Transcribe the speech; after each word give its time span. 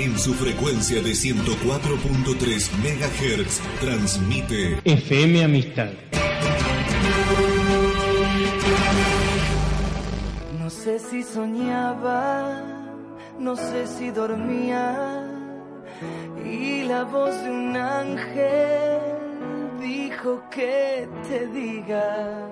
En 0.00 0.18
su 0.18 0.32
frecuencia 0.32 1.02
de 1.02 1.10
104.3 1.10 2.70
MHz 2.72 3.60
transmite 3.82 4.80
FM 4.82 5.44
Amistad. 5.44 5.90
No 10.58 10.70
sé 10.70 10.98
si 11.00 11.22
soñaba, 11.22 12.62
no 13.38 13.56
sé 13.56 13.86
si 13.86 14.10
dormía, 14.10 15.22
y 16.46 16.84
la 16.84 17.04
voz 17.04 17.34
de 17.42 17.50
un 17.50 17.76
ángel 17.76 19.00
dijo 19.82 20.42
que 20.50 21.06
te 21.28 21.46
diga, 21.48 22.48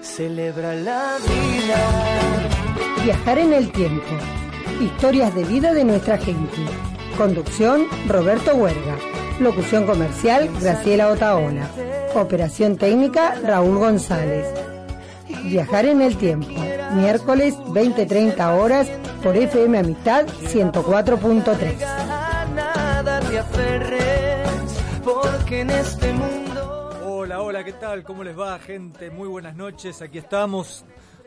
celebra 0.00 0.74
la 0.76 1.18
vida. 1.28 3.04
Viajar 3.04 3.38
en 3.38 3.52
el 3.52 3.70
tiempo. 3.70 4.43
Historias 4.80 5.34
de 5.34 5.44
vida 5.44 5.72
de 5.72 5.84
nuestra 5.84 6.18
gente. 6.18 6.56
Conducción, 7.16 7.86
Roberto 8.08 8.54
Huerga. 8.54 8.96
Locución 9.38 9.86
comercial, 9.86 10.50
Graciela 10.60 11.08
Otaola. 11.08 11.68
Operación 12.14 12.76
técnica, 12.76 13.34
Raúl 13.42 13.78
González. 13.78 14.46
Viajar 15.44 15.86
en 15.86 16.02
el 16.02 16.16
tiempo. 16.16 16.48
Miércoles, 16.92 17.54
20-30 17.56 18.58
horas, 18.58 18.88
por 19.22 19.36
FM 19.36 19.78
Amistad 19.78 20.26
104.3. 20.26 21.82
A 21.84 22.44
nada 22.54 23.20
te 23.20 23.38
aferres, 23.38 24.48
porque 25.04 25.60
en 25.60 25.70
este 25.70 26.12
mundo... 26.12 26.90
Hola, 27.06 27.42
hola, 27.42 27.64
¿qué 27.64 27.72
tal? 27.72 28.02
¿Cómo 28.02 28.22
les 28.24 28.38
va, 28.38 28.58
gente? 28.58 29.10
Muy 29.10 29.28
buenas 29.28 29.56
noches. 29.56 30.02
Aquí 30.02 30.18
estamos, 30.18 30.84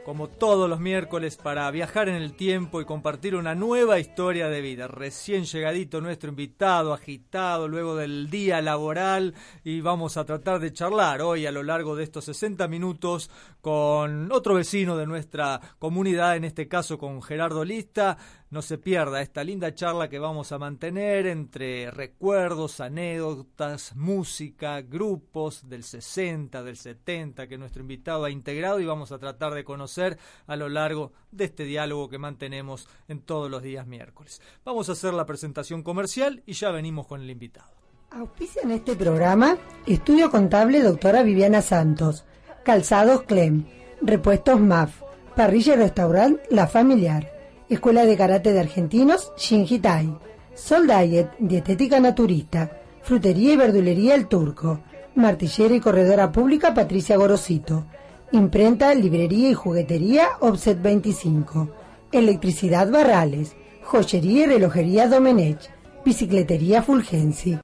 como 0.08 0.30
todos 0.30 0.70
los 0.70 0.80
miércoles, 0.80 1.36
para 1.36 1.70
viajar 1.70 2.08
en 2.08 2.16
el 2.16 2.32
tiempo 2.32 2.80
y 2.80 2.86
compartir 2.86 3.36
una 3.36 3.56
nueva 3.56 4.00
historia 4.00 4.48
de 4.48 4.62
vida. 4.62 4.88
Recién 4.88 5.44
llegadito 5.44 6.00
nuestro 6.00 6.30
invitado, 6.30 6.94
agitado 6.94 7.68
luego 7.68 7.98
del 7.98 8.30
día 8.30 8.62
laboral, 8.62 9.34
y 9.66 9.82
vamos 9.82 10.16
a 10.16 10.24
tratar 10.24 10.62
de 10.62 10.72
charlar 10.72 11.22
hoy 11.22 11.46
a 11.46 11.52
lo 11.52 11.62
largo 11.62 11.98
de 11.98 12.06
estos 12.06 12.24
60 12.24 12.70
minutos 12.70 13.30
con 13.60 14.32
otro 14.32 14.54
vecino 14.54 14.96
de 14.96 15.08
nuestra 15.08 15.60
comunidad, 15.78 16.38
en 16.38 16.46
este 16.46 16.70
caso 16.70 16.98
con 16.98 17.22
Gerardo 17.22 17.66
Lista. 17.66 18.18
No 18.50 18.62
se 18.62 18.78
pierda 18.78 19.22
esta 19.22 19.44
linda 19.44 19.76
charla 19.76 20.08
que 20.08 20.20
vamos 20.20 20.54
a 20.54 20.58
mantener 20.58 21.28
entre 21.28 21.92
recuerdos, 21.92 22.80
anécdotas, 22.80 23.94
música, 23.98 24.82
grupos 24.82 25.68
del 25.68 25.84
60, 25.84 26.64
del 26.64 26.78
70 26.78 27.48
que 27.48 27.58
nuestro 27.58 27.82
invitado 27.82 28.24
ha 28.24 28.30
integrado 28.30 28.80
y 28.80 28.86
vamos 28.86 29.12
a 29.12 29.20
tratar 29.20 29.54
de 29.54 29.66
conocer 29.66 30.18
a 30.46 30.56
lo 30.56 30.70
largo 30.70 31.12
de 31.30 31.44
este 31.44 31.66
diálogo 31.66 32.08
que 32.08 32.20
mantenemos 32.20 32.88
en 33.10 33.20
todos 33.20 33.52
los 33.52 33.62
días 33.62 33.86
miércoles. 33.86 34.42
Vamos 34.64 34.88
a 34.88 34.94
hacer 34.94 35.14
la 35.14 35.26
presentación 35.26 35.84
comercial 35.84 36.42
y 36.46 36.54
ya 36.54 36.72
venimos 36.72 37.06
con 37.06 37.22
el 37.22 37.30
invitado. 37.30 37.72
Auspicia 38.12 38.62
en 38.62 38.72
este 38.72 38.96
programa 38.96 39.58
Estudio 39.86 40.32
Contable 40.32 40.82
Doctora 40.82 41.22
Viviana 41.22 41.62
Santos, 41.62 42.24
Calzados 42.64 43.24
Clem, 43.24 43.66
Repuestos 44.02 44.62
MAF, 44.62 45.02
Parrilla 45.36 45.74
y 45.74 45.78
Restaurant 45.78 46.40
La 46.50 46.68
Familiar, 46.68 47.37
Escuela 47.70 48.06
de 48.06 48.16
Karate 48.16 48.54
de 48.54 48.60
Argentinos 48.60 49.34
Shinji 49.38 49.80
Tai, 49.80 50.18
Sol 50.54 50.88
Diet 50.88 51.32
Dietética 51.40 52.00
Naturista, 52.00 52.72
Frutería 53.02 53.54
y 53.54 53.58
Verdulería 53.58 54.16
El 54.16 54.28
Turco, 54.28 54.80
Martillera 55.16 55.76
y 55.76 55.80
Corredora 55.80 56.32
Pública 56.32 56.74
Patricia 56.74 57.18
Gorosito, 57.18 57.86
Imprenta, 58.32 58.94
Librería 58.94 59.50
y 59.50 59.54
Juguetería 59.54 60.28
Offset 60.40 60.82
25, 60.82 61.70
Electricidad 62.12 62.90
Barrales, 62.90 63.56
Joyería 63.84 64.44
y 64.44 64.46
Relojería 64.48 65.08
Domenech, 65.08 65.70
Bicicletería 66.06 66.82
Fulgensi. 66.82 67.60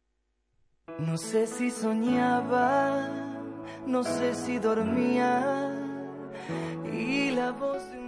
No 1.00 1.18
sé 1.18 1.48
si 1.48 1.72
soñaba, 1.72 3.10
no 3.88 4.04
sé 4.04 4.36
si 4.36 4.60
dormía, 4.60 5.74
y 6.94 7.32
la 7.32 7.52
voz 7.52 7.84
de. 7.92 8.03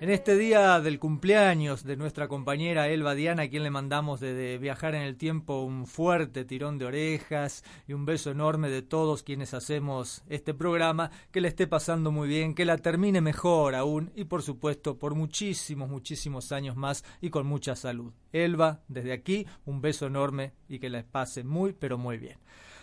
En 0.00 0.08
este 0.08 0.38
día 0.38 0.80
del 0.80 0.98
cumpleaños 0.98 1.84
de 1.84 1.94
nuestra 1.94 2.26
compañera 2.26 2.88
Elba 2.88 3.14
Diana, 3.14 3.42
a 3.42 3.48
quien 3.50 3.64
le 3.64 3.70
mandamos 3.70 4.18
desde 4.18 4.56
Viajar 4.56 4.94
en 4.94 5.02
el 5.02 5.18
Tiempo 5.18 5.60
un 5.60 5.86
fuerte 5.86 6.46
tirón 6.46 6.78
de 6.78 6.86
orejas 6.86 7.64
y 7.86 7.92
un 7.92 8.06
beso 8.06 8.30
enorme 8.30 8.70
de 8.70 8.80
todos 8.80 9.22
quienes 9.22 9.52
hacemos 9.52 10.22
este 10.30 10.54
programa, 10.54 11.10
que 11.30 11.42
le 11.42 11.48
esté 11.48 11.66
pasando 11.66 12.12
muy 12.12 12.28
bien, 12.28 12.54
que 12.54 12.64
la 12.64 12.78
termine 12.78 13.20
mejor 13.20 13.74
aún 13.74 14.10
y 14.14 14.24
por 14.24 14.40
supuesto 14.40 14.96
por 14.96 15.14
muchísimos, 15.14 15.90
muchísimos 15.90 16.50
años 16.50 16.76
más 16.76 17.04
y 17.20 17.28
con 17.28 17.46
mucha 17.46 17.76
salud. 17.76 18.14
Elba, 18.32 18.80
desde 18.88 19.12
aquí, 19.12 19.46
un 19.66 19.82
beso 19.82 20.06
enorme 20.06 20.54
y 20.66 20.78
que 20.78 20.88
la 20.88 21.02
pase 21.02 21.44
muy, 21.44 21.74
pero 21.74 21.98
muy 21.98 22.16
bien. 22.16 22.38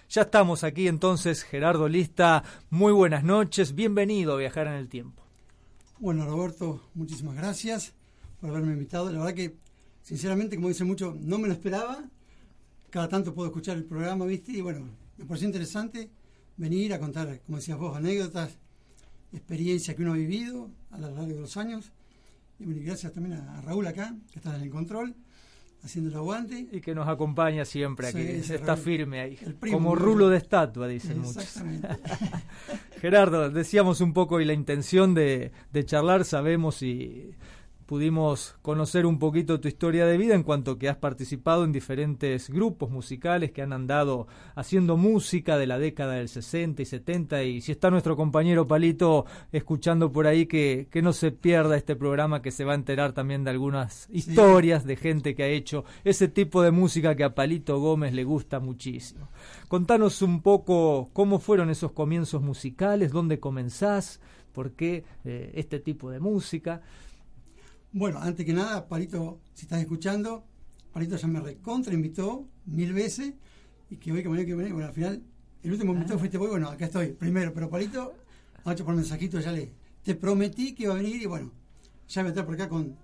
Ya 0.08 0.22
estamos 0.22 0.64
aquí 0.64 0.88
entonces, 0.88 1.42
Gerardo 1.42 1.88
Lista, 1.88 2.44
muy 2.70 2.94
buenas 2.94 3.24
noches, 3.24 3.74
bienvenido 3.74 4.36
a 4.36 4.38
Viajar 4.38 4.68
en 4.68 4.74
el 4.74 4.88
Tiempo. 4.88 5.27
Bueno, 6.00 6.28
Roberto, 6.28 6.80
muchísimas 6.94 7.36
gracias 7.36 7.92
por 8.40 8.52
haberme 8.52 8.74
invitado. 8.74 9.12
La 9.12 9.18
verdad 9.18 9.34
que, 9.34 9.58
sinceramente, 10.04 10.56
como 10.56 10.68
dice 10.68 10.84
mucho, 10.84 11.18
no 11.20 11.40
me 11.40 11.48
lo 11.48 11.56
esperaba. 11.56 12.08
Cada 12.92 13.10
tanto 13.10 13.34
puedo 13.34 13.48
escuchar 13.48 13.78
el 13.78 13.84
programa, 13.84 14.26
¿viste? 14.26 14.52
Y 14.52 14.62
bueno, 14.62 14.88
me 15.18 15.26
pareció 15.26 15.48
interesante 15.48 16.12
venir 16.56 16.94
a 16.94 17.00
contar, 17.00 17.42
como 17.48 17.58
decías 17.58 17.80
vos, 17.80 17.98
anécdotas, 17.98 18.60
experiencias 19.34 19.96
que 19.96 20.04
uno 20.04 20.14
ha 20.14 20.18
vivido 20.18 20.70
a 20.92 21.00
lo 21.00 21.10
largo 21.10 21.34
de 21.34 21.42
los 21.42 21.58
años. 21.58 21.92
Y 22.60 22.66
bueno, 22.66 22.80
y 22.80 22.84
gracias 22.84 23.12
también 23.12 23.40
a 23.40 23.62
Raúl 23.62 23.88
acá, 23.88 24.16
que 24.32 24.38
está 24.38 24.56
en 24.56 24.62
el 24.62 24.70
control, 24.70 25.16
haciendo 25.84 26.10
el 26.12 26.18
aguante. 26.18 26.68
Y 26.72 26.82
que 26.82 26.94
nos 26.94 27.08
acompaña 27.08 27.66
siempre 27.66 28.08
aquí, 28.08 28.44
Sí, 28.44 28.54
está 28.54 28.78
firme 28.78 29.22
ahí, 29.22 29.38
como 29.72 29.96
rulo 29.96 30.30
de 30.30 30.38
estatua, 30.38 30.88
dicen 30.88 31.20
muchos. 31.20 31.62
Gerardo, 33.02 33.50
decíamos 33.50 34.02
un 34.02 34.14
poco 34.14 34.42
y 34.42 34.46
la 34.46 34.54
intención 34.54 35.14
de, 35.14 35.52
de 35.72 35.86
charlar, 35.86 36.26
sabemos 36.26 36.82
y 36.82 37.32
pudimos 37.88 38.56
conocer 38.62 39.06
un 39.06 39.18
poquito 39.18 39.62
tu 39.62 39.70
historia 39.70 40.06
de 40.06 40.18
vida 40.18 40.36
en 40.36 40.44
cuanto 40.44 40.78
que 40.78 40.90
has 40.90 40.98
participado 40.98 41.64
en 41.64 41.72
diferentes 41.72 42.50
grupos 42.50 42.92
musicales 42.92 43.52
que 43.52 43.62
han 43.62 43.72
andado 43.72 44.28
haciendo 44.56 44.98
música 44.98 45.58
de 45.58 45.68
la 45.68 45.80
década 45.80 46.16
del 46.16 46.28
60 46.28 46.82
y 46.82 46.86
70 46.86 47.44
y 47.44 47.62
si 47.62 47.72
está 47.72 47.90
nuestro 47.90 48.18
compañero 48.18 48.68
Palito 48.68 49.26
escuchando 49.54 50.12
por 50.12 50.28
ahí 50.28 50.48
que, 50.48 50.90
que 50.92 51.02
no 51.02 51.14
se 51.14 51.32
pierda 51.32 51.78
este 51.78 51.96
programa 51.96 52.42
que 52.42 52.52
se 52.52 52.66
va 52.66 52.74
a 52.74 52.76
enterar 52.76 53.14
también 53.14 53.46
de 53.46 53.52
algunas 53.52 54.10
historias 54.12 54.84
de 54.86 54.98
gente 54.98 55.34
que 55.34 55.44
ha 55.44 55.48
hecho 55.48 55.86
ese 56.04 56.28
tipo 56.28 56.62
de 56.62 56.72
música 56.72 57.16
que 57.16 57.24
a 57.24 57.34
Palito 57.34 57.80
Gómez 57.80 58.14
le 58.14 58.26
gusta 58.26 58.60
muchísimo. 58.60 59.30
Contanos 59.70 60.22
un 60.22 60.42
poco 60.42 61.10
cómo 61.14 61.40
fueron 61.40 61.70
esos 61.70 61.94
comienzos 61.94 62.42
musicales, 62.42 63.14
dónde 63.14 63.40
comenzás, 63.40 64.20
por 64.52 64.72
qué 64.72 65.06
eh, 65.24 65.54
este 65.56 65.80
tipo 65.80 66.12
de 66.12 66.20
música. 66.20 66.82
Bueno, 67.98 68.20
antes 68.22 68.46
que 68.46 68.54
nada, 68.54 68.88
Palito, 68.88 69.40
si 69.56 69.64
estás 69.66 69.80
escuchando, 69.82 70.44
Palito 70.94 71.16
ya 71.16 71.28
me 71.28 71.40
recontra 71.40 71.94
invitó 71.94 72.46
mil 72.66 72.94
veces 72.94 73.34
y 73.90 73.96
que 73.98 74.12
hoy 74.12 74.22
que 74.22 74.30
venía, 74.30 74.46
que 74.46 74.54
venía, 74.54 74.72
bueno, 74.74 74.88
al 74.90 74.94
final, 74.94 75.24
el 75.64 75.72
último 75.72 75.94
invitado 75.94 76.20
fuiste 76.20 76.38
vos, 76.38 76.50
bueno, 76.50 76.70
acá 76.70 76.86
estoy, 76.86 77.08
primero, 77.14 77.52
pero 77.54 77.70
Palito, 77.72 78.14
anoche 78.64 78.84
por 78.84 78.94
mensajito 78.96 79.40
ya 79.40 79.52
le, 79.52 79.72
te 80.04 80.14
prometí 80.14 80.76
que 80.76 80.84
iba 80.84 80.94
a 80.94 80.98
venir 80.98 81.22
y 81.22 81.26
bueno, 81.26 81.52
ya 82.08 82.22
voy 82.22 82.28
a 82.28 82.30
estar 82.30 82.46
por 82.46 82.54
acá 82.54 82.70
con, 82.70 82.96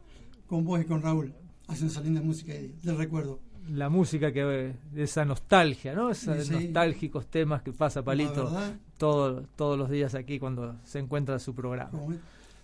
con 0.45 0.63
vos 0.63 0.79
y 0.79 0.85
con 0.85 1.01
Raúl, 1.01 1.33
haciendo 1.67 1.91
esa 1.91 2.01
linda 2.01 2.21
música 2.21 2.53
de- 2.53 2.75
del 2.83 2.95
recuerdo. 2.97 3.39
La 3.71 3.89
música 3.89 4.31
que 4.31 4.41
eh, 4.69 4.75
esa 4.95 5.25
nostalgia, 5.25 5.95
¿no? 5.95 6.11
Esos 6.11 6.45
Sí, 6.45 6.53
nostálgicos 6.53 7.27
temas 7.27 7.63
que 7.63 7.71
pasa 7.71 8.03
Palito 8.03 8.51
todo, 8.97 9.41
todos 9.55 9.75
los 9.79 9.89
días 9.89 10.13
aquí 10.13 10.37
cuando 10.37 10.75
se 10.83 10.99
encuentra 10.99 11.39
su 11.39 11.55
programa. 11.55 11.97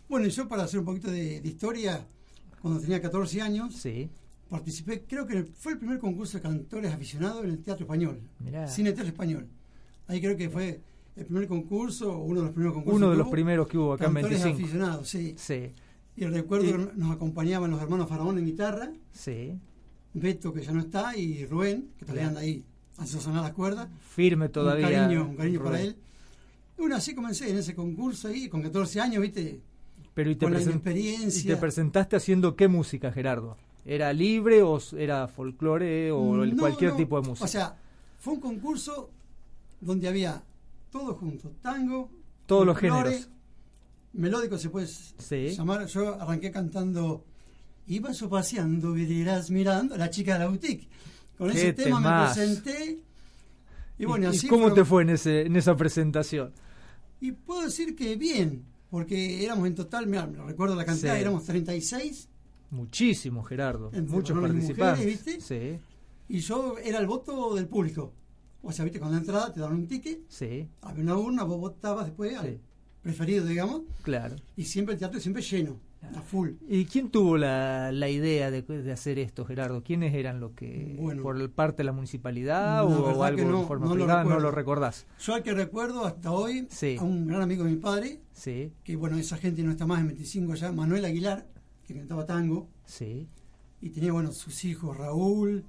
Bueno, 0.10 0.28
y 0.28 0.30
yo 0.30 0.48
para 0.48 0.64
hacer 0.64 0.80
un 0.80 0.86
poquito 0.86 1.10
de, 1.10 1.40
de 1.40 1.48
historia, 1.50 2.06
cuando 2.62 2.80
tenía 2.80 3.02
14 3.02 3.42
años, 3.42 3.76
Sí, 3.76 4.10
participé, 4.50 5.04
creo 5.08 5.26
que 5.28 5.44
fue 5.44 5.74
el 5.74 5.78
primer 5.80 6.00
concurso 6.00 6.38
de 6.38 6.42
cantores 6.42 6.92
aficionados 6.94 7.44
en 7.44 7.52
el 7.52 7.60
Teatro 7.64 7.84
Español, 7.86 8.20
Mirá. 8.40 8.68
Cine 8.68 8.92
Teatro 8.92 9.08
Español. 9.12 9.48
Ahí 10.08 10.20
creo 10.22 10.36
que 10.36 10.50
fue 10.50 10.82
el 11.16 11.26
primer 11.26 11.48
concurso, 11.48 12.18
uno 12.18 12.40
de 12.40 12.46
los 12.48 12.52
primeros 12.54 12.74
concursos. 12.76 12.98
uno 12.98 13.12
de 13.12 13.18
los 13.18 13.26
hubo, 13.28 13.32
primeros 13.32 13.68
que 13.68 13.78
hubo 13.78 13.94
acá 13.94 14.06
en 14.06 14.14
cantores 14.14 14.44
25. 14.44 14.64
aficionados, 14.64 15.08
sí. 15.10 15.36
Sí. 15.38 15.72
Y 16.16 16.26
recuerdo 16.26 16.66
que 16.66 16.98
nos 16.98 17.12
acompañaban 17.12 17.70
los 17.72 17.82
hermanos 17.82 18.10
Faraón 18.10 18.38
en 18.40 18.46
guitarra, 18.46 18.92
Sí. 19.14 19.54
Beto, 20.14 20.52
que 20.54 20.64
ya 20.64 20.72
no 20.72 20.80
está, 20.80 21.16
y 21.16 21.46
Rubén, 21.46 21.90
que 21.98 22.06
todavía 22.06 22.28
anda 22.30 22.40
ahí, 22.42 22.64
haciendo 22.98 23.22
sonar 23.24 23.44
las 23.44 23.54
cuerdas. 23.54 23.88
Firme 24.00 24.50
todavía. 24.50 24.88
Un 24.88 24.92
cariño, 24.94 25.28
un 25.30 25.36
cariño 25.36 25.64
para 25.64 25.80
él. 25.82 25.96
Y 26.78 26.82
bueno, 26.82 26.96
así 26.96 27.14
comencé 27.14 27.50
en 27.50 27.58
ese 27.58 27.76
concurso 27.76 28.28
ahí, 28.28 28.50
con 28.50 28.62
14 28.64 29.00
años, 29.02 29.22
viste, 29.22 29.62
Pero 30.14 30.32
y 30.32 30.36
te, 30.36 30.50
la 30.50 30.60
y 30.60 31.44
te 31.44 31.58
presentaste 31.58 32.16
haciendo 32.16 32.56
qué 32.56 32.68
música, 32.68 33.12
Gerardo? 33.12 33.58
¿Era 33.86 34.12
libre 34.14 34.62
o 34.62 34.80
era 34.98 35.28
folclore 35.28 36.12
o 36.12 36.36
No, 36.46 36.58
cualquier 36.58 36.92
no, 36.92 36.98
tipo 36.98 37.22
de 37.22 37.28
música? 37.28 37.46
O 37.46 37.48
sea, 37.48 37.78
fue 38.20 38.34
un 38.34 38.40
concurso 38.40 39.10
donde 39.80 40.08
había 40.08 40.44
todo 40.92 41.16
junto, 41.16 41.50
tango, 41.62 42.12
Todos 42.46 42.66
los 42.66 42.78
géneros. 42.78 43.30
melódico 44.14 44.58
se 44.58 44.70
puede 44.70 44.88
Sí. 44.88 45.50
llamar. 45.50 45.86
Yo 45.88 46.22
arranqué 46.22 46.52
cantando 46.52 47.24
Iba 47.90 48.12
yo 48.12 48.30
paseando, 48.30 48.90
mirando, 49.50 49.98
la 49.98 50.12
chica 50.12 50.34
de 50.34 50.40
la 50.40 50.48
boutique. 50.48 50.88
Con 51.40 51.50
ese 51.50 51.74
tema 51.74 52.00
me 52.00 52.26
presenté. 52.26 53.00
Y 53.98 54.04
¿Y, 54.04 54.06
bueno, 54.06 54.26
y 54.26 54.30
así 54.38 54.48
cómo 54.48 54.72
te 54.74 54.86
fue 54.86 55.02
en, 55.02 55.10
ese, 55.10 55.48
en 55.48 55.56
esa 55.56 55.76
presentación? 55.76 56.54
Y 57.20 57.32
puedo 57.32 57.64
decir 57.64 57.96
que 57.96 58.16
bien, 58.16 58.64
porque 58.90 59.44
éramos 59.44 59.68
en 59.68 59.76
total, 59.76 60.08
mira, 60.08 60.26
me 60.28 60.42
recuerdo 60.44 60.76
la 60.76 60.86
cantidad, 60.86 61.16
Sí. 61.16 61.22
éramos 61.22 61.44
36 61.46 62.30
Muchísimo, 62.72 63.44
Gerardo. 63.44 63.90
Entre 63.94 64.12
Muchos 64.16 64.40
participantes. 64.40 65.06
mujeres, 65.26 65.44
Sí, 65.44 65.80
y 66.28 66.40
yo 66.40 66.78
era 66.78 67.00
el 67.00 67.08
voto 67.08 67.56
del 67.56 67.68
público. 67.68 68.14
O 68.62 68.72
sea, 68.72 68.84
viste, 68.86 69.00
con 69.00 69.12
la 69.12 69.18
entrada 69.18 69.52
te 69.54 69.60
daban 69.60 69.76
un 69.78 69.88
ticket, 69.88 70.20
sí, 70.28 70.68
había 70.82 71.04
una 71.04 71.18
urna, 71.18 71.44
vos 71.44 71.60
votabas 71.60 72.06
después 72.06 72.36
al 72.38 72.60
preferido, 73.02 73.46
digamos, 73.46 73.82
claro. 74.04 74.36
y 74.58 74.66
siempre 74.66 74.94
el 74.94 75.00
teatro 75.00 75.20
siempre 75.20 75.42
lleno, 75.42 75.80
a 76.01 76.22
full. 76.22 76.51
¿Y 76.68 76.86
quién 76.86 77.10
tuvo 77.10 77.38
la, 77.38 77.92
la 77.92 78.10
idea 78.10 78.50
de, 78.51 78.62
de 78.62 78.92
hacer 78.92 79.19
esto, 79.19 79.46
Gerardo? 79.46 79.84
¿Quiénes 79.84 80.13
eran 80.13 80.40
los 80.40 80.51
que, 80.51 80.96
Bueno. 81.00 81.22
por 81.22 81.51
parte 81.51 81.78
de 81.78 81.84
la 81.86 81.92
municipalidad 81.92 82.78
La 82.78 82.84
o, 82.86 83.24
algo 83.24 83.38
que 83.38 83.46
no, 83.46 83.66
forma 83.68 83.86
no 83.88 83.96
lo 83.96 84.04
privada? 84.06 84.24
No 84.24 84.30
recuerdo. 84.30 84.50
lo 84.50 84.51
recordás. 84.56 85.06
Yo 85.19 85.34
al 85.36 85.44
que 85.44 85.54
recuerdo 85.54 86.06
hasta 86.06 86.31
hoy, 86.31 86.68
Sí. 86.72 86.96
a 87.00 87.04
un 87.04 87.28
gran 87.28 87.42
amigo 87.42 87.63
de 87.63 87.72
mi 87.72 87.78
padre, 87.78 88.22
Sí, 88.31 88.72
que 88.84 88.96
bueno, 88.96 89.18
esa 89.18 89.38
gente 89.38 89.62
no 89.63 89.72
está 89.72 89.86
más 89.86 90.00
en 90.00 90.07
25 90.07 90.56
ya, 90.56 90.72
Manuel 90.72 91.04
Aguilar, 91.06 91.46
que 91.86 91.94
cantaba 91.96 92.25
tango, 92.25 92.69
sí, 92.86 93.28
y 93.81 93.90
tenía, 93.90 94.12
bueno, 94.13 94.31
sus 94.31 94.63
hijos, 94.66 94.95
Raúl, 94.98 95.63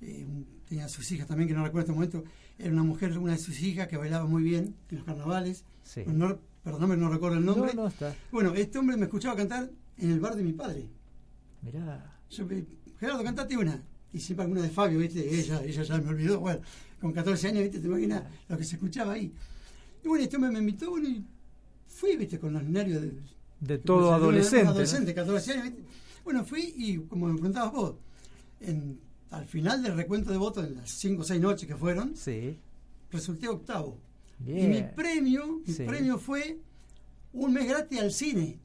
eh, 0.00 0.26
tenía 0.68 0.88
sus 0.88 1.10
hijas 1.12 1.26
también, 1.26 1.48
que 1.48 1.54
no 1.54 1.64
recuerdo 1.64 1.92
en 1.92 2.02
este 2.02 2.16
momento, 2.18 2.32
era 2.58 2.70
una 2.72 2.82
mujer, 2.82 3.16
una 3.18 3.32
de 3.32 3.38
sus 3.38 3.60
hijas, 3.62 3.88
que 3.88 3.96
bailaba 3.96 4.26
muy 4.26 4.42
bien 4.42 4.74
en 4.90 4.96
los 4.98 5.04
carnavales, 5.06 5.64
sí. 5.82 6.02
no, 6.06 6.38
perdóname, 6.62 6.96
no 6.96 7.08
recuerdo 7.08 7.38
el 7.38 7.44
nombre. 7.44 7.74
No, 7.74 7.82
no 7.82 7.88
está. 7.88 8.14
Bueno, 8.30 8.54
este 8.54 8.78
hombre 8.78 8.96
me 8.96 9.04
escuchaba 9.04 9.36
cantar 9.36 9.70
en 9.98 10.10
el 10.10 10.20
bar 10.20 10.34
de 10.36 10.42
mi 10.42 10.52
padre. 10.52 10.88
Mirá. 11.62 12.20
Yo 12.30 12.46
me, 12.46 12.64
Gerardo, 12.98 13.22
cantate 13.22 13.56
una. 13.56 13.82
Y 14.12 14.20
siempre 14.20 14.42
alguna 14.44 14.62
de 14.62 14.70
Fabio, 14.70 14.98
¿viste? 14.98 15.38
Ella, 15.38 15.62
ella 15.64 15.82
ya 15.82 15.98
me 15.98 16.10
olvidó. 16.10 16.40
Bueno, 16.40 16.60
con 17.00 17.12
14 17.12 17.48
años, 17.48 17.62
¿viste? 17.62 17.80
Te 17.80 17.86
imaginas 17.86 18.22
lo 18.48 18.56
que 18.58 18.64
se 18.64 18.76
escuchaba 18.76 19.14
ahí. 19.14 19.32
Y 20.04 20.08
bueno, 20.08 20.24
este 20.24 20.36
hombre 20.36 20.52
me 20.52 20.58
invitó, 20.58 20.90
bueno, 20.90 21.08
y 21.08 21.24
fui, 21.86 22.16
¿viste? 22.16 22.38
Con 22.38 22.52
los 22.52 22.62
nervios 22.62 23.02
de, 23.02 23.12
De 23.60 23.78
todo 23.78 24.08
de 24.08 24.14
adolescente. 24.14 24.58
un 24.58 24.64
¿no? 24.64 24.70
adolescente, 24.72 25.14
14 25.14 25.52
años, 25.52 25.64
¿viste? 25.64 25.82
Bueno, 26.24 26.44
fui 26.44 26.74
y, 26.76 26.98
como 26.98 27.26
me 27.26 27.34
preguntabas 27.34 27.72
vos, 27.72 27.94
en, 28.60 29.00
al 29.30 29.46
final 29.46 29.82
del 29.82 29.96
recuento 29.96 30.30
de 30.30 30.36
votos, 30.36 30.66
en 30.66 30.76
las 30.76 30.90
5 30.90 31.22
o 31.22 31.24
6 31.24 31.40
noches 31.40 31.66
que 31.66 31.76
fueron, 31.76 32.16
Sí, 32.16 32.58
resulté 33.10 33.48
octavo. 33.48 33.98
Y 34.46 34.66
mi 34.66 34.82
premio, 34.82 35.60
mi 35.66 35.72
Sí. 35.72 35.84
premio 35.84 36.18
fue 36.18 36.58
un 37.32 37.52
mes 37.52 37.68
gratis 37.68 38.00
al 38.00 38.12
cine. 38.12 38.58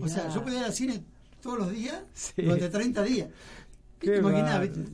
O 0.00 0.08
sea, 0.08 0.28
yo 0.32 0.42
podía 0.42 0.60
ir 0.60 0.64
al 0.64 0.72
cine 0.72 1.02
todos 1.42 1.58
los 1.58 1.70
días 1.72 2.02
Sí. 2.12 2.42
durante 2.42 2.68
30 2.68 3.02
días. 3.02 3.28
¿Qué 3.98 4.20
viste? 4.20 4.84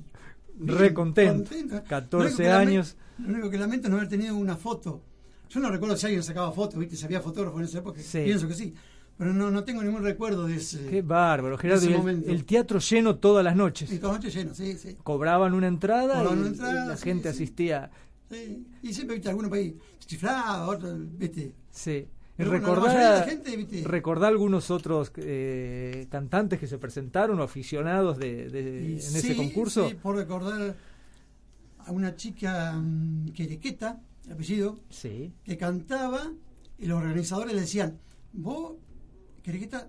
Re 0.58 0.94
contento. 0.94 1.50
14 1.86 2.08
Lo 2.10 2.18
único 2.18 2.36
que 2.38 2.48
lame- 2.48 2.70
años. 2.72 2.96
Lo 3.18 3.28
único 3.32 3.50
que 3.50 3.58
lamento 3.58 3.86
es 3.88 3.90
no 3.90 3.96
haber 3.98 4.08
tenido 4.08 4.36
una 4.36 4.56
foto. 4.56 5.02
Yo 5.50 5.60
no 5.60 5.70
recuerdo 5.70 5.96
si 5.96 6.06
alguien 6.06 6.22
sacaba 6.22 6.50
fotos, 6.52 6.78
¿viste? 6.78 6.96
Si 6.96 7.04
había 7.04 7.20
fotógrafos 7.20 7.60
en 7.60 7.66
esa 7.66 7.78
época. 7.78 8.00
Sí. 8.00 8.22
Pienso 8.24 8.48
que 8.48 8.54
sí. 8.54 8.74
Pero 9.18 9.32
no, 9.32 9.50
no 9.50 9.64
tengo 9.64 9.82
ningún 9.82 10.02
recuerdo 10.02 10.46
de 10.46 10.56
ese. 10.56 10.86
Qué 10.88 11.00
bárbaro, 11.02 11.56
Gerardo. 11.56 12.08
el- 12.08 12.44
teatro 12.44 12.78
lleno 12.80 13.16
todas 13.16 13.42
las 13.44 13.56
noches. 13.56 13.90
Y 13.90 13.98
toda 13.98 14.14
la 14.14 14.18
noche 14.18 14.30
lleno, 14.30 14.54
sí, 14.54 14.76
sí. 14.76 14.96
Cobraban 15.02 15.54
una 15.54 15.68
entrada, 15.68 16.14
Cobraban 16.18 16.36
y, 16.38 16.40
una 16.40 16.48
entrada, 16.50 16.84
y 16.84 16.88
la 16.88 16.96
sí, 16.96 17.02
gente 17.04 17.32
sí. 17.32 17.34
asistía. 17.44 17.90
Sí. 18.30 18.66
Y 18.82 18.92
siempre, 18.92 19.16
viste, 19.16 19.28
alguno 19.28 19.50
país 19.50 19.74
chiflaba, 20.00 20.68
otro, 20.68 20.94
viste. 20.96 21.54
Sí. 21.70 22.08
Gente, 22.38 23.56
viste. 23.56 23.82
recordá 23.84 24.28
algunos 24.28 24.70
otros 24.70 25.10
eh, 25.16 26.06
cantantes 26.10 26.60
que 26.60 26.66
se 26.66 26.76
presentaron 26.76 27.40
o 27.40 27.42
aficionados 27.42 28.18
de, 28.18 28.92
en 28.92 29.00
sí, 29.00 29.18
ese 29.18 29.36
concurso. 29.36 29.88
Sí, 29.88 29.94
por 29.94 30.16
recordar 30.16 30.76
a 31.78 31.92
una 31.92 32.14
chica 32.14 32.74
mm, 32.74 33.30
querequeta, 33.30 34.02
el 34.26 34.32
apellido, 34.32 34.78
Sí, 34.90 35.32
que 35.44 35.56
cantaba 35.56 36.30
y 36.78 36.84
los 36.86 36.98
organizadores 36.98 37.54
le 37.54 37.62
decían, 37.62 37.98
vos, 38.34 38.74
querequeta, 39.42 39.88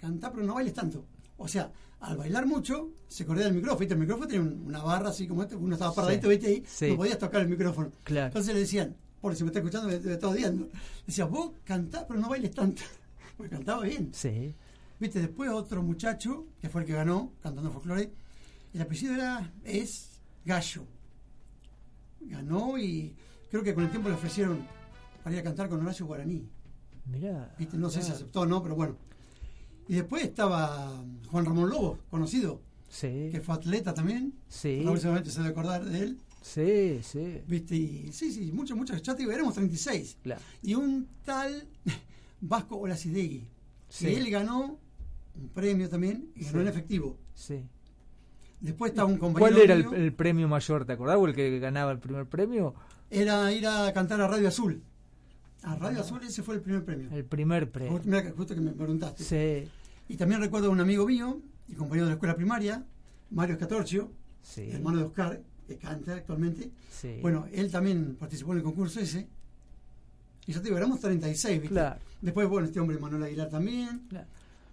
cantá 0.00 0.32
pero 0.32 0.46
no 0.46 0.54
bailes 0.54 0.72
tanto. 0.72 1.04
O 1.36 1.46
sea, 1.46 1.70
al 2.02 2.16
bailar 2.16 2.46
mucho, 2.46 2.90
se 3.08 3.24
corría 3.24 3.46
el 3.46 3.54
micrófono. 3.54 3.78
¿viste? 3.80 3.94
El 3.94 4.00
micrófono 4.00 4.26
tenía 4.26 4.42
un- 4.42 4.66
una 4.66 4.82
barra 4.82 5.08
así 5.10 5.26
como 5.26 5.42
este, 5.42 5.56
uno 5.56 5.74
estaba 5.74 5.94
paradito, 5.94 6.28
Sí, 6.28 6.30
¿viste? 6.30 6.46
Ahí, 6.48 6.62
sí. 6.66 6.90
no 6.90 6.96
podías 6.96 7.18
tocar 7.18 7.40
el 7.42 7.48
micrófono. 7.48 7.90
Claro. 8.04 8.26
Entonces 8.26 8.52
le 8.54 8.60
decían, 8.60 8.96
por 9.20 9.34
si 9.36 9.44
me 9.44 9.48
está 9.48 9.60
escuchando, 9.60 9.88
me, 9.88 9.98
me 9.98 10.12
está 10.12 10.28
odiando. 10.28 10.68
Decía, 11.06 11.24
vos 11.26 11.52
cantá 11.64 12.06
pero 12.06 12.20
no 12.20 12.28
bailes 12.28 12.50
tanto. 12.52 12.82
Porque 13.36 13.50
cantaba 13.56 13.82
bien. 13.84 14.10
sí. 14.12 14.54
Viste, 15.00 15.18
después 15.20 15.50
otro 15.50 15.82
muchacho, 15.82 16.46
que 16.60 16.68
fue 16.68 16.82
el 16.82 16.86
que 16.86 16.92
ganó, 16.92 17.32
cantando 17.42 17.72
folclore, 17.72 18.12
el 18.72 18.80
apellido 18.82 19.14
era, 19.14 19.52
es 19.64 20.20
Gallo. 20.44 20.84
Ganó 22.20 22.78
y 22.78 23.14
creo 23.50 23.62
que 23.64 23.74
con 23.74 23.82
el 23.84 23.90
tiempo 23.90 24.08
le 24.08 24.14
ofrecieron 24.14 24.64
para 25.24 25.34
ir 25.34 25.40
a 25.40 25.42
cantar 25.44 25.68
con 25.68 25.80
Horacio 25.80 26.06
Guaraní. 26.06 26.48
Mirá. 27.06 27.52
Viste, 27.58 27.76
no 27.76 27.90
sé 27.90 28.00
si 28.02 28.12
aceptó 28.12 28.42
o 28.42 28.46
no, 28.46 28.62
pero 28.62 28.76
bueno. 28.76 28.96
Y 29.88 29.94
después 29.94 30.22
estaba 30.24 31.02
Juan 31.30 31.44
Ramón 31.44 31.68
Lobo, 31.70 31.98
conocido, 32.10 32.60
Sí, 32.88 33.28
que 33.32 33.40
fue 33.40 33.54
atleta 33.54 33.94
también. 33.94 34.34
sí, 34.48 34.80
Próximamente 34.84 35.30
se 35.30 35.38
debe 35.40 35.50
acordar 35.52 35.84
de 35.84 35.98
él. 35.98 36.18
sí, 36.42 37.00
sí. 37.02 37.40
Viste, 37.46 37.74
y 37.76 38.12
sí, 38.12 38.30
sí, 38.32 38.52
muchos, 38.52 38.76
muchos. 38.76 39.00
Ya 39.02 39.14
te 39.14 39.20
digo, 39.22 39.32
éramos 39.32 39.54
36. 39.54 40.18
Claro. 40.22 40.40
Y 40.62 40.74
un 40.74 41.08
tal 41.24 41.66
Vasco 42.40 42.76
Olacidegui, 42.76 43.46
Sí. 43.88 44.06
que 44.06 44.16
él 44.18 44.30
ganó 44.30 44.78
un 45.34 45.48
premio 45.48 45.88
también 45.88 46.28
y 46.36 46.44
ganó 46.44 46.58
Sí. 46.58 46.62
en 46.62 46.68
efectivo. 46.68 47.16
sí. 47.34 47.64
Después 48.60 48.92
estaba 48.92 49.08
un 49.08 49.18
compañero. 49.18 49.52
¿Cuál 49.56 49.60
era 49.64 49.74
el, 49.74 49.92
el 49.92 50.12
premio 50.14 50.46
mayor? 50.46 50.84
¿Te 50.84 50.92
acordás? 50.92 51.16
¿O 51.16 51.26
el 51.26 51.34
que 51.34 51.58
ganaba 51.58 51.90
el 51.90 51.98
primer 51.98 52.26
premio? 52.26 52.74
Era 53.10 53.50
ir 53.52 53.66
a 53.66 53.92
cantar 53.92 54.20
a 54.20 54.28
Radio 54.28 54.46
Azul. 54.46 54.80
A 55.64 55.76
Radio 55.76 56.00
Azul 56.00 56.20
ese 56.24 56.42
fue 56.42 56.56
el 56.56 56.60
primer 56.60 56.84
premio. 56.84 57.08
El 57.12 57.24
primer 57.24 57.70
premio. 57.70 57.92
Justo, 57.92 58.10
justo 58.36 58.54
que 58.54 58.60
me 58.60 58.72
preguntaste. 58.72 59.22
Sí, 59.24 59.70
Y 60.08 60.16
también 60.16 60.40
recuerdo 60.40 60.68
a 60.68 60.70
un 60.70 60.80
amigo 60.80 61.06
mío 61.06 61.40
y 61.68 61.74
compañero 61.74 62.06
de 62.06 62.10
la 62.10 62.14
escuela 62.14 62.34
primaria, 62.34 62.84
Mario 63.30 63.54
Escatorcio, 63.54 64.10
sí. 64.42 64.70
hermano 64.72 64.98
de 64.98 65.04
Oscar, 65.04 65.40
que 65.66 65.76
canta 65.78 66.14
actualmente. 66.14 66.70
sí. 66.90 67.18
Bueno, 67.22 67.46
él 67.52 67.70
también 67.70 68.16
participó 68.16 68.52
en 68.52 68.58
el 68.58 68.64
concurso 68.64 68.98
ese. 69.00 69.28
Y 70.46 70.52
ya 70.52 70.58
te 70.58 70.64
digo, 70.64 70.76
éramos 70.76 70.98
36, 71.00 71.60
¿viste? 71.60 71.68
Claro. 71.74 72.00
Después, 72.20 72.48
bueno, 72.48 72.66
este 72.66 72.80
hombre 72.80 72.98
Manuel 72.98 73.22
Aguilar 73.22 73.48
también. 73.48 74.00
Claro. 74.08 74.26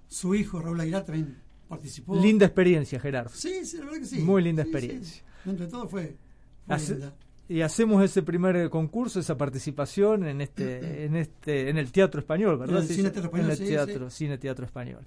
Su 0.07 0.33
hijo 0.33 0.59
Raúl 0.59 0.81
Aguilar 0.81 1.05
también 1.05 1.37
participó. 1.67 2.19
Linda 2.19 2.47
experiencia, 2.47 2.99
Gerardo. 2.99 3.29
Sí, 3.35 3.63
sí, 3.65 3.77
la 3.77 3.85
verdad 3.85 3.99
que 3.99 4.05
sí. 4.07 4.19
Muy 4.21 4.41
linda 4.41 4.63
Sí, 4.63 4.69
sí. 4.71 4.75
experiencia. 4.75 5.23
Dentro 5.45 5.65
de 5.67 5.71
todo 5.71 5.87
fue, 5.87 6.17
fue 6.65 6.75
Hace- 6.75 6.93
linda. 6.93 7.13
Y 7.49 7.61
hacemos 7.61 8.03
ese 8.03 8.21
primer 8.21 8.55
eh, 8.55 8.69
concurso, 8.69 9.19
esa 9.19 9.35
participación 9.35 10.23
en 10.27 10.39
este, 10.41 11.05
en 11.05 11.15
este, 11.15 11.69
en 11.69 11.77
el 11.79 11.91
teatro 11.91 12.19
español, 12.21 12.59
¿verdad? 12.59 12.77
En 12.77 12.81
el 12.83 12.87
Sí, 12.87 12.93
Cine 12.95 13.09
Teatro 13.09 13.25
Español, 13.25 13.45
En 13.47 13.51
el 13.51 13.57
sí, 13.57 13.65
teatro, 13.65 14.09
cine 14.11 14.37
teatro 14.37 14.65
español. 14.65 15.01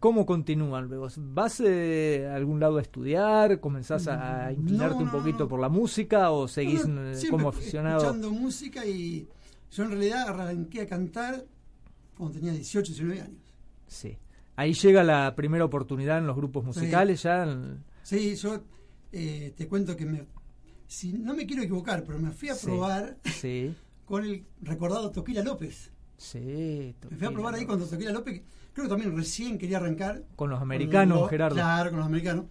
¿Cómo 0.00 0.26
continúan 0.26 0.88
luego? 0.88 1.06
¿Vas 1.16 1.60
eh, 1.64 2.28
a 2.28 2.34
algún 2.34 2.58
lado 2.58 2.78
a 2.78 2.82
estudiar? 2.82 3.60
¿Comenzás 3.60 4.08
a 4.08 4.50
Mm, 4.50 4.60
inclinarte 4.60 4.98
no, 4.98 5.04
un 5.04 5.10
poquito 5.12 5.38
no. 5.44 5.48
por 5.48 5.60
la 5.60 5.68
música 5.68 6.30
o 6.32 6.48
seguís 6.48 6.84
eh, 6.86 7.28
como 7.30 7.48
aficionado? 7.48 7.98
Escuchando 7.98 8.30
música 8.32 8.84
y 8.84 9.28
yo 9.70 9.84
en 9.84 9.90
realidad 9.90 10.28
arranqué 10.28 10.80
a 10.82 10.86
cantar 10.88 11.44
cuando 12.18 12.38
tenía 12.38 12.52
18, 12.52 12.92
19 12.92 13.20
años. 13.20 13.38
Sí. 13.86 14.18
Ahí 14.56 14.72
llega 14.72 15.04
la 15.04 15.34
primera 15.36 15.64
oportunidad 15.64 16.18
en 16.18 16.26
los 16.26 16.34
grupos 16.36 16.64
musicales 16.64 17.22
ya. 17.22 17.44
en- 17.44 17.84
Sí, 18.02 18.34
yo 18.36 18.64
eh, 19.12 19.52
te 19.56 19.68
cuento 19.68 19.96
que 19.96 20.04
me, 20.06 20.26
si 20.94 21.12
no 21.12 21.34
me 21.34 21.46
quiero 21.46 21.62
equivocar, 21.62 22.04
pero 22.04 22.18
me 22.18 22.30
fui 22.32 22.48
a 22.50 22.54
probar 22.56 23.18
Sí, 23.40 23.74
con 24.04 24.24
el 24.24 24.44
recordado 24.62 25.10
Toquila 25.10 25.42
López. 25.42 25.90
sí. 26.16 26.94
Me 27.10 27.16
fui 27.16 27.26
a 27.26 27.30
probar 27.32 27.54
ahí 27.54 27.66
cuando 27.66 27.86
Toquila 27.86 28.12
López, 28.12 28.42
creo 28.72 28.84
que 28.86 28.90
también 28.90 29.16
recién 29.16 29.58
quería 29.58 29.78
arrancar. 29.78 30.24
Con 30.36 30.50
los 30.50 30.60
americanos, 30.60 31.14
Con 31.16 31.22
los- 31.22 31.30
Gerardo. 31.30 31.54
Claro, 31.56 31.90
con 31.90 31.98
los 31.98 32.06
americanos. 32.06 32.46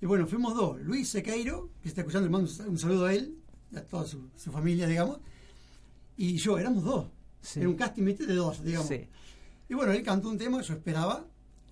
Y 0.00 0.06
bueno, 0.06 0.26
fuimos 0.26 0.54
dos. 0.54 0.80
Luis 0.80 1.08
Sequeiro, 1.08 1.70
que 1.82 1.88
está 1.88 2.02
escuchando, 2.02 2.26
le 2.26 2.30
mando 2.32 2.50
un 2.68 2.78
saludo 2.78 3.06
a 3.06 3.14
él, 3.14 3.36
y 3.72 3.76
a 3.76 3.84
toda 3.84 4.06
su, 4.06 4.28
su 4.36 4.50
familia, 4.52 4.86
digamos. 4.86 5.18
Y 6.16 6.36
yo, 6.36 6.58
éramos 6.58 6.84
dos. 6.84 7.06
Sí. 7.40 7.60
Era 7.60 7.68
un 7.68 7.76
casting 7.76 8.04
de 8.04 8.34
dos, 8.34 8.62
digamos. 8.62 8.88
Sí. 8.88 9.06
Y 9.68 9.74
bueno, 9.74 9.92
él 9.92 10.02
cantó 10.02 10.28
un 10.28 10.38
tema 10.38 10.60
yo 10.62 10.74
esperaba, 10.74 11.24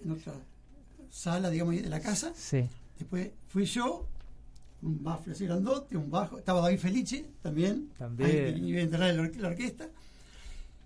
en 0.04 0.10
otra 0.10 0.34
sala, 1.10 1.50
digamos, 1.50 1.75
de 1.76 1.88
la 1.88 2.00
casa. 2.00 2.32
Sí. 2.34 2.68
Después 2.98 3.30
fui 3.48 3.64
yo, 3.64 4.08
un 4.87 5.02
bafle 5.02 5.33
así 5.33 5.45
grandote, 5.47 5.97
un 5.97 6.11
bajo. 6.11 6.38
Estaba 6.38 6.61
David 6.61 6.78
Felice 6.78 7.31
también. 7.43 7.90
También. 7.99 8.55
Ahí 8.55 8.69
iba 8.71 8.78
a 8.81 8.83
entrar 8.83 9.11
en 9.11 9.16
la, 9.16 9.23
orque- 9.25 9.38
la 9.40 9.49
orquesta. 9.49 9.88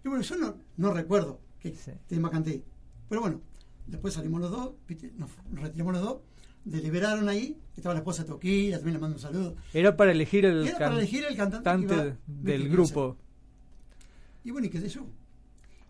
Y 0.04 0.08
bueno, 0.08 0.22
yo 0.24 0.36
no, 0.36 0.54
no 0.78 0.92
recuerdo 0.92 1.40
qué 1.60 1.74
Sí. 1.74 1.92
tema 2.06 2.30
canté. 2.30 2.62
Pero 3.08 3.20
bueno, 3.20 3.40
después 3.86 4.14
salimos 4.14 4.40
los 4.40 4.50
dos. 4.50 4.72
Nos, 5.16 5.30
nos 5.50 5.60
retiramos 5.62 5.92
los 5.94 6.02
dos. 6.02 6.18
Deliberaron 6.64 7.28
ahí. 7.28 7.56
Estaba 7.76 7.94
la 7.94 8.00
esposa 8.00 8.24
Toquilla, 8.24 8.76
también 8.76 8.94
le 8.94 9.00
mando 9.00 9.16
un 9.16 9.22
saludo. 9.22 9.56
Era 9.72 9.96
para 9.96 10.12
elegir 10.12 10.44
el 10.44 10.66
Era 10.66 10.78
para 10.78 10.96
elegir 10.96 11.24
el 11.24 11.36
cantante 11.36 12.16
del 12.26 12.68
grupo. 12.68 13.16
Y 14.44 14.50
bueno, 14.50 14.66
y 14.66 14.70
quedé 14.70 14.88
yo. 14.88 15.06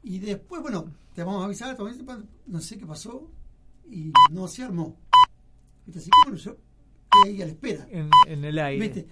Y 0.03 0.19
después, 0.19 0.63
bueno, 0.63 0.93
te 1.15 1.23
vamos 1.23 1.43
a 1.43 1.45
avisar, 1.47 1.77
no 2.47 2.61
sé 2.61 2.79
qué 2.79 2.87
pasó, 2.87 3.31
y 3.91 4.13
no 4.33 4.49
se 4.49 4.63
armó. 4.63 4.97
¿Viste? 5.87 5.99
Así 6.01 6.11
que 6.11 6.31
bueno, 6.31 6.39
yo 6.43 6.57
ahí 7.25 7.43
a 7.43 7.47
la 7.47 7.53
espera. 7.53 7.87
En, 7.91 8.11
en 8.27 8.45
el 8.45 8.59
aire. 8.59 8.87
¿Viste? 8.89 9.09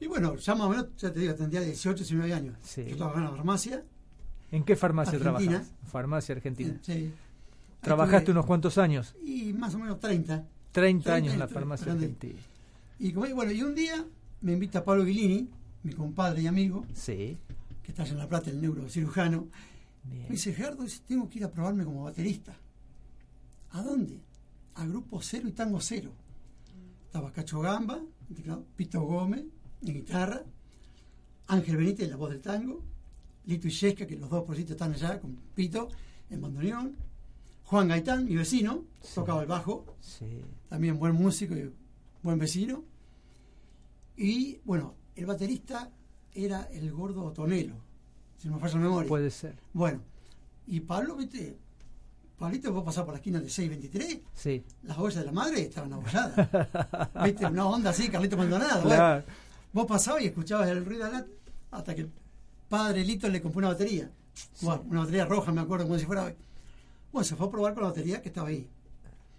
Y 0.00 0.06
bueno, 0.06 0.36
ya 0.36 0.54
más 0.54 0.66
o 0.66 0.70
menos, 0.70 0.86
ya 0.98 1.12
te 1.12 1.20
digo, 1.20 1.34
tendría 1.34 1.60
18, 1.62 1.96
19 1.98 2.32
años. 2.34 2.56
Sí. 2.62 2.84
Yo 2.88 2.96
trabajaba 2.96 3.24
en 3.26 3.30
la 3.30 3.36
farmacia. 3.36 3.84
¿En 4.52 4.64
qué 4.64 4.76
farmacia 4.76 5.18
trabajas? 5.18 5.72
Farmacia 5.90 6.34
Argentina. 6.34 6.78
Sí. 6.82 7.12
¿Trabajaste 7.80 8.18
estuve- 8.18 8.32
unos 8.32 8.46
cuantos 8.46 8.78
años? 8.78 9.14
Y 9.24 9.52
más 9.52 9.74
o 9.74 9.78
menos 9.78 9.98
30. 10.00 10.44
30 10.72 11.14
años 11.14 11.32
en 11.32 11.38
la 11.38 11.48
farmacia 11.48 11.92
argentina. 11.92 12.38
Y 12.98 13.12
como, 13.12 13.26
bueno, 13.34 13.52
y 13.52 13.62
un 13.62 13.74
día 13.74 14.04
me 14.42 14.52
invita 14.52 14.84
Pablo 14.84 15.04
Guilini, 15.04 15.48
mi 15.82 15.92
compadre 15.92 16.42
y 16.42 16.46
amigo, 16.46 16.84
Sí. 16.92 17.36
que 17.82 17.92
está 17.92 18.02
allá 18.02 18.12
en 18.12 18.18
La 18.18 18.28
Plata, 18.28 18.50
el 18.50 18.60
neurocirujano. 18.60 19.46
Bien. 20.04 20.22
Me 20.24 20.28
dice, 20.30 20.52
Gerardo, 20.52 20.84
tengo 21.06 21.28
que 21.28 21.38
ir 21.38 21.44
a 21.44 21.50
probarme 21.50 21.84
como 21.84 22.04
baterista. 22.04 22.54
¿A 23.72 23.82
dónde? 23.82 24.20
A 24.74 24.84
Grupo 24.86 25.20
Cero 25.22 25.48
y 25.48 25.52
Tango 25.52 25.80
Cero. 25.80 26.10
Estaba 27.06 27.32
Cacho 27.32 27.60
Gamba, 27.60 28.00
en 28.28 28.34
teclado, 28.36 28.64
Pito 28.76 29.00
Gómez, 29.02 29.44
en 29.82 29.94
guitarra, 29.94 30.42
Ángel 31.46 31.76
Benítez, 31.76 32.08
la 32.10 32.16
voz 32.16 32.30
del 32.30 32.40
tango, 32.42 32.82
Lito 33.46 33.68
Illesca, 33.68 34.06
que 34.06 34.16
los 34.16 34.28
dos 34.28 34.44
por 34.44 34.56
están 34.58 34.92
allá 34.92 35.20
con 35.20 35.36
Pito, 35.54 35.88
en 36.28 36.40
bandoneón, 36.40 36.96
Juan 37.64 37.88
Gaitán, 37.88 38.24
mi 38.26 38.36
vecino, 38.36 38.84
Sí. 39.00 39.14
tocaba 39.14 39.42
el 39.42 39.48
bajo, 39.48 39.96
Sí. 40.00 40.42
también 40.68 40.98
buen 40.98 41.14
músico 41.14 41.56
y 41.56 41.72
buen 42.22 42.38
vecino. 42.38 42.84
Y 44.16 44.58
bueno, 44.64 44.94
el 45.14 45.26
baterista 45.26 45.90
era 46.32 46.62
el 46.72 46.92
gordo 46.92 47.32
Tonelo, 47.32 47.76
si 48.38 48.48
no 48.48 48.54
me 48.56 48.60
falla 48.60 48.74
la 48.74 48.80
memoria. 48.80 49.08
Puede 49.08 49.30
ser. 49.30 49.56
Bueno, 49.72 50.00
y 50.66 50.80
Pablo, 50.80 51.16
viste, 51.16 51.56
Pablito, 52.38 52.70
vos 52.72 52.84
pasás 52.84 53.04
por 53.04 53.14
la 53.14 53.18
esquina 53.18 53.40
de 53.40 53.48
623, 53.48 54.20
Sí. 54.34 54.62
las 54.82 54.98
ollas 54.98 55.16
de 55.20 55.24
la 55.24 55.32
madre 55.32 55.62
estaban 55.62 55.92
abolladas. 55.92 56.48
viste, 57.24 57.46
una 57.46 57.66
onda 57.66 57.90
así, 57.90 58.08
Carlito 58.08 58.36
Maldonado. 58.36 58.82
bueno. 58.82 58.96
Claro. 58.96 59.24
vos 59.72 59.86
pasabas 59.86 60.22
y 60.22 60.26
escuchabas 60.26 60.68
el 60.68 60.84
ruido 60.84 61.06
ala- 61.06 61.26
hasta 61.70 61.94
que 61.94 62.02
el 62.02 62.10
padre 62.68 63.04
Lito 63.04 63.28
le 63.28 63.40
compró 63.40 63.60
una 63.60 63.68
batería. 63.68 64.10
Bueno, 64.60 64.84
una 64.88 65.00
batería 65.00 65.24
roja, 65.24 65.50
me 65.52 65.62
acuerdo, 65.62 65.86
como 65.86 65.98
si 65.98 66.04
fuera 66.04 66.24
hoy. 66.24 66.34
Bueno, 67.12 67.24
se 67.24 67.36
fue 67.36 67.46
a 67.46 67.50
probar 67.50 67.72
con 67.74 67.84
la 67.84 67.88
batería 67.90 68.20
que 68.20 68.28
estaba 68.28 68.48
ahí. 68.48 68.68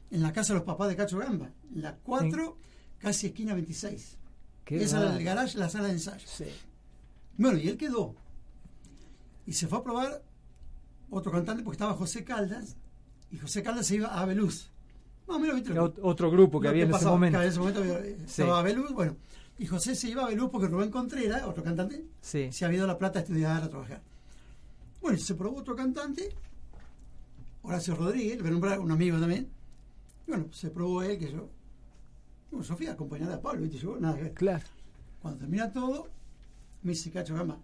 En 0.10 0.22
la 0.24 0.34
casa 0.34 0.54
de 0.54 0.60
los 0.60 0.66
papás 0.66 0.88
de 0.89 0.96
Cacho 0.96 1.18
Gamba, 1.20 1.50
en 1.75 1.82
la 1.84 1.96
4, 1.98 2.58
casi 2.98 3.27
esquina 3.27 3.54
26. 3.54 4.18
Qué 4.66 4.82
Esa 4.84 5.01
era 5.01 5.16
el 5.18 5.24
garage, 5.24 5.58
la 5.58 5.70
sala 5.70 5.88
de 5.88 5.94
ensayo. 5.94 6.25
Sí. 6.27 6.46
Bueno, 7.38 7.60
y 7.60 7.68
él 7.68 7.77
quedó. 7.77 8.16
Y 9.46 9.54
se 9.54 9.68
fue 9.68 9.77
a 9.80 9.84
probar 9.84 10.24
otro 11.10 11.32
cantante 11.32 11.62
porque 11.63 11.75
estaba 11.75 11.94
José 11.94 12.24
Caldas. 12.24 12.75
Y 13.31 13.38
José 13.38 13.62
Caldas 13.63 13.86
se 13.88 13.96
iba 13.96 14.07
a 14.07 14.22
Abeluz. 14.22 14.69
Más 15.27 15.38
o 15.38 15.39
menos, 15.39 15.55
¿viste? 15.57 15.77
Otro 15.79 16.31
grupo 16.31 16.60
que 16.62 16.69
había 16.69 16.86
en 16.86 16.93
ese 16.93 17.05
momento. 17.05 17.34
Claro, 17.38 17.43
en 17.46 17.50
ese 17.51 17.60
momento 17.60 17.79
había- 17.81 18.01
Sí. 18.25 18.41
estaba 18.41 18.60
Abeluz. 18.60 18.93
Bueno, 18.93 19.17
y 19.60 19.65
José 19.65 19.96
se 19.96 20.10
iba 20.10 20.22
a 20.22 20.25
Abeluz 20.25 20.50
porque 20.50 20.67
Rubén 20.67 20.89
Contreras, 20.91 21.43
otro 21.43 21.63
cantante, 21.63 22.05
Sí. 22.22 22.51
se 22.51 22.63
había 22.65 22.77
ido 22.77 22.86
a 22.86 22.88
La 22.88 22.98
Plata 22.98 23.19
a 23.19 23.22
estudiar, 23.24 23.62
a 23.63 23.69
trabajar. 23.69 24.01
Bueno, 25.01 25.17
se 25.17 25.36
probó 25.36 25.57
otro 25.60 25.75
cantante, 25.75 26.29
Horacio 27.63 27.96
Rodríguez, 27.96 28.39
a 28.39 28.50
nombrar, 28.50 28.79
un 28.79 28.91
amigo 28.91 29.19
también. 29.19 29.50
Y 30.25 30.31
bueno, 30.31 30.48
se 30.53 30.69
probó 30.69 31.03
él, 31.03 31.17
que 31.19 31.31
yo. 31.31 31.50
Bueno, 32.50 32.65
yo 32.65 32.75
fui 32.77 32.88
a 32.88 32.93
acompañar 32.93 33.29
a 33.31 33.41
Pablo, 33.41 33.62
¿viste? 33.63 33.77
Yo, 33.77 33.98
nada 34.00 34.15
que 34.15 34.24
ver. 34.24 34.34
Claro. 34.34 34.63
Cuando 35.22 35.39
termina 35.41 35.72
todo, 35.74 36.07
me 36.84 36.91
dice 36.91 37.12
Cacho 37.12 37.36
Gama, 37.36 37.57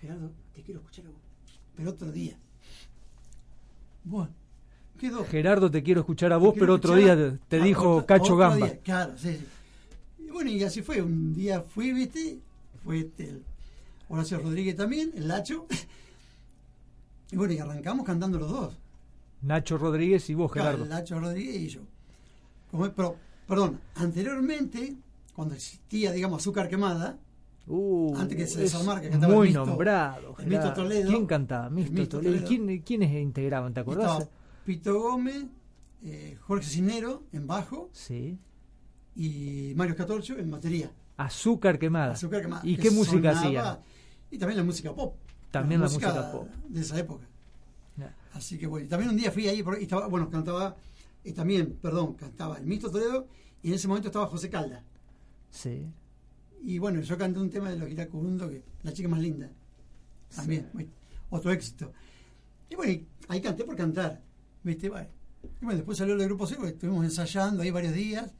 Gerardo, 0.00 0.32
te 0.52 0.62
quiero 0.62 0.80
escuchar 0.80 1.06
a 1.06 1.10
vos, 1.10 1.20
pero 1.76 1.90
otro 1.90 2.10
día. 2.10 2.36
Bueno, 4.08 4.30
quedó. 5.00 5.24
Gerardo, 5.24 5.68
te 5.70 5.82
quiero 5.82 6.00
escuchar 6.00 6.32
a 6.32 6.36
vos, 6.36 6.54
pero 6.58 6.74
otro 6.74 6.94
día 6.94 7.38
te, 7.48 7.60
dijo 7.60 7.96
otro- 7.96 8.06
Cacho 8.06 8.22
otro 8.34 8.36
Gamba. 8.36 8.66
día, 8.66 8.78
claro, 8.78 9.18
sí, 9.18 9.36
sí. 9.36 9.46
Y 10.26 10.30
bueno, 10.30 10.50
y 10.50 10.62
así 10.62 10.80
fue. 10.80 11.02
Un 11.02 11.34
día 11.34 11.60
fui, 11.62 11.92
viste, 11.92 12.38
fue 12.84 13.00
este, 13.00 13.30
el 13.30 13.42
Horacio 14.08 14.38
Rodríguez 14.38 14.76
también, 14.76 15.10
el 15.16 15.26
Lacho. 15.28 15.66
Y 17.32 17.36
bueno, 17.36 17.52
y 17.54 17.58
arrancamos 17.58 18.06
cantando 18.06 18.38
los 18.38 18.48
dos. 18.50 18.74
Nacho 19.42 19.76
Rodríguez 19.78 20.30
y 20.30 20.34
vos, 20.34 20.52
Claro, 20.52 20.68
Gerardo. 20.78 20.84
el 20.84 20.90
Lacho 20.90 21.18
Rodríguez 21.20 21.56
y 21.56 21.68
yo. 21.68 21.80
Como, 22.70 22.88
pero, 22.90 23.16
perdón, 23.48 23.80
anteriormente, 23.96 24.94
cuando 25.34 25.54
existía, 25.54 26.12
digamos, 26.12 26.40
azúcar 26.42 26.68
quemada, 26.68 27.18
Uh, 27.68 28.14
Antes 28.16 28.36
que 28.36 28.46
se 28.46 28.64
es 28.64 28.72
desarmara, 28.72 29.00
que 29.00 29.10
cantaba 29.10 29.34
el 29.34 29.40
Misto- 29.40 29.66
nombrado. 29.66 30.18
el 30.38 30.46
Misto 30.46 30.62
Gerardo. 30.62 30.74
Toledo. 30.74 31.08
¿Quién 31.10 31.26
cantaba? 31.26 31.68
Misto, 31.70 31.92
Misto 31.92 32.16
Toledo. 32.18 32.36
¿Y 32.36 32.38
Toledo. 32.44 32.48
quién- 32.66 32.82
¿Quiénes 32.82 33.12
integraban? 33.22 33.74
¿Te 33.74 33.80
acordás? 33.80 34.12
estaba 34.20 34.30
Pito 34.64 35.00
Gómez, 35.00 35.44
eh, 36.04 36.36
Jorge 36.42 36.64
Cisnero 36.66 37.24
en 37.32 37.46
bajo 37.46 37.88
Sí. 37.92 38.38
y 39.16 39.72
Mario 39.76 39.96
Catorcho 39.96 40.38
en 40.38 40.50
batería. 40.50 40.90
Azúcar 41.16 41.78
quemada. 41.78 42.12
Azúcar 42.12 42.42
quemada. 42.42 42.62
¿Y 42.64 42.76
que 42.76 42.82
qué 42.82 42.90
música 42.90 43.30
hacían? 43.30 43.78
Y 44.30 44.38
también 44.38 44.58
la 44.58 44.64
música 44.64 44.92
pop. 44.94 45.16
También 45.50 45.80
la 45.80 45.86
música 45.88 46.30
pop. 46.32 46.48
De 46.68 46.80
esa 46.80 46.98
época. 46.98 47.26
Así 48.34 48.58
que 48.58 48.66
bueno, 48.66 48.86
también 48.88 49.10
un 49.10 49.16
día 49.16 49.30
fui 49.32 49.48
ahí 49.48 49.64
y 49.80 49.82
estaba, 49.82 50.08
bueno, 50.08 50.28
cantaba, 50.28 50.76
y 51.24 51.32
también, 51.32 51.78
perdón, 51.80 52.12
cantaba 52.14 52.58
el 52.58 52.66
Misto 52.66 52.90
Toledo 52.90 53.26
y 53.62 53.68
en 53.68 53.74
ese 53.74 53.88
momento 53.88 54.08
estaba 54.08 54.26
José 54.26 54.50
Calda. 54.50 54.84
Sí. 55.50 55.86
Y 56.62 56.78
bueno, 56.78 57.00
yo 57.00 57.16
canté 57.18 57.38
un 57.38 57.50
tema 57.50 57.70
de 57.70 57.76
los 57.78 57.88
Iracundo, 57.90 58.48
que 58.48 58.62
la 58.82 58.92
chica 58.92 59.08
más 59.08 59.20
linda. 59.20 59.50
También, 60.34 60.68
bueno, 60.72 60.90
otro 61.30 61.52
éxito. 61.52 61.92
Y 62.68 62.74
bueno, 62.74 63.04
ahí 63.28 63.40
canté 63.40 63.64
por 63.64 63.76
cantar. 63.76 64.22
¿Viste? 64.64 64.88
Bueno, 64.88 65.08
y 65.60 65.64
bueno, 65.64 65.76
después 65.78 65.98
salió 65.98 66.14
el 66.14 66.24
grupo 66.24 66.46
Cero, 66.46 66.66
estuvimos 66.66 67.04
ensayando 67.04 67.62
ahí 67.62 67.70
varios 67.70 67.94
días. 67.94 68.32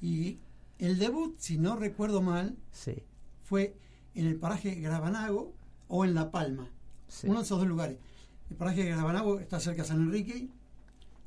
Y 0.00 0.38
el 0.78 0.98
debut, 0.98 1.36
si 1.38 1.58
no 1.58 1.76
recuerdo 1.76 2.22
mal, 2.22 2.56
Sí. 2.70 3.02
fue 3.42 3.74
en 4.14 4.26
el 4.26 4.36
paraje 4.36 4.74
Grabanago 4.76 5.52
o 5.88 6.04
en 6.04 6.14
La 6.14 6.30
Palma. 6.30 6.68
sí. 7.08 7.26
Uno 7.28 7.38
de 7.40 7.44
esos 7.44 7.58
dos 7.58 7.66
lugares. 7.68 7.98
El 8.50 8.56
paraje 8.56 8.84
Grabanago 8.84 9.40
está 9.40 9.58
cerca 9.60 9.82
de 9.82 9.88
San 9.88 10.00
Enrique 10.02 10.48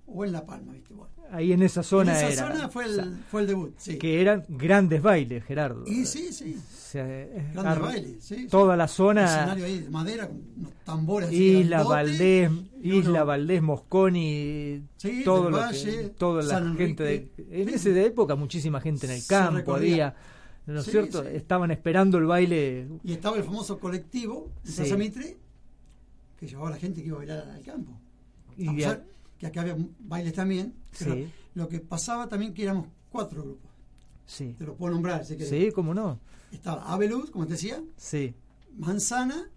o 0.08 0.24
en 0.26 0.32
La 0.32 0.46
Palma, 0.46 0.74
¿viste? 0.74 0.94
Bueno, 0.94 1.14
Ahí 1.32 1.52
en 1.54 1.64
esa 1.64 1.82
zona 1.82 2.12
en 2.22 2.28
esa 2.32 2.46
era. 2.46 2.54
zona 2.56 2.70
fue 2.70 2.86
o 2.86 2.94
sea, 2.94 3.04
el, 3.04 3.16
fue 3.32 3.42
el 3.42 3.48
debut, 3.48 3.74
sí. 3.78 3.98
que 3.98 4.22
eran 4.22 4.46
grandes 4.48 5.02
bailes, 5.02 5.44
Gerardo. 5.44 5.84
Y 5.88 6.06
sí, 6.06 6.32
sí. 6.32 6.56
O 6.56 6.76
sea, 6.78 7.04
Grandes 7.06 7.66
ar- 7.66 7.82
bailes, 7.82 8.24
sí. 8.24 8.48
Toda 8.48 8.78
la 8.78 8.84
Un 8.84 8.90
zona. 8.90 9.26
escenario 9.26 9.66
ahí 9.66 9.80
de 9.80 9.90
madera 9.90 10.28
con 10.28 10.42
unos 10.58 10.74
tambores 10.86 11.30
así 11.30 11.36
Isla 11.58 11.78
grandotes, 11.78 11.90
Valdés, 11.90 12.52
y 12.84 12.90
uno- 12.92 13.00
Isla 13.00 13.24
Valdés, 13.24 13.62
Mosconi, 13.64 14.84
Sí, 14.98 15.22
todo 15.26 15.50
lo 15.50 15.58
Valle, 15.58 15.84
que, 16.04 16.10
toda 16.10 16.44
la 16.44 16.50
San 16.50 16.78
gente 16.78 17.04
de, 17.04 17.32
en 17.50 17.70
Sí. 17.70 17.90
esa 17.90 18.02
época 18.02 18.36
muchísima 18.36 18.80
gente 18.80 19.08
en 19.08 19.14
el 19.14 19.26
campo 19.28 19.58
recorría. 19.58 20.08
había, 20.10 20.16
¿no 20.68 20.80
es 20.80 20.86
Sí, 20.86 20.92
cierto? 20.92 21.24
sí. 21.24 21.30
Estaban 21.34 21.72
esperando 21.72 22.20
el 22.20 22.26
baile. 22.26 22.88
Y 23.04 23.14
estaba 23.14 23.36
el 23.38 23.44
famoso 23.44 23.80
colectivo 23.80 24.52
de 24.64 24.70
Sí. 24.72 24.78
Plaza 24.78 24.96
Mitre 24.98 25.38
que 26.40 26.48
llevaba 26.48 26.68
a 26.68 26.72
la 26.74 26.78
gente 26.78 27.02
que 27.02 27.08
iba 27.08 27.16
a 27.16 27.20
bailar 27.20 27.50
al 27.50 27.64
campo. 27.64 28.00
Y 28.58 28.84
a 28.84 28.94
de- 28.96 29.15
que 29.52 29.60
acá 29.60 29.62
había 29.72 29.86
bailes 30.00 30.34
también. 30.34 30.74
pero 30.98 31.16
Sí. 31.16 31.32
Lo 31.54 31.68
que 31.70 31.80
pasaba 31.80 32.28
también 32.28 32.54
que 32.54 32.64
éramos 32.64 32.88
cuatro 33.10 33.44
grupos. 33.44 33.72
sí, 34.26 34.56
Te 34.58 34.66
lo 34.66 34.76
puedo 34.76 34.94
nombrar, 34.94 35.24
si 35.26 35.36
querés. 35.38 35.50
sí, 35.50 35.72
cómo 35.72 35.94
no, 35.94 36.20
Estaba 36.52 36.92
Abeluz, 36.92 37.30
como 37.32 37.46
te 37.46 37.54
decía, 37.54 37.84
sí, 37.98 38.34
Manzana, 38.78 39.50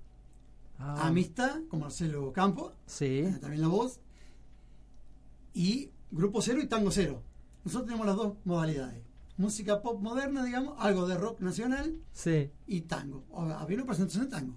Ah, 0.81 1.09
Amistad, 1.09 1.63
con 1.69 1.81
Marcelo 1.81 2.33
Campo, 2.33 2.73
sí, 2.87 3.19
eh, 3.19 3.37
también 3.41 3.63
la 3.63 3.69
voz, 3.69 3.99
y 5.55 5.91
Grupo 6.11 6.41
Cero 6.41 6.61
y 6.63 6.67
Tango 6.69 6.91
Cero. 6.91 7.23
Nosotros 7.65 7.87
tenemos 7.87 8.07
las 8.07 8.17
dos 8.17 8.35
modalidades. 8.45 9.03
Música 9.37 9.83
pop 9.83 10.01
moderna, 10.01 10.45
digamos, 10.45 10.75
algo 10.79 11.07
de 11.07 11.17
rock 11.17 11.41
nacional 11.41 11.97
sí, 12.13 12.51
y 12.67 12.83
tango. 12.83 13.25
Había 13.35 13.77
una 13.77 13.87
presentación 13.87 14.25
de 14.25 14.31
tango. 14.31 14.55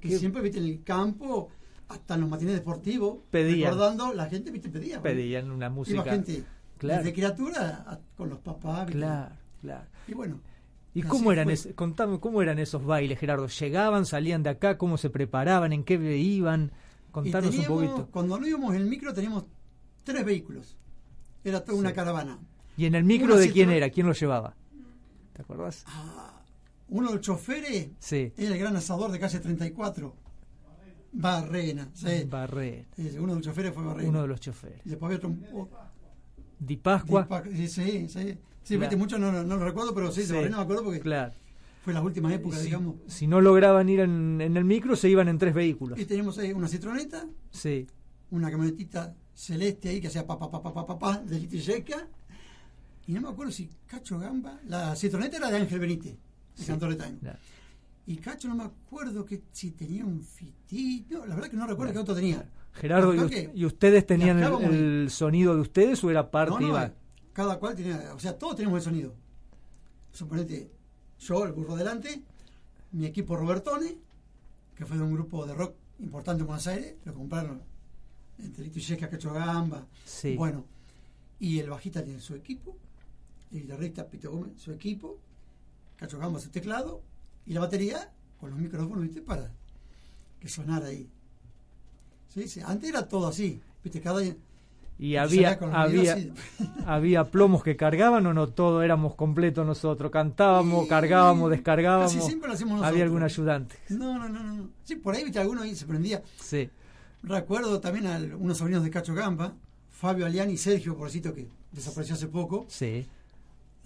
Que 0.00 0.08
Qué- 0.10 0.18
siempre, 0.18 0.42
viste, 0.42 0.58
en 0.58 0.64
el 0.66 0.82
campo, 0.84 1.48
hasta 1.90 2.14
en 2.14 2.20
los 2.22 2.30
matines 2.30 2.54
deportivos, 2.54 3.18
Pedían. 3.30 3.72
recordando, 3.72 4.12
la 4.14 4.26
gente, 4.26 4.50
viste, 4.50 4.68
pedía. 4.68 5.02
pedían 5.02 5.50
una 5.50 5.66
Iba 5.66 5.74
música, 5.74 6.04
gente 6.04 6.44
claro. 6.78 7.02
desde 7.02 7.12
criatura 7.14 7.84
a- 7.86 7.98
con 8.16 8.30
los 8.30 8.38
papás. 8.38 8.90
claro, 8.90 9.34
claro. 9.60 9.86
Y 10.06 10.14
bueno, 10.14 10.40
¿Y 10.94 11.02
cómo 11.02 11.32
eran, 11.32 11.44
fue. 11.46 11.52
es- 11.54 11.68
contame, 11.74 12.18
cómo 12.20 12.42
eran 12.42 12.58
esos 12.58 12.84
bailes, 12.84 13.18
Gerardo? 13.18 13.46
¿Llegaban, 13.48 14.06
salían 14.06 14.42
de 14.42 14.50
acá? 14.50 14.78
¿Cómo 14.78 14.96
se 14.98 15.10
preparaban? 15.10 15.72
¿En 15.72 15.84
qué 15.84 15.94
iban? 16.18 16.72
Contanos 17.10 17.56
un 17.58 17.64
poquito. 17.64 18.08
Cuando 18.12 18.38
no 18.38 18.46
íbamos 18.46 18.74
en 18.74 18.82
el 18.82 18.86
micro, 18.88 19.12
teníamos 19.12 19.44
tres 20.04 20.24
vehículos. 20.24 20.76
Era 21.44 21.64
toda 21.64 21.78
una 21.78 21.92
caravana. 21.92 22.38
¿Y 22.76 22.86
en 22.86 22.94
el 22.94 23.04
micro 23.04 23.34
Una 23.34 23.36
de 23.36 23.50
quién 23.50 23.70
era? 23.70 23.90
¿Quién 23.90 24.06
lo 24.06 24.12
llevaba? 24.12 24.54
¿Te 25.32 25.42
acordás? 25.42 25.84
Ah, 25.88 26.40
uno 26.88 27.08
de 27.08 27.14
los 27.16 27.24
choferes 27.24 27.90
Sí. 27.98 28.32
era 28.36 28.54
el 28.54 28.58
gran 28.60 28.76
asador 28.76 29.10
de 29.10 29.18
calle 29.18 29.40
34. 29.40 30.14
Barrena, 31.12 31.88
sí. 31.92 32.24
Barré, 32.28 32.86
Eh, 32.96 33.16
Uno 33.18 33.28
de 33.32 33.36
los 33.36 33.44
choferes 33.44 33.74
fue 33.74 33.82
Barrena. 33.84 34.08
uno 34.08 34.22
de 34.22 34.28
los 34.28 34.40
choferes. 34.40 34.80
Y 34.84 34.90
después 34.90 35.06
había 35.12 35.16
otro. 35.18 35.34
oh, 35.54 35.68
Di 36.58 36.76
Pascua. 36.76 37.26
Dipa- 37.28 37.44
Sí, 37.56 37.68
sí, 37.68 38.08
sí. 38.08 38.38
Sí, 38.62 38.76
Claro. 38.76 38.98
mucho 38.98 39.18
no, 39.18 39.32
no, 39.32 39.42
lo 39.42 39.64
recuerdo, 39.64 39.94
pero 39.94 40.12
sí, 40.12 40.22
Sí. 40.24 40.32
Barrena 40.32 40.58
me 40.58 40.62
acuerdo 40.62 40.84
porque 40.84 41.00
Claro. 41.00 41.32
fue 41.84 41.92
las 41.94 42.04
últimas 42.04 42.32
épocas, 42.34 42.60
Si, 42.60 42.66
digamos. 42.66 42.96
si 43.06 43.26
no 43.26 43.40
lograban 43.40 43.88
ir 43.88 44.00
en, 44.00 44.40
en 44.40 44.56
el 44.56 44.64
micro, 44.64 44.94
se 44.94 45.08
iban 45.08 45.28
en 45.28 45.38
tres 45.38 45.54
vehículos. 45.54 45.98
Y 45.98 46.04
teníamos 46.04 46.38
ahí 46.38 46.52
una 46.52 46.68
citroneta, 46.68 47.26
Sí. 47.50 47.86
una 48.30 48.50
camionetita 48.50 49.14
celeste 49.34 49.88
ahí 49.88 50.00
que 50.00 50.08
hacía 50.08 50.26
pa 50.26 50.38
pa 50.38 50.50
pa 50.50 50.62
pa 50.62 50.72
pa 50.74 50.86
pa, 50.86 50.98
pa 50.98 51.18
de 51.18 51.40
litro 51.40 51.58
y 53.06 53.12
no 53.12 53.22
me 53.22 53.28
acuerdo 53.30 53.50
si 53.50 53.68
Cacho 53.86 54.18
Gamba, 54.18 54.60
la 54.68 54.94
citroneta 54.94 55.38
era 55.38 55.50
de 55.50 55.56
Ángel 55.56 55.80
Benítez, 55.80 56.12
de 56.12 56.62
Sí. 56.62 56.66
Cantor 56.66 56.90
de 56.96 57.04
Time. 57.04 57.18
Claro. 57.18 57.38
Y 58.10 58.16
Cacho 58.16 58.48
no 58.48 58.56
me 58.56 58.64
acuerdo 58.64 59.24
que 59.24 59.40
si 59.52 59.70
tenía 59.70 60.04
un 60.04 60.20
fitito, 60.20 61.24
la 61.26 61.36
verdad 61.36 61.48
que 61.48 61.56
no 61.56 61.64
recuerdo 61.64 61.92
qué 61.92 61.98
auto 62.00 62.12
tenía. 62.12 62.44
Gerardo, 62.72 63.14
¿y, 63.14 63.50
y 63.54 63.64
ustedes 63.64 64.04
tenían 64.04 64.42
el, 64.42 65.08
sonido 65.10 65.54
de 65.54 65.60
ustedes 65.60 66.02
o 66.02 66.10
era 66.10 66.28
parte 66.28 66.54
No, 66.54 66.60
no, 66.60 66.66
iba- 66.66 66.92
cada 67.32 67.60
cual 67.60 67.76
tenía, 67.76 68.12
o 68.12 68.18
sea, 68.18 68.36
todos 68.36 68.56
tenemos 68.56 68.78
el 68.78 68.82
sonido. 68.82 69.14
Suponete, 70.10 70.72
yo, 71.20 71.44
el 71.44 71.52
burro 71.52 71.76
delante, 71.76 72.20
mi 72.90 73.06
equipo 73.06 73.36
Robertone, 73.36 73.96
que 74.74 74.84
fue 74.84 74.96
de 74.96 75.04
un 75.04 75.14
grupo 75.14 75.46
de 75.46 75.54
rock 75.54 75.76
importante 76.00 76.40
en 76.40 76.48
Buenos 76.48 76.66
Aires, 76.66 76.96
lo 77.04 77.14
compraron 77.14 77.62
entre 78.40 78.64
Lito 78.64 78.80
y 78.80 78.96
Cacho 78.96 79.32
Gamba. 79.32 79.86
Sí. 80.04 80.34
Bueno, 80.34 80.64
y 81.38 81.60
el 81.60 81.70
bajista 81.70 82.02
tiene 82.02 82.18
su 82.18 82.34
equipo, 82.34 82.76
el 83.52 83.62
guitarrista 83.62 84.08
Pito 84.08 84.32
Gómez 84.32 84.54
su 84.56 84.72
equipo, 84.72 85.16
Cacho 85.96 86.18
Gamba 86.18 86.40
su 86.40 86.50
teclado, 86.50 87.02
y 87.46 87.52
la 87.52 87.60
batería 87.60 88.10
con 88.38 88.50
los 88.50 88.58
micrófonos, 88.58 89.02
¿viste? 89.02 89.22
Para 89.22 89.50
que 90.38 90.48
sonara 90.48 90.86
ahí. 90.86 91.08
Sí, 92.28 92.48
sí, 92.48 92.60
antes 92.64 92.88
era 92.88 93.08
todo 93.08 93.26
así, 93.28 93.60
¿viste? 93.82 94.00
Cada 94.00 94.22
y 95.00 95.16
había 95.16 95.58
había 95.72 96.18
había 96.86 97.24
plomos 97.24 97.64
que 97.64 97.74
cargaban 97.74 98.26
o 98.26 98.34
no 98.34 98.48
todo 98.48 98.82
éramos 98.82 99.14
completos 99.14 99.66
nosotros 99.66 100.12
cantábamos 100.12 100.86
cargábamos 100.88 101.50
descargábamos 101.50 102.12
casi 102.12 102.26
siempre 102.26 102.48
lo 102.48 102.54
hacemos 102.54 102.72
nosotros. 102.72 102.92
había 102.92 103.04
algún 103.04 103.22
ayudante 103.22 103.76
No, 103.88 104.18
no, 104.18 104.28
no, 104.28 104.42
no. 104.42 104.68
Sí, 104.84 104.96
por 104.96 105.14
ahí, 105.14 105.24
viste, 105.24 105.38
alguno 105.38 105.62
ahí 105.62 105.74
se 105.74 105.86
prendía. 105.86 106.22
sí 106.38 106.68
Recuerdo 107.22 107.80
también 107.80 108.06
a 108.06 108.18
unos 108.36 108.58
sobrinos 108.58 108.82
de 108.82 108.90
Cacho 108.90 109.14
Gamba, 109.14 109.54
Fabio 109.90 110.26
Aliani 110.26 110.54
y 110.54 110.56
Sergio, 110.58 110.96
pobrecito, 110.96 111.34
que 111.34 111.48
desapareció 111.72 112.14
hace 112.14 112.28
poco. 112.28 112.66
sí 112.68 113.06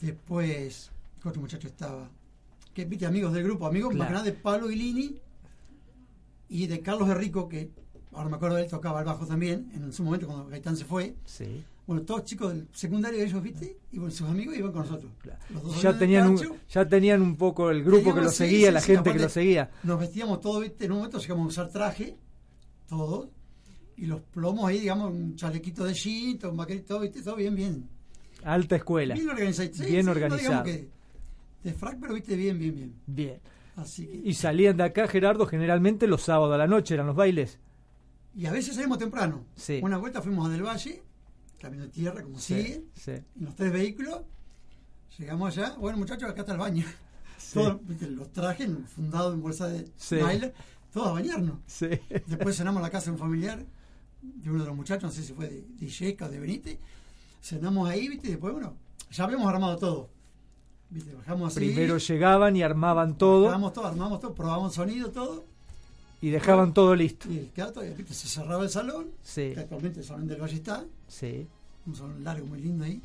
Después, 0.00 0.90
¿qué 1.22 1.28
otro 1.28 1.40
muchacho 1.40 1.68
estaba? 1.68 2.08
Que, 2.74 2.84
viste, 2.84 3.06
amigos 3.06 3.32
del 3.32 3.44
grupo, 3.44 3.66
amigos 3.66 3.94
más 3.94 4.08
que 4.08 4.12
nada 4.12 4.24
de 4.24 4.32
Pablo 4.32 4.68
Guilini 4.68 5.16
y 6.48 6.66
de 6.66 6.80
Carlos 6.80 7.08
Herrico, 7.08 7.48
que 7.48 7.70
ahora 8.12 8.28
me 8.28 8.36
acuerdo 8.36 8.56
de 8.56 8.64
él, 8.64 8.70
tocaba 8.70 9.00
el 9.00 9.06
bajo 9.06 9.26
también, 9.26 9.70
en 9.74 9.92
su 9.92 10.02
momento 10.02 10.26
cuando 10.26 10.46
Gaitán 10.48 10.76
se 10.76 10.84
fue. 10.84 11.14
sí 11.24 11.64
Bueno, 11.86 12.02
todos 12.02 12.24
chicos 12.24 12.52
del 12.52 12.68
secundario 12.72 13.22
ellos, 13.22 13.42
viste, 13.42 13.76
y 13.92 13.98
bueno, 13.98 14.12
sus 14.14 14.28
amigos 14.28 14.56
iban 14.56 14.72
con 14.72 14.82
nosotros. 14.82 15.12
claro. 15.20 15.38
Los 15.50 15.62
dos 15.62 15.82
ya 15.82 15.98
tenían 15.98 16.28
un, 16.28 16.40
ya 16.68 16.88
tenían 16.88 17.22
un 17.22 17.36
poco 17.36 17.70
el 17.70 17.82
grupo 17.84 18.14
que 18.14 18.20
lo 18.20 18.30
sí, 18.30 18.36
seguía 18.36 18.68
sí, 18.68 18.72
la 18.74 18.80
sí, 18.80 18.92
gente 18.92 19.12
que 19.12 19.18
lo 19.18 19.28
seguía 19.28 19.70
Nos 19.82 20.00
vestíamos 20.00 20.40
todos, 20.40 20.62
¿viste? 20.62 20.84
En 20.84 20.92
un 20.92 20.98
momento 20.98 21.18
llegamos 21.18 21.44
a 21.44 21.48
usar 21.48 21.72
traje, 21.72 22.16
todos, 22.88 23.28
y 23.96 24.06
los 24.06 24.20
plomos 24.20 24.66
ahí, 24.66 24.80
digamos, 24.80 25.12
un 25.12 25.36
chalequito 25.36 25.84
de 25.84 25.94
jean, 25.94 26.38
un 26.50 26.56
vaquerito, 26.56 27.00
¿viste? 27.00 27.22
Todo 27.22 27.36
bien, 27.36 27.54
bien. 27.54 27.88
alta 28.42 28.76
escuela 28.76 29.14
Bien 29.14 29.28
organizado. 29.28 29.70
Bien 29.86 30.06
no 30.06 30.12
organizado. 30.12 30.64
De 31.64 31.72
frac, 31.74 31.98
pero 32.00 32.14
viste, 32.14 32.36
bien, 32.36 32.58
bien, 32.58 32.74
bien. 32.74 32.94
bien 33.06 33.40
Así 33.76 34.06
que, 34.06 34.16
y 34.24 34.34
salían 34.34 34.76
de 34.76 34.84
acá 34.84 35.08
Gerardo 35.08 35.46
generalmente 35.46 36.06
los 36.06 36.22
sábados 36.22 36.54
a 36.54 36.58
la 36.58 36.68
noche 36.68 36.94
eran 36.94 37.06
los 37.08 37.16
bailes 37.16 37.58
y 38.36 38.46
a 38.46 38.52
veces 38.52 38.74
salimos 38.74 38.98
temprano. 38.98 39.44
Sí. 39.56 39.80
Una 39.82 39.96
vuelta 39.96 40.20
fuimos 40.20 40.46
a 40.46 40.50
Del 40.50 40.62
Valle, 40.64 41.02
camino 41.60 41.84
de 41.84 41.88
tierra, 41.90 42.22
como 42.22 42.38
sigue, 42.38 42.84
sí 42.94 43.12
en 43.12 43.24
los 43.44 43.54
tres 43.56 43.72
vehículos. 43.72 44.22
Llegamos 45.18 45.56
allá, 45.56 45.76
bueno 45.78 45.98
muchachos, 45.98 46.28
acá 46.28 46.40
está 46.40 46.52
el 46.52 46.58
baño. 46.58 46.84
Sí. 47.36 47.54
Todos, 47.54 47.86
¿viste? 47.86 48.08
los 48.10 48.32
trajes 48.32 48.70
fundados 48.94 49.34
en 49.34 49.42
bolsa 49.42 49.68
de 49.68 49.88
Sí. 49.96 50.16
nylon, 50.16 50.52
todos 50.92 51.08
a 51.08 51.12
bañarnos. 51.12 51.58
sí 51.66 51.88
Después 52.26 52.56
cenamos 52.56 52.78
en 52.80 52.84
la 52.84 52.90
casa 52.90 53.06
de 53.06 53.12
un 53.12 53.18
familiar, 53.18 53.64
de 54.22 54.50
uno 54.50 54.60
de 54.62 54.66
los 54.68 54.76
muchachos, 54.76 55.02
no 55.04 55.10
sé 55.10 55.22
si 55.22 55.32
fue 55.32 55.48
de, 55.48 55.62
de 55.62 56.16
o 56.20 56.28
de 56.28 56.38
Benítez. 56.40 56.78
Cenamos 57.42 57.88
ahí, 57.88 58.08
¿viste? 58.08 58.28
Y 58.28 58.30
después, 58.32 58.52
bueno, 58.54 58.76
ya 59.10 59.24
habíamos 59.24 59.46
armado 59.48 59.76
todo. 59.76 60.10
¿Viste? 60.90 61.14
Bajamos 61.14 61.48
así. 61.56 61.66
primero 61.66 61.98
llegaban 61.98 62.56
y 62.56 62.62
armaban 62.62 63.16
todo 63.18 63.46
Bajamos 63.46 63.72
todo, 63.72 63.86
armamos 63.86 64.20
todo, 64.20 64.34
probamos 64.34 64.74
sonido, 64.74 65.10
todo. 65.10 65.44
y 66.20 66.30
dejaban 66.30 66.72
todo 66.72 66.94
listo 66.94 67.28
Y 67.30 67.38
el 67.38 67.50
y, 67.54 67.94
¿viste? 67.96 68.14
se 68.14 68.28
cerraba 68.28 68.62
el 68.64 68.70
salón. 68.70 69.06
sí 69.22 69.52
Que 69.54 69.60
actualmente 69.60 70.00
el 70.00 70.06
salón 70.06 70.26
del 70.28 70.40
Valle 70.40 70.54
está. 70.56 70.84
sí 71.08 71.46
Un 71.86 71.96
salón 71.96 72.22
largo, 72.24 72.46
muy 72.46 72.60
lindo 72.60 72.84
ahí. 72.84 73.00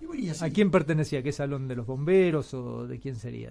Y 0.00 0.06
bueno, 0.06 0.22
y 0.22 0.28
así. 0.30 0.44
¿A 0.44 0.50
quién 0.50 0.70
pertenecía? 0.70 1.22
¿Qué 1.22 1.32
salón 1.32 1.68
de 1.68 1.76
los 1.76 1.86
bomberos 1.86 2.52
o 2.54 2.86
de 2.86 2.98
quién 2.98 3.16
sería? 3.16 3.50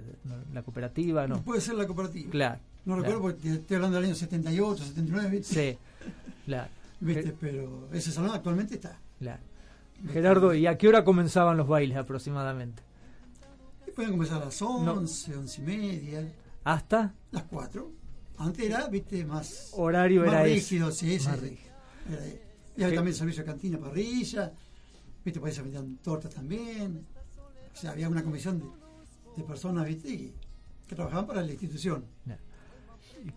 ¿La 0.53 0.61
cooperativa? 0.63 1.25
No. 1.27 1.41
Puede 1.41 1.61
ser 1.61 1.75
la 1.75 1.87
cooperativa. 1.87 2.29
Claro. 2.29 2.59
No 2.85 2.95
claro. 2.95 3.01
recuerdo 3.01 3.21
porque 3.21 3.53
estoy 3.53 3.75
hablando 3.75 3.95
del 3.97 4.05
año 4.07 4.15
78, 4.15 4.83
79, 4.83 5.29
¿viste? 5.29 5.71
Sí, 5.71 5.77
claro. 6.45 6.69
¿Viste? 6.99 7.33
Pero 7.39 7.87
ese 7.93 8.11
salón 8.11 8.31
actualmente 8.31 8.75
está. 8.75 8.97
claro. 9.19 9.39
Gerardo, 10.11 10.53
¿y 10.55 10.65
a 10.65 10.77
qué 10.79 10.87
hora 10.87 11.03
comenzaban 11.03 11.57
los 11.57 11.67
bailes 11.67 11.95
aproximadamente? 11.95 12.81
Pueden 13.95 14.11
comenzar 14.11 14.41
a 14.41 14.45
las 14.45 14.61
11, 14.61 15.35
11 15.37 15.61
y 15.61 15.65
media. 15.65 16.33
¿Hasta? 16.63 17.13
las 17.31 17.43
4. 17.43 17.91
Antes 18.37 18.65
era, 18.65 18.87
viste, 18.87 19.23
más, 19.25 19.71
Horario 19.73 20.21
más 20.21 20.29
era 20.33 20.45
ese. 20.45 20.53
rígido, 20.55 20.91
sí, 20.91 21.19
sí. 21.19 21.27
Más 21.27 21.39
sí. 21.39 21.45
rígido. 21.49 21.73
Era- 22.09 22.25
y 22.77 22.83
había 22.83 22.95
también 22.95 23.15
servicio 23.15 23.43
de 23.43 23.51
cantina, 23.51 23.77
parrilla, 23.77 24.51
viste, 25.25 25.39
por 25.39 25.51
se 25.51 25.61
vendían 25.61 25.97
tortas 25.97 26.33
también. 26.33 27.05
O 27.73 27.77
sea, 27.77 27.91
había 27.91 28.07
una 28.09 28.23
comisión 28.23 28.59
de, 28.59 28.65
de 29.37 29.43
personas, 29.43 29.85
viste, 29.85 30.07
que, 30.17 30.33
que 30.87 30.95
trabajaban 30.95 31.27
para 31.27 31.41
la 31.43 31.51
institución. 31.51 32.05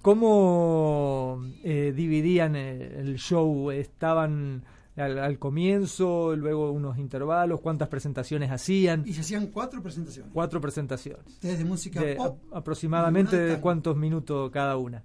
¿Cómo 0.00 1.44
eh, 1.62 1.92
dividían 1.94 2.56
el, 2.56 2.80
el 2.82 3.16
show? 3.18 3.70
¿Estaban 3.70 4.62
al, 4.96 5.18
al 5.18 5.38
comienzo, 5.38 6.34
luego 6.36 6.70
unos 6.70 6.98
intervalos? 6.98 7.60
¿Cuántas 7.60 7.88
presentaciones 7.88 8.50
hacían? 8.50 9.02
Y 9.06 9.12
se 9.14 9.20
hacían 9.22 9.48
cuatro 9.48 9.82
presentaciones. 9.82 10.30
Cuatro 10.32 10.60
presentaciones. 10.60 11.24
Tres 11.40 11.58
de 11.58 11.64
música 11.64 12.00
De 12.00 12.14
pop. 12.16 12.38
a- 12.52 12.58
aproximadamente 12.58 13.36
de 13.36 13.60
cuántos 13.60 13.96
minutos 13.96 14.50
cada 14.50 14.76
una. 14.76 15.02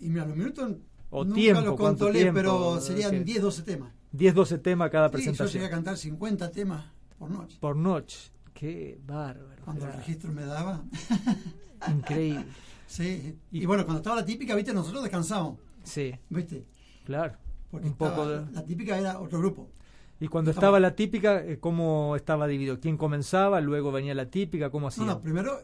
Y 0.00 0.08
mira, 0.08 0.26
los 0.26 0.36
minutos 0.36 0.72
O 1.10 1.24
nunca 1.24 1.34
tiempo, 1.36 1.60
los 1.62 1.70
¿cuánto 1.76 2.04
controlé, 2.06 2.20
tiempo? 2.22 2.36
pero 2.40 2.80
serían 2.80 3.10
¿Qué? 3.10 3.24
10, 3.24 3.42
12 3.42 3.62
temas. 3.62 3.92
10, 4.12 4.34
12 4.34 4.58
temas 4.58 4.90
cada 4.90 5.08
Sí, 5.08 5.12
yo 5.12 5.18
llegué 5.18 5.30
a 5.30 5.36
presentación. 5.36 5.70
cantar 5.70 5.96
50 5.96 6.50
temas 6.50 6.84
por 7.18 7.30
noche. 7.30 7.56
Por 7.60 7.76
noche. 7.76 8.30
Qué 8.52 9.00
bárbaro. 9.06 9.62
Cuando 9.64 9.86
el 9.86 9.92
registro 9.94 10.32
me 10.32 10.44
daba. 10.44 10.82
Increíble. 11.88 12.44
Sí. 12.86 13.38
Y- 13.50 13.62
Y, 13.62 13.64
bueno, 13.66 13.84
cuando 13.86 14.00
estaba 14.02 14.16
la 14.16 14.24
típica, 14.26 14.54
viste, 14.54 14.74
nosotros 14.74 15.02
descansábamos, 15.02 15.58
Sí, 15.82 16.12
viste. 16.28 16.66
claro. 17.06 17.36
Porque 17.72 17.88
Un 17.88 17.94
poco 17.94 18.28
de- 18.28 18.52
la 18.52 18.64
típica 18.64 18.96
era 18.98 19.18
otro 19.18 19.38
grupo. 19.40 19.68
Y 20.20 20.28
cuando 20.28 20.50
Estaba- 20.52 20.66
estaba 20.68 20.80
la 20.80 20.94
típica, 20.94 21.42
eh, 21.44 21.58
¿cómo 21.58 22.14
estaba 22.14 22.46
dividido? 22.46 22.78
¿Quién 22.78 22.96
comenzaba? 22.96 23.60
Luego 23.60 23.90
venía 23.90 24.14
la 24.14 24.26
típica, 24.30 24.70
¿cómo 24.70 24.82
No, 24.84 24.88
hacían? 24.88 25.06
no, 25.08 25.20
primero 25.20 25.58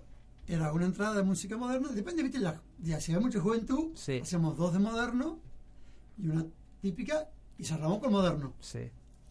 era 0.48 0.72
una 0.72 0.86
entrada 0.86 1.14
de 1.14 1.22
música 1.22 1.56
moderna. 1.56 1.90
Depende, 1.92 2.24
viste, 2.24 2.40
la, 2.40 2.60
de, 2.78 3.00
si 3.00 3.12
había 3.12 3.24
mucha 3.24 3.38
juventud, 3.40 3.90
Sí. 3.94 4.18
hacíamos 4.20 4.56
dos 4.56 4.72
de 4.72 4.80
moderno 4.80 5.38
y 6.18 6.28
una 6.28 6.44
típica 6.80 7.28
y 7.58 7.64
cerramos 7.64 7.98
con 8.00 8.10
moderno, 8.10 8.54
Sí. 8.58 8.80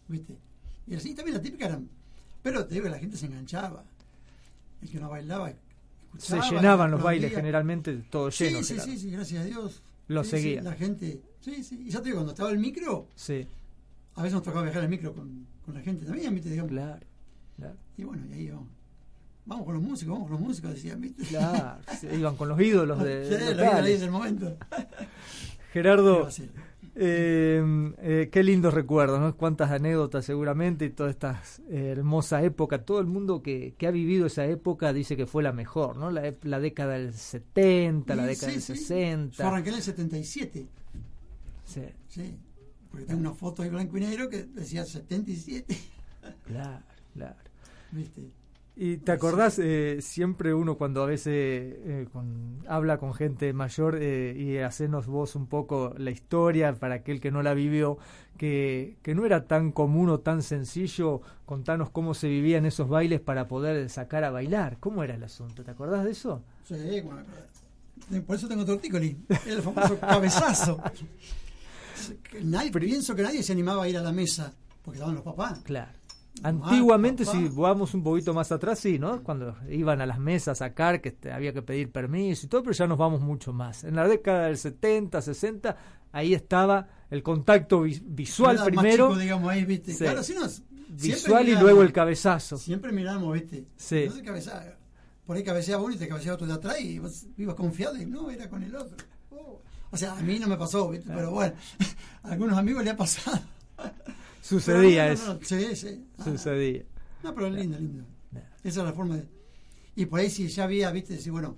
viste. 0.06 0.38
Y 0.86 0.94
así 0.94 1.14
también 1.14 1.36
la 1.36 1.42
típica 1.42 1.66
era. 1.66 1.80
Pero 2.42 2.64
te 2.64 2.74
digo 2.74 2.84
que 2.84 2.90
la 2.90 2.98
gente 2.98 3.16
se 3.18 3.26
enganchaba. 3.26 3.84
El 4.80 4.88
que 4.88 5.00
no 5.00 5.10
bailaba, 5.10 5.50
Se 6.16 6.36
escuchaba, 6.36 6.50
llenaban 6.52 6.90
los 6.92 7.02
bailes 7.02 7.32
generalmente, 7.34 7.96
todo 8.08 8.30
Sí, 8.30 8.44
lleno. 8.44 8.62
sí, 8.62 8.74
Gerardo. 8.74 8.92
sí, 8.92 8.98
sí, 8.98 9.10
gracias 9.10 9.42
a 9.42 9.44
Dios. 9.44 9.82
Lo 10.06 10.24
Sí, 10.24 10.30
seguía. 10.30 10.60
sí, 10.60 10.64
la 10.64 10.72
gente, 10.74 11.20
sí, 11.40 11.62
sí. 11.62 11.82
Y 11.86 11.90
ya 11.90 11.98
te 12.00 12.06
digo, 12.06 12.16
cuando 12.18 12.32
estaba 12.32 12.50
el 12.50 12.58
micro, 12.58 13.08
Sí, 13.14 13.46
a 14.14 14.22
veces 14.22 14.34
nos 14.34 14.42
tocaba 14.42 14.64
viajar 14.64 14.82
el 14.84 14.88
micro 14.88 15.14
con, 15.14 15.46
con 15.64 15.74
la 15.74 15.80
gente 15.80 16.04
también, 16.04 16.34
viste, 16.34 16.50
digamos. 16.50 16.70
claro. 16.72 17.06
Claro. 17.56 17.74
Y 17.96 18.04
bueno, 18.04 18.24
y 18.30 18.32
ahí 18.34 18.50
vamos. 18.50 18.68
Vamos 19.44 19.64
con 19.64 19.74
los 19.74 19.82
músicos, 19.82 20.12
vamos 20.12 20.28
con 20.28 20.38
los 20.38 20.46
músicos, 20.46 20.74
decían, 20.74 21.00
viste. 21.00 21.24
claro. 21.24 21.80
Iban 22.12 22.36
con 22.36 22.48
los 22.50 22.60
ídolos 22.60 23.02
de 23.02 23.24
Sí, 23.84 23.98
del 23.98 24.10
momento. 24.10 24.56
Gerardo, 25.72 26.28
eh, 26.94 27.92
eh, 27.98 28.28
qué 28.32 28.42
lindos 28.42 28.74
recuerdos, 28.74 29.20
¿no? 29.20 29.36
Cuántas 29.36 29.70
anécdotas 29.70 30.24
seguramente 30.24 30.84
y 30.86 30.90
toda 30.90 31.10
esta 31.10 31.42
eh, 31.70 31.94
hermosa 31.96 32.42
época. 32.42 32.84
Todo 32.84 33.00
el 33.00 33.06
mundo 33.06 33.42
que, 33.42 33.74
que 33.78 33.86
ha 33.86 33.90
vivido 33.90 34.26
esa 34.26 34.44
época 34.46 34.92
dice 34.92 35.16
que 35.16 35.26
fue 35.26 35.42
la 35.42 35.52
mejor, 35.52 35.96
¿no? 35.96 36.10
La, 36.10 36.34
la 36.42 36.60
década 36.60 36.94
del 36.94 37.14
70, 37.14 38.14
la 38.16 38.26
década 38.26 38.48
sí, 38.52 38.54
del 38.58 38.62
sí. 38.62 38.76
60. 38.76 39.36
Yo 39.42 39.48
arranqué 39.48 39.70
en 39.70 39.76
el 39.76 39.82
77, 39.82 40.66
Sí. 41.68 41.82
sí. 42.08 42.34
Porque 42.90 43.04
tengo 43.06 43.20
una 43.20 43.34
foto 43.34 43.62
de 43.62 43.68
blanco 43.70 43.98
y 43.98 44.00
negro 44.00 44.28
que 44.30 44.44
decía 44.44 44.84
77. 44.84 45.76
Claro, 46.46 46.82
claro. 47.14 47.36
¿Viste? 47.92 48.30
¿Y 48.80 48.98
te 48.98 49.10
acordás, 49.12 49.58
eh, 49.58 49.98
siempre 50.00 50.54
uno 50.54 50.76
cuando 50.78 51.02
a 51.02 51.06
veces 51.06 51.26
eh, 51.34 52.06
con- 52.12 52.64
habla 52.68 52.98
con 52.98 53.12
gente 53.12 53.52
mayor 53.52 53.98
eh, 54.00 54.34
y 54.38 54.58
hacenos 54.58 55.06
vos 55.08 55.34
un 55.34 55.46
poco 55.48 55.94
la 55.98 56.12
historia 56.12 56.72
para 56.74 56.94
aquel 56.96 57.20
que 57.20 57.32
no 57.32 57.42
la 57.42 57.54
vivió, 57.54 57.98
que, 58.36 58.96
que 59.02 59.16
no 59.16 59.26
era 59.26 59.46
tan 59.48 59.72
común 59.72 60.08
o 60.10 60.20
tan 60.20 60.42
sencillo 60.42 61.22
contarnos 61.44 61.90
cómo 61.90 62.14
se 62.14 62.28
vivían 62.28 62.66
esos 62.66 62.88
bailes 62.88 63.20
para 63.20 63.48
poder 63.48 63.90
sacar 63.90 64.22
a 64.22 64.30
bailar? 64.30 64.78
¿Cómo 64.78 65.02
era 65.02 65.16
el 65.16 65.24
asunto? 65.24 65.64
¿Te 65.64 65.72
acordás 65.72 66.04
de 66.04 66.12
eso? 66.12 66.42
Sí, 66.64 67.00
bueno, 67.00 67.22
por 68.26 68.36
eso 68.36 68.46
tengo 68.48 68.64
tortícoli. 68.64 69.18
El 69.46 69.60
famoso 69.60 69.98
cabezazo. 69.98 70.80
Nadie, 72.42 72.70
pienso 72.70 73.14
que 73.14 73.22
nadie 73.22 73.42
se 73.42 73.52
animaba 73.52 73.84
a 73.84 73.88
ir 73.88 73.96
a 73.98 74.02
la 74.02 74.12
mesa 74.12 74.52
porque 74.82 74.96
estaban 74.98 75.14
los 75.14 75.24
papás. 75.24 75.60
Claro. 75.64 75.92
Antiguamente, 76.42 77.24
si 77.24 77.48
vamos 77.48 77.94
un 77.94 78.02
poquito 78.02 78.32
más 78.32 78.52
atrás, 78.52 78.78
sí, 78.78 78.98
¿no? 78.98 79.22
Cuando 79.22 79.56
iban 79.68 80.00
a 80.00 80.06
las 80.06 80.18
mesas 80.20 80.60
a 80.62 80.66
sacar, 80.66 81.00
que 81.00 81.16
había 81.32 81.52
que 81.52 81.62
pedir 81.62 81.90
permiso 81.90 82.46
y 82.46 82.48
todo, 82.48 82.62
pero 82.62 82.74
ya 82.74 82.86
nos 82.86 82.96
vamos 82.98 83.20
mucho 83.20 83.52
más. 83.52 83.82
En 83.84 83.96
la 83.96 84.06
década 84.06 84.46
del 84.46 84.56
70, 84.56 85.20
60, 85.20 85.76
ahí 86.12 86.34
estaba 86.34 86.88
el 87.10 87.22
contacto 87.24 87.80
vi- 87.82 88.00
visual 88.04 88.54
Era 88.56 88.64
más 88.64 88.68
primero, 88.68 89.08
chico, 89.08 89.18
digamos, 89.20 89.50
ahí, 89.50 89.64
¿viste? 89.64 89.92
Sí. 89.92 89.98
Claro, 89.98 90.22
si 90.22 90.34
visual 90.90 91.42
y 91.42 91.46
miramos- 91.46 91.62
luego 91.62 91.82
el 91.82 91.92
cabezazo. 91.92 92.56
Siempre 92.56 92.92
miramos, 92.92 93.34
¿viste? 93.34 93.64
Sí. 93.76 93.96
Entonces 94.02 94.24
cabezaba. 94.24 94.64
Por 95.26 95.36
ahí 95.36 95.42
cabeceaba 95.42 95.82
uno 95.82 95.94
y 95.94 95.98
te 95.98 96.08
cabeceaba 96.08 96.36
otro 96.36 96.46
de 96.46 96.52
atrás 96.54 96.80
y 96.80 96.98
vos 97.00 97.26
ibas 97.36 97.54
confiado 97.56 97.96
y 98.00 98.06
no, 98.06 98.30
era 98.30 98.48
con 98.48 98.62
el 98.62 98.74
otro. 98.74 98.96
Oh. 99.30 99.60
O 99.90 99.96
sea, 99.96 100.12
a 100.12 100.20
mí 100.22 100.38
no 100.38 100.46
me 100.48 100.56
pasó, 100.56 100.90
¿viste? 100.90 101.10
Pero 101.14 101.30
bueno, 101.30 101.54
a 102.22 102.32
algunos 102.32 102.58
amigos 102.58 102.84
le 102.84 102.90
ha 102.90 102.96
pasado. 102.96 103.40
Sucedía 104.42 105.06
no, 105.06 105.12
eso. 105.12 105.26
no, 105.26 105.34
no, 105.34 105.40
sí, 105.44 105.76
sí. 105.76 106.06
Ah, 106.18 106.24
Sucedía. 106.24 106.84
No, 107.22 107.34
pero 107.34 107.50
lindo, 107.50 107.78
lindo. 107.78 108.04
Esa 108.62 108.80
es 108.80 108.86
la 108.86 108.92
forma 108.92 109.16
de. 109.16 109.26
Y 109.96 110.06
por 110.06 110.20
ahí, 110.20 110.30
si 110.30 110.46
ya 110.48 110.64
había, 110.64 110.90
viste, 110.90 111.14
decir, 111.14 111.32
bueno, 111.32 111.56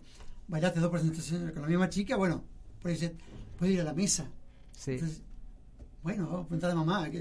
bailaste 0.49 0.81
dos 0.81 0.91
presentaciones 0.91 1.53
con 1.53 1.63
la 1.63 1.69
misma 1.69 1.89
chica, 1.89 2.17
bueno, 2.17 2.45
por 2.81 2.91
ahí 2.91 2.95
dice, 2.97 3.15
puede 3.59 3.73
ir 3.73 3.81
a 3.81 3.85
la 3.85 3.93
mesa. 3.95 4.31
Sí. 4.73 4.93
Entonces, 4.93 5.23
bueno, 6.03 6.25
vamos 6.27 6.45
a 6.45 6.49
preguntar 6.49 6.71
a 6.71 6.75
mamá. 6.75 7.11
Que, 7.11 7.19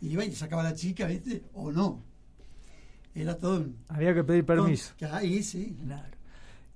y 0.00 0.08
iba 0.08 0.24
y 0.24 0.32
sacaba 0.34 0.62
a 0.62 0.70
la 0.70 0.74
chica, 0.74 1.06
viste, 1.06 1.44
o 1.52 1.70
no. 1.70 2.02
Era 3.14 3.36
todo 3.36 3.58
un. 3.58 3.76
Había 3.88 4.14
que 4.14 4.24
pedir 4.24 4.44
permiso. 4.46 4.94
Que 4.96 5.06
ahí 5.06 5.42
sí, 5.42 5.76
Claro, 5.84 6.16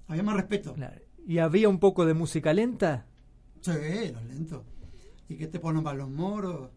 había 0.06 0.22
más 0.22 0.36
respeto. 0.36 0.74
claro. 0.74 1.00
¿Y 1.26 1.38
había 1.38 1.68
un 1.68 1.78
poco 1.78 2.06
de 2.06 2.14
música 2.14 2.54
lenta? 2.54 3.04
Sí, 3.60 4.12
los 4.12 4.24
lentos. 4.24 4.62
¿Y 5.28 5.36
qué 5.36 5.46
te 5.46 5.58
ponen 5.60 5.82
para 5.82 5.98
los 5.98 6.08
moros? 6.08 6.70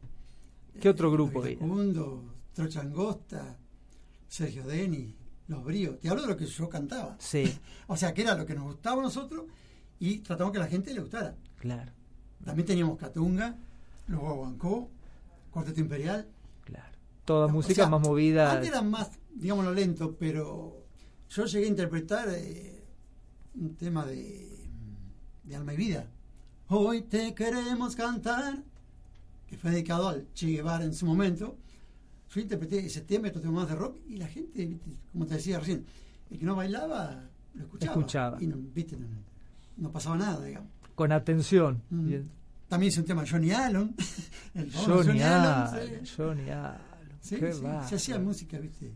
¿Qué 0.79 0.89
otro 0.89 1.09
Eh, 1.09 1.11
grupo 1.13 1.33
Los 1.39 1.43
había? 1.45 1.57
Iracundos, 1.57 2.21
Trocha 2.53 2.81
Angosta, 2.81 3.57
Sergio 4.27 4.65
Deni, 4.65 5.15
Los 5.47 5.63
Bríos. 5.63 5.99
Te 5.99 6.09
hablo 6.09 6.21
de 6.23 6.27
lo 6.29 6.37
que 6.37 6.45
yo 6.45 6.69
cantaba. 6.69 7.15
Sí, 7.19 7.57
O 7.87 7.95
sea, 7.97 8.13
que 8.13 8.21
era 8.23 8.35
lo 8.35 8.45
que 8.45 8.55
nos 8.55 8.65
gustaba 8.65 9.01
a 9.01 9.03
nosotros 9.05 9.45
y 9.99 10.19
tratamos 10.19 10.51
que 10.53 10.57
a 10.59 10.61
la 10.61 10.67
gente 10.67 10.93
le 10.93 11.01
gustara. 11.01 11.35
claro, 11.57 11.91
También 12.43 12.65
teníamos 12.65 12.97
Catunga, 12.97 13.57
luego 14.07 14.29
Aguancó, 14.29 14.89
Cuarteto 15.51 15.79
Imperial. 15.81 16.27
claro. 16.63 16.97
Toda 17.25 17.45
O 17.45 17.49
música 17.49 17.75
sea, 17.83 17.87
más 17.89 18.01
movida. 18.01 18.51
Antes 18.51 18.69
eran 18.69 18.89
más, 18.89 19.11
digámoslo, 19.35 19.71
lento, 19.73 20.15
pero 20.17 20.83
yo 21.29 21.45
llegué 21.45 21.65
a 21.65 21.69
interpretar 21.69 22.27
eh, 22.31 22.83
un 23.53 23.75
tema 23.75 24.05
de, 24.05 24.67
de 25.43 25.55
Alma 25.55 25.73
y 25.73 25.77
Vida. 25.77 26.09
Hoy 26.73 27.01
te 27.01 27.35
queremos 27.35 27.97
cantar, 27.97 28.63
que 29.45 29.57
fue 29.57 29.71
dedicado 29.71 30.07
al 30.07 30.31
Che 30.33 30.47
Guevara 30.47 30.85
en 30.85 30.93
su 30.93 31.05
momento. 31.05 31.57
Yo 32.33 32.39
interpreté 32.39 32.85
ese 32.85 33.01
tema, 33.01 33.27
otro 33.27 33.41
tema 33.41 33.55
más 33.55 33.67
de 33.67 33.75
rock, 33.75 33.97
y 34.07 34.15
la 34.15 34.25
gente, 34.27 34.79
como 35.11 35.25
te 35.25 35.33
decía 35.33 35.59
recién, 35.59 35.85
el 36.29 36.39
que 36.39 36.45
no 36.45 36.55
bailaba, 36.55 37.27
lo 37.55 37.63
escuchaba. 37.65 37.91
Escuchaba. 37.91 38.37
Y 38.41 38.47
no, 38.47 38.55
¿viste? 38.73 38.95
no, 38.95 39.05
no 39.75 39.91
pasaba 39.91 40.15
nada, 40.15 40.45
digamos. 40.45 40.69
Con 40.95 41.11
atención. 41.11 41.83
Mm. 41.89 42.07
Bien. 42.07 42.31
También 42.69 42.87
hice 42.87 43.01
un 43.01 43.05
tema 43.05 43.25
Johnny 43.29 43.51
Allen. 43.51 43.93
el 44.53 44.71
famoso 44.71 45.03
Johnny 45.03 45.21
Allen, 45.23 45.51
Allen, 45.51 46.05
sí. 46.05 46.13
Johnny 46.15 46.49
Allen. 46.51 46.81
Sí, 47.19 47.35
Qué 47.35 47.51
sí, 47.51 47.61
se 47.89 47.95
hacía 47.95 48.17
música, 48.17 48.57
¿viste? 48.59 48.93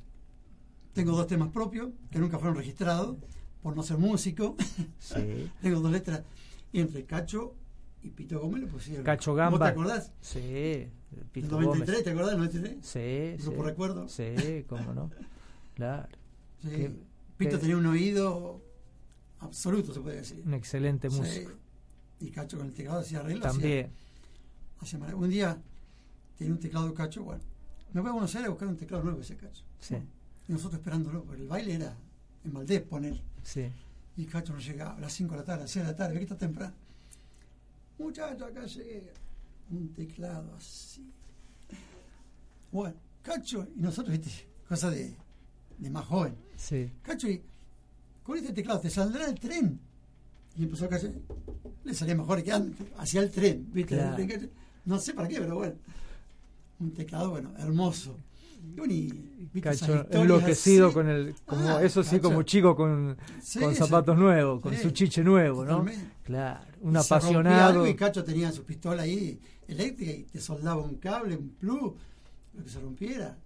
Tengo 0.94 1.12
dos 1.12 1.28
temas 1.28 1.50
propios 1.50 1.90
que 2.10 2.20
nunca 2.20 2.40
fueron 2.40 2.56
registrados 2.56 3.18
por 3.62 3.76
no 3.76 3.84
ser 3.84 3.98
músico. 3.98 4.56
Tengo 5.62 5.82
dos 5.82 5.92
letras. 5.92 6.24
Y 6.72 6.80
entre 6.80 7.04
Cacho 7.04 7.56
y 8.06 8.10
Pito 8.12 8.40
Gómez 8.40 8.62
le 8.62 8.68
pusieron. 8.68 9.04
Cacho 9.04 9.32
¿Vos 9.32 9.38
Gamba. 9.38 9.60
te 9.66 9.72
acordás? 9.72 10.12
Sí, 10.22 10.40
El 10.40 11.26
Pito 11.32 11.60
93, 11.60 11.88
Gómez. 11.88 12.04
¿te 12.04 12.10
acordás 12.12 12.30
del 12.32 12.38
93? 12.38 12.86
Sí, 12.86 13.44
Grupo 13.44 13.62
sí. 13.64 13.70
Recuerdo. 13.70 14.08
Sí, 14.10 14.66
cómo 14.68 14.94
no. 14.94 15.12
Claro. 15.76 16.08
Sí. 16.62 16.88
Pito 17.38 17.60
tenía 17.60 17.76
un 17.78 17.86
oído 17.86 18.62
absoluto, 19.40 19.94
se 19.94 20.00
puede 20.00 20.18
decir. 20.18 20.42
Un 20.46 20.54
excelente 20.54 21.10
Sí. 21.10 21.18
músico. 21.18 21.52
Y 22.20 22.30
Cacho 22.32 22.58
con 22.58 22.68
el 22.68 22.74
teclado 22.74 23.00
hacía 23.02 23.20
arreglos. 23.20 23.44
También. 23.52 23.92
Hacía, 24.82 24.98
hacía 24.98 25.00
marav- 25.00 25.16
un 25.22 25.30
día 25.30 25.62
tenía 26.38 26.54
un 26.54 26.60
teclado 26.60 26.94
Cacho, 26.94 27.24
bueno. 27.24 27.44
Me 27.92 28.02
voy 28.02 28.10
a 28.10 28.14
Buenos 28.14 28.34
Aires 28.36 28.48
a 28.48 28.50
buscar 28.52 28.68
un 28.70 28.78
teclado 28.78 29.04
nuevo 29.04 29.20
ese 29.22 29.36
Cacho. 29.36 29.64
Sí, 29.80 29.96
Y 30.48 30.52
nosotros 30.54 30.80
esperándolo, 30.80 31.24
porque 31.24 31.42
el 31.42 31.48
baile 31.48 31.74
era 31.76 31.98
en 32.44 32.54
Valdés 32.54 32.82
poner. 32.84 33.22
sí. 33.44 33.68
Y 34.18 34.26
Cacho 34.28 34.54
no 34.54 34.60
llegaba 34.60 34.96
a 34.96 35.00
las 35.02 35.12
5 35.12 35.34
de 35.34 35.40
la 35.40 35.44
tarde, 35.44 35.60
a 35.60 35.64
las 35.64 35.72
6 35.72 35.86
de 35.86 35.92
la 35.92 35.98
tarde, 35.98 36.14
ve 36.14 36.20
que 36.20 36.24
está 36.24 36.38
temprano. 36.38 36.74
Muchacho, 37.98 38.46
acá 38.46 38.66
llegué. 38.66 39.14
Un 39.72 39.94
teclado 39.94 40.54
así. 40.56 41.12
Bueno, 42.72 42.96
Cacho, 43.22 43.68
y 43.76 43.80
nosotros, 43.80 44.18
viste, 44.18 44.48
cosa 44.68 44.90
de, 44.90 45.16
de 45.78 45.90
más 45.90 46.06
joven. 46.06 46.36
Sí. 46.58 46.92
Cacho, 47.02 47.28
y 47.30 47.42
con 48.24 48.38
este 48.38 48.54
teclado 48.54 48.80
te 48.82 48.90
saldrá 48.90 49.26
el 49.28 49.40
tren. 49.40 49.80
Y 50.58 50.64
empezó 50.64 50.88
Cacho, 50.90 51.12
le 51.84 51.94
salía 51.94 52.16
mejor 52.16 52.44
que 52.44 52.52
antes, 52.52 52.88
hacia 52.98 53.22
el 53.22 53.32
tren, 53.32 53.68
viste. 53.72 53.96
Claro. 53.96 54.50
No 54.86 55.00
sé 55.00 55.14
para 55.14 55.28
qué, 55.28 55.40
pero 55.40 55.56
bueno. 55.56 55.76
Un 56.80 56.94
teclado, 56.94 57.32
bueno, 57.32 57.54
hermoso. 57.58 58.18
Bueno, 58.62 58.94
y, 58.94 59.62
Cacho 59.62 60.06
enloquecido 60.12 60.92
con 60.92 61.08
el, 61.08 61.34
como 61.46 61.70
Ah, 61.70 61.82
eso 61.84 62.04
sí, 62.04 62.18
Cacho. 62.18 62.24
como 62.24 62.44
chico 62.44 62.76
con, 62.76 63.16
Sí, 63.42 63.60
con 63.60 63.72
sí. 63.74 63.78
zapatos 63.78 64.18
nuevos, 64.18 64.62
con 64.62 64.76
su 64.76 64.92
chiche 64.92 65.24
nuevo, 65.24 65.64
¿no? 65.64 65.86
Claro, 66.24 66.66
un 66.82 66.92
Y 66.98 67.00
se 67.02 67.14
apasionado. 67.14 67.70
algo 67.72 67.88
Y 67.88 67.96
Cacho 67.96 68.24
tenía 68.24 68.52
su 68.52 68.64
pistola 68.64 69.04
ahí 69.04 69.40
eléctrica 69.68 70.12
y 70.12 70.24
te 70.24 70.40
soldaba 70.42 70.82
un 70.82 70.96
cable, 70.96 71.38
un 71.38 71.50
plug, 71.52 71.96
lo 72.54 72.64
que 72.64 72.70
se 72.70 72.80
rompiera. 72.82 73.38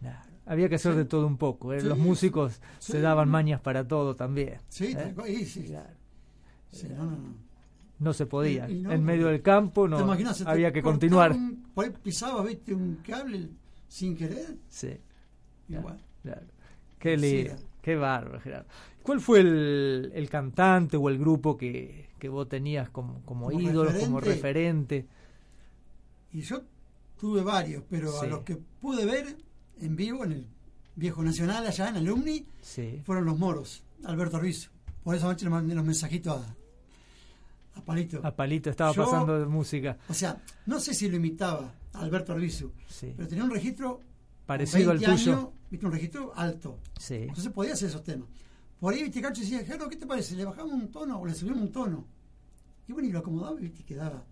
Claro, 0.00 0.30
Había 0.46 0.68
que 0.68 0.76
hacer 0.76 0.94
de 0.94 1.04
todo 1.04 1.26
un 1.26 1.36
poco. 1.36 1.72
¿eh? 1.72 1.82
Los 1.82 1.98
músicos 1.98 2.60
se 2.78 3.00
daban 3.00 3.28
mañas 3.28 3.60
para 3.60 3.86
todo 3.86 4.14
también. 4.16 4.58
Sí, 4.68 4.94
¿eh? 4.96 5.14
Claro. 5.66 5.90
Sí, 6.70 6.86
no, 6.96 7.04
no, 7.04 7.10
no. 7.10 7.34
No 7.98 8.12
se 8.14 8.24
podía. 8.24 8.68
Y- 8.70 8.78
y 8.78 8.80
no, 8.82 8.92
en 8.92 9.04
medio 9.04 9.26
del 9.26 9.42
campo 9.42 9.84
¿Te 9.84 9.90
no? 9.90 10.32
Se 10.34 10.44
había 10.48 10.72
que 10.72 10.80
continuar. 10.80 11.32
un- 11.32 11.64
por 11.74 11.84
ahí 11.84 11.92
pisabas, 12.02 12.46
viste, 12.46 12.72
un 12.72 12.96
cable 13.06 13.50
sin 13.90 14.16
querer. 14.16 14.56
Sí, 14.68 14.96
Y 15.68 15.74
Claro. 16.22 16.46
Qué 16.98 17.16
lindo, 17.16 17.54
qué 17.82 17.96
bárbaro, 17.96 18.40
Gerardo. 18.40 18.68
¿Cuál 19.02 19.20
fue 19.20 19.40
el, 19.40 20.12
el 20.14 20.28
cantante 20.30 20.96
o 20.96 21.08
el 21.08 21.18
grupo 21.18 21.56
que, 21.56 22.10
que 22.18 22.28
vos 22.28 22.48
tenías 22.48 22.88
como, 22.90 23.22
como, 23.24 23.46
Como 23.48 23.60
ídolo, 23.60 23.90
como 23.98 24.20
referente. 24.20 25.06
Y 26.32 26.42
yo 26.42 26.62
tuve 27.18 27.42
varios, 27.42 27.82
pero 27.88 28.20
a 28.20 28.26
los 28.26 28.40
que 28.40 28.56
pude 28.56 29.04
ver 29.06 29.36
en 29.80 29.96
vivo, 29.96 30.24
en 30.24 30.32
el 30.32 30.46
Viejo 30.94 31.22
Nacional, 31.22 31.66
allá 31.66 31.88
en 31.88 31.96
Alumni, 31.96 32.44
Sí, 32.60 33.00
fueron 33.04 33.24
los 33.24 33.38
moros, 33.38 33.82
Alberto 34.04 34.38
Ruiz. 34.38 34.70
Por 35.02 35.14
esa 35.16 35.26
noche 35.26 35.44
le 35.46 35.50
mandé 35.50 35.74
los 35.74 35.84
mensajitos 35.84 36.36
a, 36.42 37.78
a 37.78 37.82
Palito. 37.84 38.20
a 38.22 38.30
Palito 38.36 38.68
estaba 38.68 38.92
Yo- 38.92 39.04
pasando 39.04 39.38
de 39.38 39.46
música. 39.46 39.96
O 40.08 40.14
sea, 40.14 40.36
no 40.66 40.78
sé 40.78 40.92
si 40.92 41.08
lo 41.08 41.16
imitaba 41.16 41.72
Alberto 41.92 42.32
Arbizu, 42.32 42.72
Sí. 42.88 43.12
pero 43.16 43.28
tenía 43.28 43.44
un 43.44 43.50
registro 43.50 44.00
Parecido 44.46 44.90
al 44.90 44.98
20 44.98 45.16
tuyo. 45.16 45.32
años, 45.36 45.48
viste, 45.70 45.86
un 45.86 45.92
registro 45.92 46.32
alto. 46.36 46.78
Sí, 46.98 47.14
Entonces 47.14 47.52
podía 47.52 47.72
hacer 47.74 47.88
esos 47.88 48.02
temas. 48.02 48.28
Por 48.78 48.94
ahí, 48.94 49.02
viste, 49.02 49.20
Cacho 49.20 49.40
decía, 49.42 49.58
Gerardo, 49.64 49.88
¿qué 49.88 49.96
te 49.96 50.06
parece? 50.06 50.34
¿Le 50.36 50.44
bajamos 50.44 50.72
un 50.72 50.90
tono 50.90 51.20
o 51.20 51.26
le 51.26 51.34
subimos 51.34 51.60
un 51.60 51.70
tono? 51.72 52.06
Y 52.88 52.92
bueno, 52.92 53.08
y 53.08 53.12
lo 53.12 53.18
acomodaba 53.20 53.60
y 53.60 53.68
quedaba. 53.70 54.24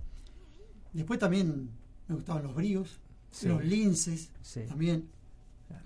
Después 0.92 1.18
también 1.18 1.70
me 2.08 2.14
gustaban 2.14 2.42
los 2.44 2.54
bríos, 2.54 3.00
Sí. 3.30 3.46
los 3.48 3.62
linces, 3.64 4.30
Sí. 4.40 4.62
también. 4.66 5.08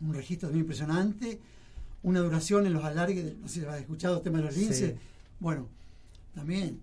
Un 0.00 0.14
registro 0.14 0.48
también 0.48 0.62
impresionante. 0.64 1.40
Una 2.04 2.20
duración 2.20 2.66
en 2.66 2.72
los 2.72 2.84
alargues, 2.84 3.36
no 3.36 3.48
sé 3.48 3.60
si 3.60 3.66
has 3.66 3.80
escuchado 3.80 4.16
el 4.18 4.22
tema 4.22 4.38
de 4.38 4.44
los 4.44 4.56
linces. 4.56 4.94
Bueno, 5.40 5.68
también. 6.34 6.80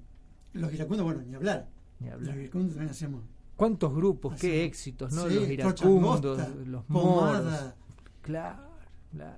Los 0.54 0.74
iracundos, 0.74 1.06
bueno, 1.06 1.22
ni 1.22 1.34
hablar. 1.36 1.70
ni 2.00 2.10
hablar. 2.10 2.34
Los 2.36 2.44
iracundos 2.44 2.72
también 2.72 2.92
hacemos. 2.92 3.24
¿Cuántos 3.60 3.94
grupos? 3.94 4.40
¿Qué 4.40 4.64
éxitos? 4.64 5.12
¿no? 5.14 5.28
Sí, 5.28 5.36
los 5.36 5.50
iracundos, 5.50 6.24
los 6.66 6.84
Pomada. 6.86 7.42
moros. 7.44 7.74
Claro, 8.22 8.64
claro. 9.12 9.38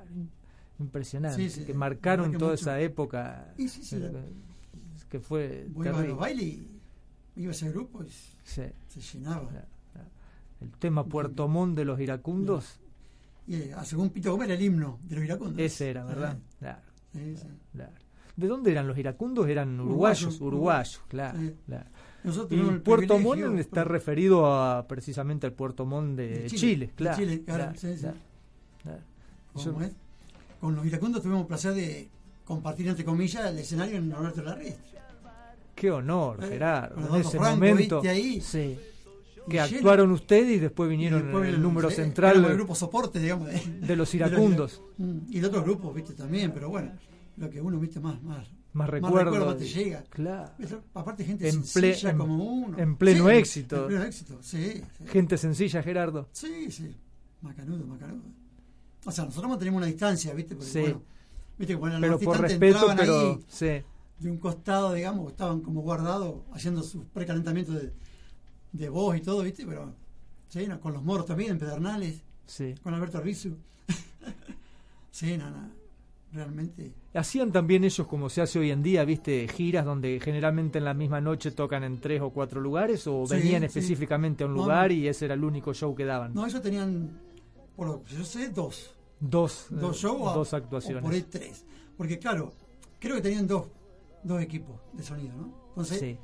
Impresionante. 0.79 1.37
Sí, 1.37 1.49
sí, 1.49 1.65
que 1.65 1.73
marcaron 1.73 2.31
que 2.31 2.37
toda 2.37 2.51
mucho. 2.51 2.61
esa 2.61 2.79
época. 2.79 3.53
Que 5.09 5.19
fue 5.19 5.67
ibas 5.75 5.97
a 5.97 6.03
los 6.03 6.17
bailes 6.19 6.45
y 6.45 6.67
iba 7.35 7.51
ese 7.51 7.69
grupo 7.71 8.03
y 8.03 8.09
se 8.43 8.73
llenaba. 9.13 9.47
claro, 9.49 9.67
claro. 9.91 10.07
El 10.61 10.69
tema 10.77 11.03
Puerto 11.03 11.47
Montt 11.47 11.75
de 11.75 11.85
los 11.85 11.99
iracundos, 11.99 12.79
Y 13.47 13.55
eh, 13.55 13.75
según 13.83 14.11
Pito 14.11 14.31
Gómez 14.31 14.45
era 14.49 14.55
el 14.55 14.61
himno 14.61 14.99
de 15.03 15.15
los 15.15 15.25
iracundos. 15.25 15.59
ese 15.59 15.89
era, 15.89 16.05
¿verdad? 16.05 16.37
Claro, 16.59 16.81
claro. 17.73 17.91
¿De 18.37 18.47
dónde 18.47 18.71
eran 18.71 18.87
los 18.87 18.97
iracundos? 18.97 19.47
Eran 19.49 19.79
uruguayos, 19.79 20.39
Uruguayos, 20.39 20.41
uruguayos, 20.41 21.01
claro. 21.09 21.39
Sí. 21.39 21.55
claro. 21.65 21.89
Nosotros 22.23 22.59
Y 22.59 22.63
el 22.69 22.81
Puerto 22.81 23.17
Montt 23.19 23.59
está 23.59 23.83
referido 23.83 24.45
a 24.53 24.87
precisamente 24.87 25.47
al 25.47 25.53
Puerto 25.53 25.85
Montt 25.85 26.17
de, 26.17 26.27
De 26.43 26.47
Chile, 26.49 26.59
Chile, 26.59 26.85
de 26.87 26.93
claro. 26.93 27.17
Chile, 27.17 27.41
claro, 27.43 27.63
claro, 27.63 27.79
sí, 27.79 27.93
sí. 27.95 27.99
claro, 28.01 28.17
claro. 28.83 28.99
¿Cómo 29.53 29.65
Yo- 29.79 29.81
es? 29.85 29.91
Con 30.59 30.75
los 30.75 30.85
iracundos 30.85 31.21
tuvimos 31.23 31.41
el 31.41 31.47
placer 31.47 31.73
de 31.73 32.09
compartir, 32.45 32.87
entre 32.87 33.03
comillas, 33.03 33.45
el 33.49 33.57
escenario 33.59 33.97
en 33.97 34.09
Norberto 34.09 34.43
Larrestre. 34.43 34.91
Qué 35.73 35.89
honor, 35.89 36.43
Eh, 36.43 36.47
Gerardo. 36.49 37.15
En 37.15 37.21
ese 37.21 37.37
Franco, 37.39 37.55
momento. 37.55 38.01
¿viste 38.01 38.09
ahí? 38.09 38.41
Sí. 38.41 38.77
Que 39.49 39.53
lleno. 39.57 39.63
actuaron 39.77 40.11
ustedes 40.11 40.57
y 40.57 40.59
después 40.59 40.87
Y 40.87 40.91
vinieron 40.91 41.23
después 41.23 41.47
el 41.49 41.55
el- 41.55 41.61
número 41.63 41.89
central 41.89 42.45
el 42.45 42.53
grupo 42.53 42.75
soporte, 42.75 43.17
digamos, 43.19 43.47
de, 43.47 43.53
de 43.87 43.95
los 43.95 44.13
iracundos. 44.13 44.83
Mm, 44.99 45.17
Y 45.31 45.39
de 45.39 45.47
otros 45.47 45.63
grupos, 45.63 45.95
viste, 45.95 46.13
también, 46.13 46.51
pero 46.53 46.69
bueno, 46.69 46.91
lo 47.37 47.49
que 47.49 47.59
uno, 47.59 47.79
viste, 47.79 47.99
más, 47.99 48.21
más, 48.21 48.47
Más 48.73 48.89
recuerdo, 48.89 49.17
recuerdo. 49.25 49.45
más 49.47 49.57
te 49.57 49.67
llega. 49.67 50.03
Claro. 50.09 50.51
Aparte, 50.93 51.25
gente 51.25 51.47
En 51.49 51.63
sencilla 51.65 52.11
en- 52.11 52.17
como 52.17 52.43
uno. 52.45 52.77
en 52.77 52.95
pleno 52.95 53.27
Sí, 53.29 53.35
éxito. 53.35 53.81
En 53.81 53.87
pleno 53.87 54.03
éxito, 54.05 54.37
sí. 54.41 54.81
Sí, 54.97 55.03
Gente 55.07 55.37
sencilla, 55.37 55.83
Gerardo. 55.83 56.29
sí, 56.31 56.71
sí. 56.71 56.95
Macanudo, 57.41 57.85
macanudo. 57.85 58.21
O 59.05 59.11
sea, 59.11 59.25
nosotros 59.25 59.49
mantenemos 59.49 59.79
una 59.79 59.87
distancia, 59.87 60.33
viste, 60.33 60.55
porque 60.55 60.71
Sí. 60.71 60.79
bueno, 60.81 61.01
viste, 61.57 61.73
eran 61.73 62.01
Pero 62.01 62.13
los 62.13 62.21
por 62.23 62.39
respeto, 62.39 62.93
pero. 62.95 63.31
ahí 63.31 63.45
Sí. 63.49 63.65
de 64.19 64.29
un 64.31 64.37
costado, 64.37 64.93
digamos, 64.93 65.31
estaban 65.31 65.61
como 65.61 65.81
guardados, 65.81 66.35
haciendo 66.53 66.83
sus 66.83 67.03
precalentamientos 67.05 67.75
de, 67.75 67.91
de 68.71 68.89
voz 68.89 69.17
y 69.17 69.21
todo, 69.21 69.41
viste, 69.43 69.65
pero 69.65 69.93
sí, 70.49 70.67
no, 70.67 70.79
con 70.79 70.93
los 70.93 71.03
moros 71.03 71.25
también, 71.25 71.51
en 71.51 71.57
Pedernales, 71.59 72.21
Sí. 72.45 72.75
con 72.83 72.93
Alberto 72.93 73.17
Arbizu. 73.17 73.57
sí, 75.11 75.35
no, 75.37 75.49
no, 75.49 75.69
realmente. 76.31 76.93
Hacían 77.13 77.51
también 77.51 77.83
ellos 77.83 78.07
como 78.07 78.29
se 78.29 78.41
hace 78.41 78.59
hoy 78.59 78.71
en 78.71 78.81
día, 78.81 79.03
viste, 79.05 79.47
giras 79.47 79.85
donde 79.85 80.19
generalmente 80.19 80.77
en 80.79 80.85
la 80.85 80.93
misma 80.93 81.19
noche 81.21 81.51
tocan 81.51 81.83
en 81.83 81.99
tres 81.99 82.21
o 82.21 82.29
cuatro 82.31 82.61
lugares 82.61 83.05
o 83.07 83.25
Sí, 83.27 83.35
venían 83.35 83.61
sí. 83.61 83.65
específicamente 83.67 84.43
a 84.43 84.47
un 84.47 84.53
No, 84.55 84.61
lugar 84.63 84.91
y 84.91 85.07
ese 85.07 85.25
era 85.25 85.33
el 85.33 85.43
único 85.43 85.73
show 85.73 85.93
que 85.95 86.05
daban. 86.05 86.33
No, 86.33 86.45
ellos 86.45 86.61
tenían, 86.61 87.19
por 87.75 87.87
lo 87.87 88.03
que 88.03 88.15
yo 88.15 88.23
sé, 88.23 88.49
dos. 88.49 88.95
Dos, 89.19 89.67
Dos 89.69 89.97
eh, 89.97 89.99
shows 90.01 90.21
o- 90.21 90.33
dos 90.33 90.53
o 90.53 90.55
actuaciones. 90.55 91.03
por 91.03 91.13
ahí 91.13 91.21
tres. 91.23 91.65
Porque 91.97 92.17
claro, 92.17 92.53
creo 92.99 93.15
que 93.17 93.21
tenían 93.21 93.45
dos, 93.45 93.67
dos 94.23 94.41
equipos 94.41 94.79
de 94.93 95.03
sonido, 95.03 95.35
¿no? 95.35 95.53
Entonces, 95.69 95.99
Sí, 95.99 96.17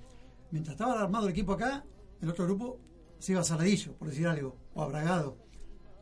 mientras 0.51 0.73
estaba 0.73 0.99
armado 1.01 1.25
el 1.27 1.31
equipo 1.31 1.53
acá, 1.53 1.83
el 2.21 2.29
otro 2.29 2.45
grupo 2.45 2.79
se 3.19 3.33
iba 3.33 3.41
a 3.41 3.43
Saladillo, 3.43 3.93
por 3.93 4.07
decir 4.09 4.25
algo, 4.27 4.55
o 4.73 4.81
a 4.83 4.87
Bragado, 4.87 5.37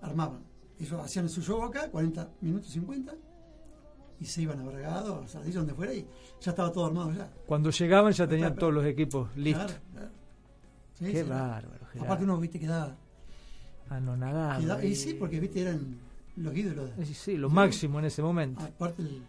armaban. 0.02 0.46
Ellos 0.80 1.00
hacían 1.02 1.28
su 1.30 1.42
show 1.42 1.64
acá, 1.64 1.90
40 1.90 2.30
minutos 2.42 2.70
50, 2.72 3.16
y 4.20 4.26
se 4.26 4.42
iban 4.44 4.60
a 4.60 4.64
Bragado, 4.64 5.22
a 5.24 5.28
Saladillo, 5.28 5.60
donde 5.60 5.74
fuera, 5.74 5.94
y 5.94 6.08
ya 6.42 6.52
estaba 6.52 6.72
todo 6.72 6.86
armado 6.88 7.12
ya. 7.14 7.30
Cuando 7.46 7.70
llegaban 7.70 8.14
ya 8.14 8.28
tenían 8.28 8.56
todos 8.56 8.74
los 8.74 8.86
equipos 8.86 9.36
listos. 9.36 9.66
Claro, 9.66 9.82
claro. 9.94 10.10
Sí, 10.94 11.06
Qué 11.12 11.24
sí. 11.24 11.30
bárbaro. 11.30 11.86
Aparte 12.00 12.24
uno, 12.24 12.38
viste, 12.40 12.60
quedaba... 12.60 12.96
Anonadado. 13.90 14.62
quedaba- 14.62 14.84
y 14.84 14.96
sí, 14.96 15.14
porque, 15.14 15.40
viste, 15.40 15.62
eran 15.62 15.98
los 16.38 16.56
ídolos. 16.56 16.90
Sí, 17.04 17.14
sí, 17.14 17.38
lo 17.38 17.50
Sí. 17.50 17.56
máximo 17.56 18.00
en 18.00 18.06
ese 18.06 18.22
momento. 18.22 18.64
Aparte, 18.64 19.02
el- 19.04 19.22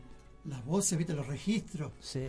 las 0.46 0.64
voces, 0.64 0.96
viste, 0.96 1.12
los 1.14 1.26
registros. 1.26 1.92
Sí. 2.00 2.28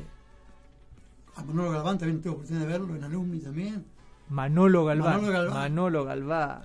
A 1.36 1.44
Manolo 1.44 1.72
Galván 1.72 1.98
también 2.00 2.22
tuve 2.22 2.34
oportunidad 2.34 2.66
de 2.66 2.72
verlo, 2.72 2.96
en 2.96 3.04
Alumni 3.04 3.40
también. 3.40 3.86
Manolo 4.30 4.84
Galván. 4.86 5.16
Manolo 5.18 5.32
Galván. 5.34 5.54
Manolo 5.56 6.04
Galván. 6.06 6.62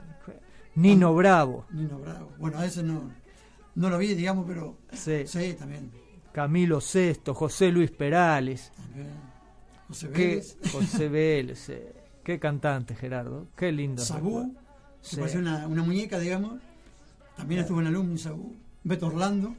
Nino 0.74 1.14
Bravo. 1.14 1.66
Nino 1.70 1.98
Bravo. 1.98 2.33
Bueno, 2.38 2.59
a 2.59 2.64
ese 2.64 2.83
no, 2.83 3.11
no 3.74 3.90
lo 3.90 3.98
vi, 3.98 4.14
digamos, 4.14 4.44
pero 4.46 4.78
Sí. 4.92 5.26
sí, 5.26 5.54
también. 5.58 5.90
Camilo 6.32 6.80
Sesto, 6.80 7.35
José 7.35 7.70
Luis 7.70 7.90
Perales. 7.90 8.72
también. 8.76 9.08
José 9.88 10.11
Qué, 10.11 10.26
Vélez, 10.26 10.56
José 10.72 11.08
Vélez. 11.08 11.58
sí. 11.58 11.74
Qué 12.24 12.38
cantante, 12.38 12.94
Gerardo. 12.94 13.48
Qué 13.56 13.72
lindo. 13.72 14.02
Sabú, 14.02 14.54
se 15.00 15.28
Sí. 15.28 15.37
una, 15.38 15.66
una 15.66 15.82
muñeca, 15.82 16.18
digamos. 16.18 16.61
También 17.37 17.61
estuvo 17.62 17.80
en 17.80 17.88
Alumni 17.88 18.16
Sabú. 18.18 18.54
Beto 18.85 19.08
Orlando, 19.08 19.54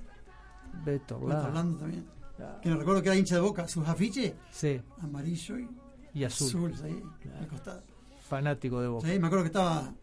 Beto 0.86 0.86
Beto 0.86 1.18
Orlando. 1.18 1.48
Orlando 1.48 1.78
también. 1.78 2.06
Que 2.62 2.70
me 2.70 2.76
recuerdo 2.78 3.02
que 3.02 3.10
era 3.10 3.18
hincha 3.18 3.36
de 3.36 3.42
boca, 3.42 3.68
sus 3.68 3.88
afiches, 3.88 4.34
Sí, 4.52 4.82
amarillo 5.02 5.58
y 5.60 5.70
y 6.14 6.24
azul. 6.24 6.74
ahí, 6.84 7.02
al 7.40 7.48
costado. 7.48 7.84
Fanático 8.28 8.82
de 8.82 8.88
Boca. 8.88 9.08
Sí, 9.08 9.20
me 9.20 9.28
acuerdo 9.28 9.44
que 9.44 9.48
estaba 9.48 9.94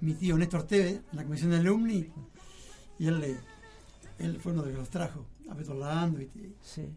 mi 0.00 0.14
tío 0.14 0.36
Néstor 0.36 0.64
Tevez 0.64 1.00
en 1.10 1.16
la 1.16 1.24
comisión 1.24 1.50
de 1.50 1.56
Alumni 1.58 2.10
y 2.98 3.06
él, 3.06 3.20
le, 3.20 3.36
él 4.18 4.38
fue 4.40 4.52
uno 4.52 4.62
de 4.62 4.68
los 4.68 4.74
que 4.76 4.80
los 4.80 4.90
trajo, 4.90 5.26
a. 5.48 6.06
¿viste? 6.06 6.54
Sí. 6.60 6.88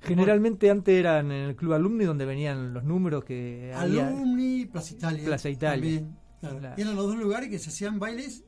Generalmente 0.00 0.70
antes 0.70 0.94
eran 0.94 1.32
en 1.32 1.48
el 1.48 1.56
club 1.56 1.72
alumni 1.72 2.04
donde 2.04 2.26
venían 2.26 2.74
los 2.74 2.84
números 2.84 3.24
que 3.24 3.72
había. 3.74 4.08
Alumni, 4.08 4.66
Plaza 4.66 4.92
Italia. 4.94 5.24
Plaza 5.24 5.48
Italia. 5.48 6.00
También, 6.00 6.18
claro. 6.40 6.58
Claro. 6.58 6.74
Y 6.76 6.82
eran 6.82 6.94
los 6.96 7.06
dos 7.06 7.16
lugares 7.16 7.48
que 7.48 7.58
se 7.58 7.70
hacían 7.70 7.98
bailes, 7.98 8.44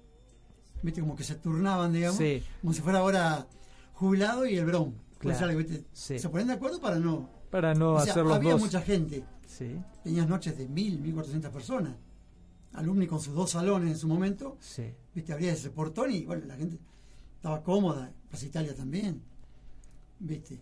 viste, 0.83 1.01
como 1.01 1.17
que 1.17 1.25
se 1.25 1.37
turnaban, 1.37 1.93
digamos, 1.93 2.19
Sí. 2.19 2.43
como 2.61 2.73
si 2.75 2.83
fuera 2.83 2.99
ahora 2.99 3.47
jubilado 3.95 4.47
y 4.47 4.57
el 4.57 4.67
Bron. 4.67 4.95
Claro. 5.19 5.59
Se 5.93 6.29
ponen 6.29 6.49
de 6.49 6.53
acuerdo 6.53 6.79
para 6.81 6.99
no. 6.99 7.31
Para 7.51 7.73
no 7.75 7.95
o 7.95 8.01
sea, 8.01 8.13
hacer 8.13 8.25
los 8.25 8.35
había 8.35 8.53
dos. 8.53 8.61
mucha 8.61 8.83
gente. 8.83 9.25
Sí, 9.47 9.79
Tenías 10.05 10.29
noches 10.29 10.59
de 10.59 10.69
mil, 10.69 10.99
mil 11.01 11.15
cuatrocientas 11.15 11.51
personas. 11.53 11.95
Alumni 12.75 13.07
con 13.07 13.21
sus 13.21 13.35
dos 13.35 13.51
salones 13.51 13.91
en 13.93 13.97
su 13.97 14.07
momento. 14.09 14.59
sí. 14.61 14.93
Viste, 15.15 15.33
abría 15.33 15.53
ese 15.55 15.71
portón 15.71 16.11
y 16.13 16.27
bueno, 16.27 16.45
la 16.45 16.57
gente 16.57 16.79
estaba 17.47 17.63
cómoda. 17.63 18.11
Plaza 18.29 18.47
Italia 18.47 18.75
también. 18.75 19.23
Viste. 20.19 20.59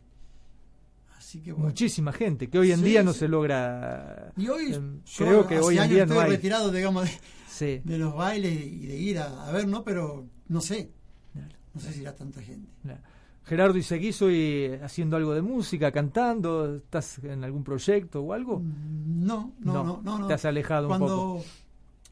Así 1.17 1.41
que 1.41 1.53
bueno. 1.53 1.69
Muchísima 1.69 2.13
gente, 2.13 2.51
que 2.51 2.59
hoy 2.59 2.73
en 2.73 2.81
Sí, 2.81 2.85
día 2.85 3.03
no 3.03 3.15
sí. 3.15 3.21
se 3.21 3.29
logra. 3.29 4.33
Y 4.37 4.49
hoy, 4.49 4.75
em, 4.75 5.01
yo 5.07 5.25
creo 5.25 5.47
que 5.47 5.55
hace 5.57 5.65
hoy 5.65 5.75
en 5.77 5.81
años 5.81 5.95
día 5.95 6.03
estoy 6.03 6.17
no 6.19 6.23
hay. 6.23 6.31
retirado, 6.31 6.71
digamos, 6.71 7.05
de, 7.05 7.11
Sí. 7.49 7.81
de 7.85 7.99
los 7.99 8.15
bailes 8.15 8.53
y 8.67 8.87
de 8.87 8.97
ir 8.99 9.19
a, 9.19 9.49
a 9.49 9.53
ver, 9.53 9.67
¿no? 9.67 9.83
Pero 9.83 10.27
no 10.49 10.61
sé. 10.61 10.91
Claro. 11.33 11.57
No 11.73 11.81
sé 11.81 11.93
si 11.95 12.01
irá 12.03 12.15
tanta 12.15 12.43
gente. 12.43 12.69
Claro. 12.83 13.01
Gerardo, 13.45 13.79
¿y 13.79 13.83
seguís 13.83 14.21
hoy 14.23 14.79
haciendo 14.83 15.17
algo 15.17 15.33
de 15.35 15.41
música, 15.43 15.91
cantando? 15.91 16.77
¿Estás 16.77 17.19
en 17.25 17.45
algún 17.45 17.65
proyecto 17.65 18.21
o 18.23 18.33
algo? 18.35 18.61
No, 18.63 19.55
no, 19.61 19.73
No, 19.73 19.85
no, 19.85 20.01
no. 20.03 20.19
no. 20.19 20.27
te 20.27 20.35
has 20.35 20.45
alejado 20.45 20.87
un 20.89 20.99
Cuando, 20.99 21.07
poco. 21.07 21.45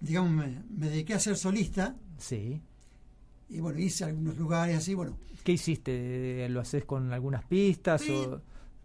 digamos, 0.01 0.31
me, 0.31 0.63
me 0.71 0.89
dediqué 0.89 1.13
a 1.15 1.19
ser 1.19 1.37
solista 1.37 1.95
Sí. 2.19 2.61
Y 3.53 3.61
bueno, 3.61 3.79
hice 3.79 4.05
algunos 4.05 4.37
lugares 4.37 4.77
así, 4.77 4.95
bueno. 4.95 5.17
¿Qué 5.45 5.53
hiciste? 5.53 6.49
¿Lo 6.49 6.61
haces 6.61 6.85
con 6.85 7.13
algunas 7.13 7.45
pistas? 7.45 8.01
Sí, 8.03 8.11
o... 8.13 8.41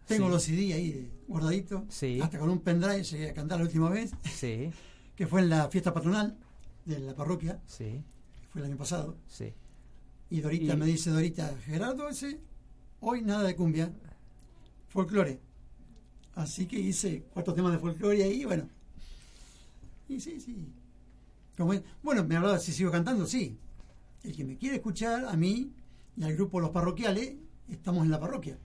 Tengo 0.07 0.25
sí. 0.27 0.31
los 0.31 0.43
CD 0.43 0.73
ahí 0.73 1.11
guardaditos. 1.27 1.83
Sí. 1.89 2.19
Hasta 2.21 2.39
con 2.39 2.49
un 2.49 2.59
pendrive 2.59 3.03
llegué 3.03 3.29
a 3.29 3.33
cantar 3.33 3.59
la 3.59 3.65
última 3.65 3.89
vez, 3.89 4.11
Sí, 4.23 4.69
que 5.15 5.27
fue 5.27 5.41
en 5.41 5.49
la 5.49 5.69
fiesta 5.69 5.93
patronal 5.93 6.37
de 6.85 6.99
la 6.99 7.13
parroquia, 7.15 7.61
sí, 7.65 8.01
fue 8.51 8.61
el 8.61 8.67
año 8.67 8.77
pasado. 8.77 9.17
sí. 9.27 9.53
Y 10.29 10.41
Dorita 10.41 10.73
Y- 10.73 10.77
me 10.77 10.85
dice, 10.85 11.09
Dorita, 11.09 11.55
Gerardo, 11.65 12.09
ese, 12.09 12.39
hoy 12.99 13.21
nada 13.21 13.43
de 13.43 13.55
cumbia, 13.55 13.93
folclore. 14.89 15.39
Así 16.35 16.65
que 16.65 16.77
hice 16.79 17.23
cuatro 17.33 17.53
temas 17.53 17.71
de 17.71 17.79
folclore 17.79 18.23
ahí, 18.23 18.43
bueno. 18.45 18.67
Y 20.09 20.19
sí, 20.19 20.39
sí. 20.39 20.67
Como 21.57 21.73
bueno, 22.03 22.23
me 22.25 22.35
hablaba 22.35 22.59
si 22.59 22.71
sigo 22.71 22.91
cantando, 22.91 23.25
sí. 23.25 23.57
El 24.27 24.35
que 24.35 24.43
me 24.43 24.57
quiere 24.57 24.75
escuchar, 24.75 25.25
a 25.25 25.37
mí 25.37 25.71
y 26.17 26.23
al 26.23 26.33
grupo 26.35 26.59
Los 26.59 26.71
Parroquiales, 26.71 27.33
estamos 27.69 28.03
en 28.03 28.11
la 28.11 28.19
parroquia. 28.19 28.57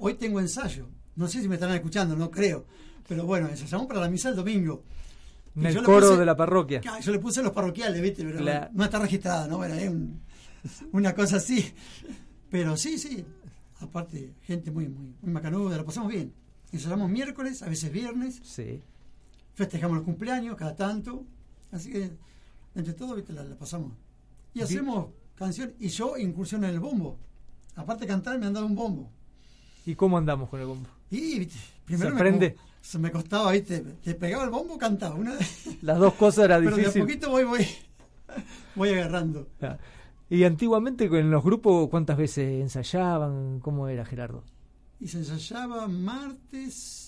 Hoy 0.00 0.14
tengo 0.14 0.40
ensayo. 0.40 0.88
No 1.14 1.28
sé 1.28 1.40
si 1.40 1.48
me 1.48 1.54
estarán 1.54 1.76
escuchando, 1.76 2.16
no 2.16 2.30
creo. 2.32 2.66
Pero 3.06 3.24
bueno, 3.24 3.48
ensayamos 3.48 3.86
para 3.86 4.00
la 4.00 4.10
misa 4.10 4.28
el 4.30 4.34
domingo. 4.36 4.82
En 5.54 5.66
el 5.66 5.82
coro 5.84 6.10
puse- 6.14 6.18
de 6.18 6.26
la 6.26 6.36
parroquia. 6.36 6.80
Yo 7.00 7.12
le 7.12 7.18
puse 7.20 7.42
los 7.44 7.52
parroquiales, 7.52 8.02
¿viste? 8.02 8.24
Pero 8.24 8.40
La- 8.40 8.70
no 8.74 8.84
está 8.84 8.98
registrada, 8.98 9.46
¿no? 9.46 9.58
Bueno, 9.58 9.74
es 9.74 9.88
un- 9.88 10.20
una 10.92 11.14
cosa 11.14 11.36
así. 11.36 11.72
Pero 12.50 12.76
sí, 12.76 12.98
sí. 12.98 13.24
Aparte, 13.80 14.34
gente 14.42 14.72
muy, 14.72 14.88
muy, 14.88 15.14
muy 15.22 15.32
macanuda, 15.32 15.76
la 15.76 15.84
pasamos 15.84 16.10
bien. 16.12 16.32
Ensayamos 16.72 17.08
miércoles, 17.08 17.62
a 17.62 17.68
veces 17.68 17.92
viernes, 17.92 18.40
Sí. 18.42 18.82
festejamos 19.54 19.96
los 19.98 20.04
cumpleaños 20.04 20.56
cada 20.56 20.74
tanto. 20.74 21.24
Así 21.70 21.90
que, 21.92 22.10
entre 22.74 22.94
todo, 22.94 23.14
¿viste? 23.14 23.32
La, 23.32 23.44
la 23.44 23.56
pasamos. 23.56 23.92
Y 24.58 24.62
hacemos 24.62 25.06
canciones. 25.34 25.74
Y 25.78 25.88
yo 25.88 26.16
incursiono 26.16 26.66
en 26.66 26.74
el 26.74 26.80
bombo. 26.80 27.18
Aparte 27.76 28.02
de 28.02 28.08
cantar, 28.08 28.38
me 28.38 28.46
han 28.46 28.52
dado 28.52 28.66
un 28.66 28.74
bombo. 28.74 29.10
¿Y 29.86 29.94
cómo 29.94 30.18
andamos 30.18 30.48
con 30.48 30.60
el 30.60 30.66
bombo? 30.66 30.88
Y, 31.10 31.38
¿viste? 31.38 31.58
Primero 31.84 32.16
¿Se 32.18 32.30
me 32.32 32.56
se 32.80 32.98
me 32.98 33.10
costaba, 33.10 33.52
¿viste? 33.52 33.80
Te 33.80 34.14
pegaba 34.14 34.44
el 34.44 34.50
bombo, 34.50 34.78
cantaba. 34.78 35.14
Una 35.14 35.36
Las 35.82 35.98
dos 35.98 36.14
cosas 36.14 36.46
era 36.46 36.58
Pero 36.58 36.70
de 36.70 36.74
a 36.74 36.78
difícil. 36.78 37.02
poquito 37.02 37.30
voy, 37.30 37.44
voy, 37.44 37.66
voy 38.74 38.88
agarrando. 38.90 39.48
Ah. 39.60 39.78
Y 40.30 40.44
antiguamente 40.44 41.04
en 41.04 41.30
los 41.30 41.42
grupos, 41.42 41.88
¿cuántas 41.88 42.16
veces 42.18 42.60
ensayaban? 42.60 43.60
¿Cómo 43.60 43.88
era, 43.88 44.04
Gerardo? 44.04 44.44
Y 45.00 45.08
se 45.08 45.18
ensayaba 45.18 45.86
martes, 45.88 47.07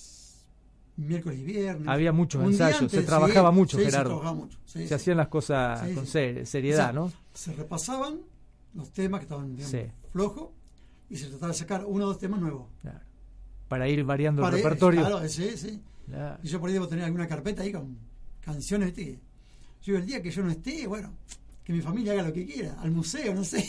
miércoles 1.00 1.38
y 1.38 1.44
viernes. 1.44 1.88
Había 1.88 2.12
muchos 2.12 2.42
ensayos, 2.44 2.82
antes, 2.82 3.00
se 3.00 3.06
trabajaba 3.06 3.50
sí, 3.50 3.54
mucho, 3.56 3.76
sí, 3.78 3.84
se 3.84 3.90
Gerardo. 3.90 4.10
trabajaba 4.10 4.34
mucho, 4.36 4.58
sí, 4.66 4.86
se 4.86 4.94
hacían 4.94 5.16
las 5.16 5.28
cosas 5.28 5.88
con 5.94 6.06
ser- 6.06 6.46
seriedad, 6.46 6.80
O 6.80 6.82
sea, 6.84 6.92
¿no? 6.92 7.12
Se 7.34 7.52
repasaban 7.52 8.20
los 8.74 8.90
temas 8.92 9.20
que 9.20 9.24
estaban 9.24 9.56
digamos, 9.56 9.92
flojos 10.12 10.48
y 11.08 11.16
se 11.16 11.26
trataba 11.28 11.48
de 11.52 11.58
sacar 11.58 11.84
uno 11.86 12.04
o 12.04 12.08
dos 12.08 12.18
temas 12.18 12.40
nuevos. 12.40 12.66
Claro. 12.82 13.00
Para 13.68 13.88
ir 13.88 14.04
variando 14.04 14.42
Para- 14.42 14.56
el 14.56 14.62
repertorio. 14.62 15.00
Claro, 15.00 15.28
sí, 15.28 15.50
sí. 15.56 15.80
Claro. 16.06 16.38
Y 16.42 16.48
yo 16.48 16.58
por 16.60 16.68
ahí 16.68 16.74
debo 16.74 16.88
tener 16.88 17.04
alguna 17.04 17.26
carpeta 17.28 17.62
ahí 17.62 17.72
con 17.72 17.96
canciones, 18.40 18.94
¿viste? 18.94 19.18
Yo 19.82 19.96
el 19.96 20.04
día 20.06 20.20
que 20.20 20.30
yo 20.30 20.42
no 20.42 20.50
esté, 20.50 20.86
bueno, 20.86 21.12
que 21.64 21.72
mi 21.72 21.80
familia 21.80 22.12
haga 22.12 22.24
lo 22.24 22.32
que 22.32 22.44
quiera, 22.46 22.76
al 22.80 22.90
museo, 22.90 23.34
no 23.34 23.44
sé. 23.44 23.64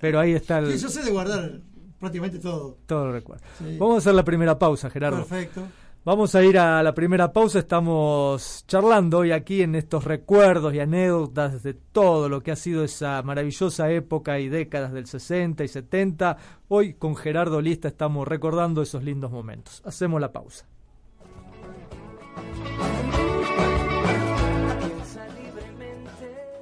Pero 0.00 0.18
ahí 0.18 0.32
está 0.32 0.58
el, 0.58 0.76
yo 0.78 0.88
sé 0.88 1.02
de 1.04 1.10
guardar 1.10 1.60
prácticamente 2.00 2.38
todo. 2.38 2.78
todo 2.86 3.06
el 3.06 3.12
recuerdo. 3.12 3.44
Vamos 3.78 3.96
a 3.96 3.98
hacer 3.98 4.14
la 4.14 4.24
primera 4.24 4.58
pausa, 4.58 4.88
Gerardo. 4.90 5.18
Perfecto. 5.18 5.62
Vamos 6.04 6.34
a 6.34 6.42
ir 6.42 6.58
a 6.58 6.82
la 6.82 6.94
primera 6.94 7.32
pausa. 7.32 7.58
Estamos 7.58 8.64
charlando 8.66 9.18
hoy 9.18 9.32
aquí 9.32 9.62
en 9.62 9.74
estos 9.74 10.04
recuerdos 10.04 10.72
y 10.72 10.80
anécdotas 10.80 11.62
de 11.62 11.74
todo 11.74 12.28
lo 12.28 12.40
que 12.40 12.52
ha 12.52 12.56
sido 12.56 12.84
esa 12.84 13.20
maravillosa 13.22 13.90
época 13.90 14.38
y 14.38 14.48
décadas 14.48 14.92
del 14.92 15.06
60 15.06 15.64
y 15.64 15.68
70. 15.68 16.36
Hoy 16.68 16.94
con 16.94 17.14
Gerardo 17.14 17.60
Lista 17.60 17.88
estamos 17.88 18.26
recordando 18.26 18.80
esos 18.80 19.02
lindos 19.02 19.30
momentos. 19.30 19.82
Hacemos 19.84 20.20
la 20.20 20.32
pausa. 20.32 20.66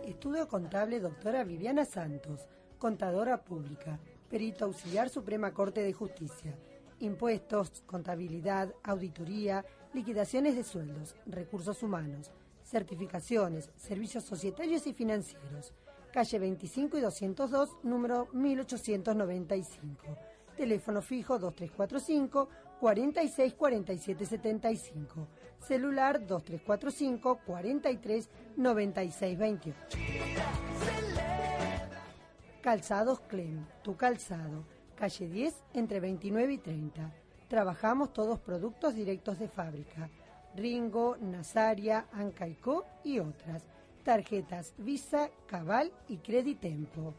Estudio 0.06 0.48
contable 0.48 0.98
doctora 0.98 1.44
Viviana 1.44 1.84
Santos, 1.84 2.48
contadora 2.78 3.42
pública, 3.42 4.00
perito 4.28 4.64
auxiliar 4.64 5.08
Suprema 5.08 5.52
Corte 5.52 5.82
de 5.82 5.92
Justicia, 5.92 6.52
impuestos, 7.00 7.82
contabilidad, 7.86 8.74
auditoría, 8.82 9.64
liquidaciones 9.92 10.56
de 10.56 10.64
sueldos, 10.64 11.14
recursos 11.26 11.82
humanos, 11.82 12.30
certificaciones, 12.62 13.70
servicios 13.76 14.24
societarios 14.24 14.86
y 14.86 14.92
financieros. 14.92 15.72
Calle 16.12 16.38
25 16.38 16.98
y 16.98 17.00
202, 17.00 17.76
número 17.82 18.28
1895. 18.32 20.16
Teléfono 20.56 21.02
fijo 21.02 21.38
2345 21.38 22.48
46 22.80 23.54
47 23.54 24.26
75. 24.26 25.28
Celular 25.58 26.26
2345 26.26 27.40
43 27.44 28.30
96 28.56 29.38
28. 29.38 29.98
Calzados 32.62 33.20
Clem, 33.20 33.64
tu 33.82 33.96
calzado. 33.96 34.75
Calle 34.96 35.28
10 35.28 35.54
entre 35.74 36.00
29 36.00 36.54
y 36.54 36.58
30. 36.58 37.12
Trabajamos 37.48 38.14
todos 38.14 38.40
productos 38.40 38.94
directos 38.94 39.38
de 39.38 39.46
fábrica. 39.46 40.08
Ringo, 40.54 41.18
Nazaria, 41.20 42.06
Ancaicó 42.12 42.84
y 43.04 43.18
otras. 43.18 43.62
Tarjetas 44.04 44.72
Visa, 44.78 45.28
Cabal 45.46 45.92
y 46.08 46.16
Creditempo. 46.16 47.12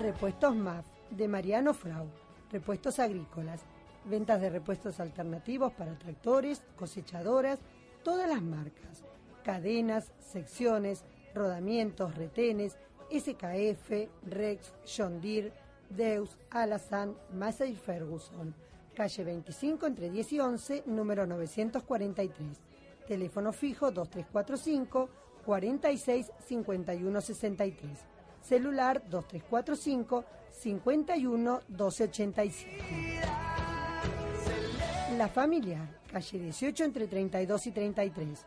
Repuestos 0.00 0.56
MAF 0.56 0.86
de 1.10 1.28
Mariano 1.28 1.72
Frau. 1.72 2.08
Repuestos 2.50 2.98
agrícolas. 2.98 3.60
Ventas 4.04 4.40
de 4.40 4.50
repuestos 4.50 4.98
alternativos 4.98 5.72
para 5.74 5.96
tractores, 5.96 6.62
cosechadoras, 6.76 7.60
todas 8.02 8.28
las 8.28 8.42
marcas. 8.42 9.04
Cadenas, 9.44 10.12
secciones, 10.18 11.04
rodamientos, 11.34 12.16
retenes, 12.16 12.76
SKF, 13.10 14.08
Rex, 14.26 14.72
John 14.84 15.20
Deere, 15.20 15.52
Deus, 15.88 16.36
Alazan, 16.50 17.16
Massey 17.32 17.74
Ferguson. 17.74 18.54
Calle 18.94 19.24
25 19.24 19.86
entre 19.86 20.10
10 20.10 20.32
y 20.32 20.40
11, 20.40 20.82
número 20.86 21.26
943. 21.26 22.58
Teléfono 23.06 23.52
fijo 23.52 23.90
2345 23.90 25.08
46 25.44 26.32
51 26.46 27.20
63. 27.20 27.98
Celular 28.42 29.02
2345 29.08 30.24
51 30.50 31.60
1287. 31.68 33.18
La 35.16 35.28
Familiar, 35.28 35.88
calle 36.12 36.38
18 36.38 36.84
entre 36.84 37.06
32 37.06 37.66
y 37.66 37.70
33. 37.72 38.46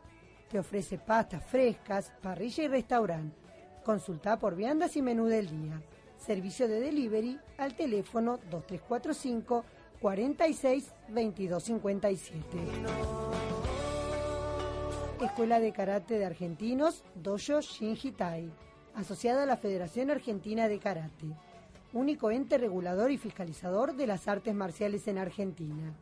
Te 0.50 0.60
ofrece 0.60 0.98
pastas 0.98 1.44
frescas, 1.46 2.14
parrilla 2.22 2.64
y 2.64 2.68
restaurante. 2.68 3.41
Consulta 3.84 4.38
por 4.38 4.56
viandas 4.56 4.96
y 4.96 5.02
menú 5.02 5.26
del 5.26 5.50
día. 5.50 5.82
Servicio 6.18 6.68
de 6.68 6.80
delivery 6.80 7.40
al 7.58 7.76
teléfono 7.76 8.40
2345 8.52 9.66
46 10.00 10.94
22 11.10 11.64
57. 11.64 12.42
Escuela 15.22 15.60
de 15.60 15.72
Karate 15.72 16.20
de 16.20 16.26
Argentinos, 16.26 17.04
Dojo 17.16 17.62
Shinji 17.62 18.12
Tai, 18.12 18.52
asociada 18.96 19.44
a 19.44 19.46
la 19.48 19.58
Federación 19.58 20.12
Argentina 20.12 20.68
de 20.68 20.80
Karate, 20.80 21.28
único 21.94 22.32
ente 22.32 22.58
regulador 22.58 23.12
y 23.12 23.18
fiscalizador 23.18 23.96
de 23.96 24.08
las 24.08 24.28
artes 24.28 24.54
marciales 24.54 25.08
en 25.08 25.18
Argentina. 25.18 25.94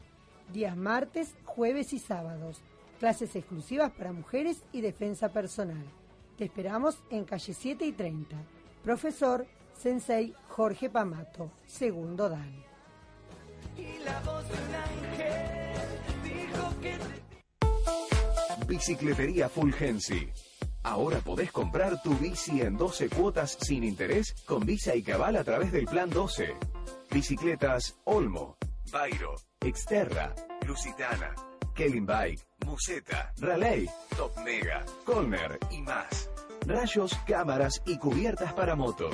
Días 0.52 0.76
martes, 0.76 1.36
jueves 1.46 1.94
y 1.94 2.00
sábados. 2.00 2.62
Clases 3.00 3.36
exclusivas 3.36 3.92
para 3.92 4.12
mujeres 4.12 4.64
y 4.74 4.82
defensa 4.82 5.30
personal. 5.30 5.86
Te 6.40 6.46
esperamos 6.46 7.04
en 7.10 7.26
calle 7.26 7.54
7 7.54 7.86
y 7.86 7.92
30. 7.92 8.38
Profesor 8.82 9.46
Sensei 9.78 10.34
Jorge 10.48 10.90
Pamato, 10.90 11.52
segundo 11.66 12.30
Dan. 12.30 12.64
Bicicletería 18.66 19.50
Fulgensi. 19.50 20.30
Ahora 20.84 21.20
podés 21.20 21.52
comprar 21.52 22.02
tu 22.02 22.16
bici 22.16 22.62
en 22.62 22.78
12 22.78 23.10
cuotas 23.10 23.58
sin 23.60 23.84
interés 23.84 24.34
con 24.46 24.66
Visa 24.66 24.96
y 24.96 25.04
Cabal 25.04 25.36
a 25.36 25.44
través 25.44 25.74
del 25.74 25.88
Plan 25.88 26.10
12. 26.10 26.56
Bicicletas 27.12 28.00
Olmo, 28.06 28.56
Bairo, 28.94 29.36
Exterra, 29.60 30.34
Lusitana, 30.66 31.36
Kelly 31.80 32.02
Bike, 32.02 32.46
Museta, 32.66 33.32
Raleigh, 33.40 33.90
Top 34.18 34.38
Mega, 34.44 34.84
Colmer 35.06 35.58
y 35.72 35.82
más. 35.82 36.30
Rayos, 36.68 37.18
cámaras 37.26 37.82
y 37.86 37.98
cubiertas 37.98 38.52
para 38.52 38.76
moto. 38.76 39.10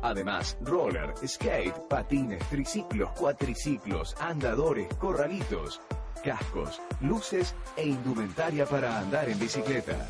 Además, 0.00 0.56
roller, 0.62 1.12
skate, 1.26 1.74
patines, 1.86 2.42
triciclos, 2.48 3.10
cuatriciclos, 3.10 4.16
andadores, 4.20 4.88
corralitos, 4.94 5.82
cascos, 6.24 6.80
luces 7.02 7.54
e 7.76 7.86
indumentaria 7.86 8.64
para 8.64 8.98
andar 8.98 9.28
en 9.28 9.38
bicicleta. 9.38 10.08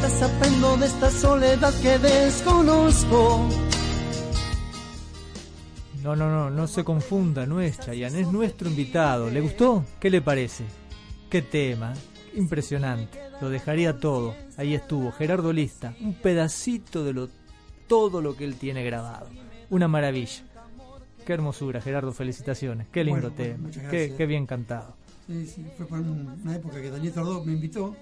Desaprendo 0.00 0.76
de 0.76 0.86
esta 0.86 1.10
soledad 1.10 1.74
que 1.82 1.98
desconozco. 1.98 3.48
No, 6.04 6.14
no, 6.14 6.30
no, 6.30 6.50
no 6.50 6.66
se 6.68 6.84
confunda, 6.84 7.46
no 7.46 7.60
es 7.60 7.80
es 7.88 8.28
nuestro 8.28 8.68
invitado. 8.68 9.28
¿Le 9.28 9.40
gustó? 9.40 9.84
¿Qué 9.98 10.08
le 10.08 10.20
parece? 10.20 10.62
¿Qué 11.30 11.42
tema? 11.42 11.94
Impresionante. 12.36 13.18
Lo 13.40 13.50
dejaría 13.50 13.98
todo. 13.98 14.36
Ahí 14.56 14.72
estuvo, 14.74 15.10
Gerardo 15.10 15.52
Lista. 15.52 15.96
Un 16.00 16.14
pedacito 16.14 17.02
de 17.02 17.12
lo, 17.12 17.28
todo 17.86 18.20
lo 18.20 18.36
que 18.36 18.44
él 18.44 18.56
tiene 18.56 18.84
grabado. 18.84 19.26
una 19.70 19.88
maravilla. 19.88 20.42
Qué 21.26 21.32
hermosura, 21.32 21.80
Gerardo, 21.80 22.12
felicitaciones. 22.12 22.86
Qué 22.92 23.02
lindo 23.02 23.30
Bueno, 23.30 23.34
bueno, 23.36 23.52
tema. 23.54 23.66
muchas 23.68 23.90
Qué, 23.90 24.14
qué 24.16 24.26
bien 24.26 24.46
cantado. 24.46 24.94
Sí, 25.26 25.46
sí, 25.46 25.66
fue 25.88 25.98
un- 26.00 26.38
una 26.42 26.54
época 26.56 26.80
que 26.82 26.90
Daniel 26.90 27.12
Tordó 27.14 27.42
me 27.44 27.54
invitó 27.54 27.96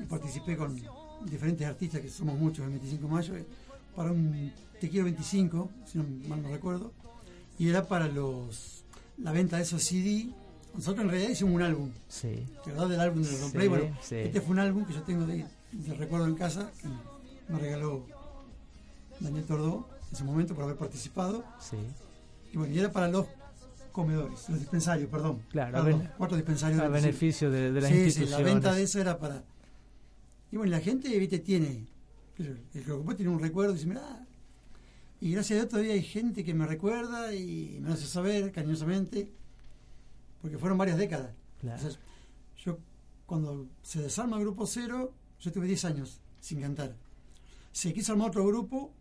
y 0.00 0.04
participé 0.04 0.56
con 0.56 0.76
diferentes 1.26 1.66
artistas, 1.66 2.00
que 2.00 2.10
somos 2.10 2.36
muchos 2.38 2.64
en 2.64 2.72
25 2.72 3.06
de 3.06 3.12
mayo, 3.12 3.36
eh, 3.36 3.44
para 3.94 4.10
un 4.10 4.52
Te 4.80 4.88
Quiero 4.88 5.04
25, 5.04 5.70
si 5.86 5.98
no 5.98 6.04
mal 6.28 6.42
no 6.42 6.48
recuerdo, 6.50 6.92
y 7.58 7.68
era 7.68 7.86
para 7.86 8.08
los 8.08 8.82
la 9.18 9.30
venta 9.32 9.56
de 9.58 9.62
esos 9.62 9.82
CD. 9.82 10.28
Nosotros 10.74 11.04
en 11.04 11.10
realidad 11.10 11.30
hicimos 11.30 11.54
un 11.54 11.62
álbum, 11.62 11.90
Sí. 12.08 12.46
¿te 12.64 12.70
acordás 12.70 12.88
del 12.90 13.00
álbum 13.00 13.22
de 13.22 13.30
los 13.30 13.40
Sí, 13.50 13.52
Play? 13.52 13.68
Bueno, 13.68 13.96
sí. 14.02 14.16
este 14.16 14.40
fue 14.40 14.52
un 14.52 14.58
álbum 14.60 14.84
que 14.84 14.92
yo 14.94 15.02
tengo 15.02 15.24
de, 15.26 15.44
de 15.72 15.94
recuerdo 15.94 16.26
en 16.26 16.34
casa, 16.34 16.70
que 16.80 16.88
me 17.52 17.58
regaló 17.60 18.06
Daniel 19.20 19.44
Tordó 19.44 19.88
en 20.08 20.14
ese 20.14 20.24
momento 20.24 20.54
por 20.54 20.64
haber 20.64 20.76
participado. 20.76 21.44
Sí. 21.60 21.76
Y 22.52 22.56
bueno, 22.56 22.74
y 22.74 22.78
era 22.78 22.90
para 22.90 23.08
los 23.08 23.26
comedores, 23.92 24.48
los 24.48 24.58
dispensarios, 24.58 25.08
perdón. 25.10 25.42
Claro, 25.50 25.78
a 25.78 25.82
ben- 25.82 26.10
cuatro 26.16 26.36
dispensarios. 26.36 26.80
a 26.80 26.84
de- 26.84 26.88
beneficio 26.90 27.50
de- 27.50 27.72
de 27.72 27.80
las 27.80 27.90
sí, 27.90 28.10
Sí, 28.10 28.26
la 28.26 28.38
venta 28.38 28.72
de 28.74 28.82
eso 28.82 29.00
era 29.00 29.18
para... 29.18 29.44
Y 30.52 30.56
bueno, 30.56 30.70
la 30.72 30.80
gente, 30.80 31.16
viste, 31.18 31.38
tiene... 31.38 31.86
El 32.38 32.84
que 32.84 32.90
ocupó 32.92 33.14
tiene 33.14 33.30
un 33.30 33.40
recuerdo 33.40 33.72
y 33.72 33.74
dice, 33.76 33.86
mirá... 33.86 34.26
Y 35.20 35.32
gracias 35.32 35.50
a 35.52 35.54
Dios 35.62 35.68
todavía 35.68 35.92
hay 35.92 36.02
gente 36.02 36.42
que 36.44 36.54
me 36.54 36.66
recuerda 36.66 37.34
y 37.34 37.78
me 37.82 37.92
hace 37.92 38.06
saber 38.06 38.50
cariñosamente, 38.52 39.30
porque 40.40 40.56
fueron 40.56 40.78
varias 40.78 40.96
décadas. 40.96 41.32
Claro. 41.60 41.76
O 41.86 41.90
sea, 41.90 42.00
yo, 42.64 42.78
cuando 43.26 43.68
se 43.82 44.00
desarma 44.00 44.36
el 44.38 44.44
Grupo 44.44 44.66
Cero, 44.66 45.12
yo 45.40 45.52
tuve 45.52 45.66
10 45.66 45.84
años 45.84 46.20
sin 46.40 46.62
cantar. 46.62 46.96
Se 47.72 47.92
quiso 47.92 48.12
armar 48.12 48.28
otro 48.28 48.46
grupo 48.46 48.94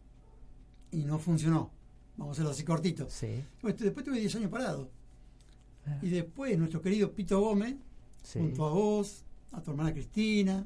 y 0.92 1.04
no 1.06 1.20
funcionó. 1.20 1.72
Vamos 2.18 2.32
a 2.32 2.34
hacerlo 2.34 2.52
así 2.52 2.64
cortito. 2.64 3.10
Sí. 3.10 3.44
Pues, 3.62 3.78
después 3.78 4.06
tuve 4.06 4.20
10 4.20 4.36
años 4.36 4.52
parado. 4.52 4.90
Ah. 5.86 5.98
Y 6.02 6.10
después 6.10 6.58
nuestro 6.58 6.82
querido 6.82 7.12
Pito 7.14 7.40
Gómez, 7.40 7.76
Sí. 8.24 8.40
junto 8.40 8.66
a 8.66 8.72
vos, 8.72 9.24
a 9.54 9.62
tu 9.62 9.72
hermana 9.72 9.94
Cristina, 9.94 10.66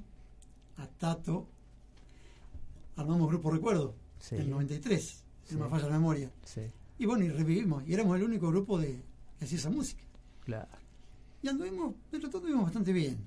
a 0.78 0.88
Tato, 0.88 1.48
armamos 2.96 3.28
Grupo 3.28 3.52
Recuerdo, 3.52 3.96
Sí. 4.20 4.36
el 4.36 4.50
93, 4.50 5.24
si 5.44 5.56
no 5.56 5.66
me 5.66 5.70
falla 5.70 5.88
la 5.88 5.94
memoria. 6.00 6.32
Y 6.98 7.06
bueno, 7.06 7.26
y 7.26 7.30
revivimos, 7.30 7.84
y 7.88 7.94
éramos 7.94 8.16
el 8.18 8.24
único 8.24 8.48
grupo 8.50 8.80
de, 8.80 9.00
que 9.38 9.46
hacía 9.46 9.58
esa 9.58 9.70
música. 9.70 10.04
Claro. 10.46 10.68
Y 11.42 11.48
anduvimos, 11.48 11.94
dentro 12.12 12.30
de 12.30 12.32
todo 12.32 12.38
anduvimos 12.40 12.66
bastante 12.66 12.94
bien. 12.94 13.18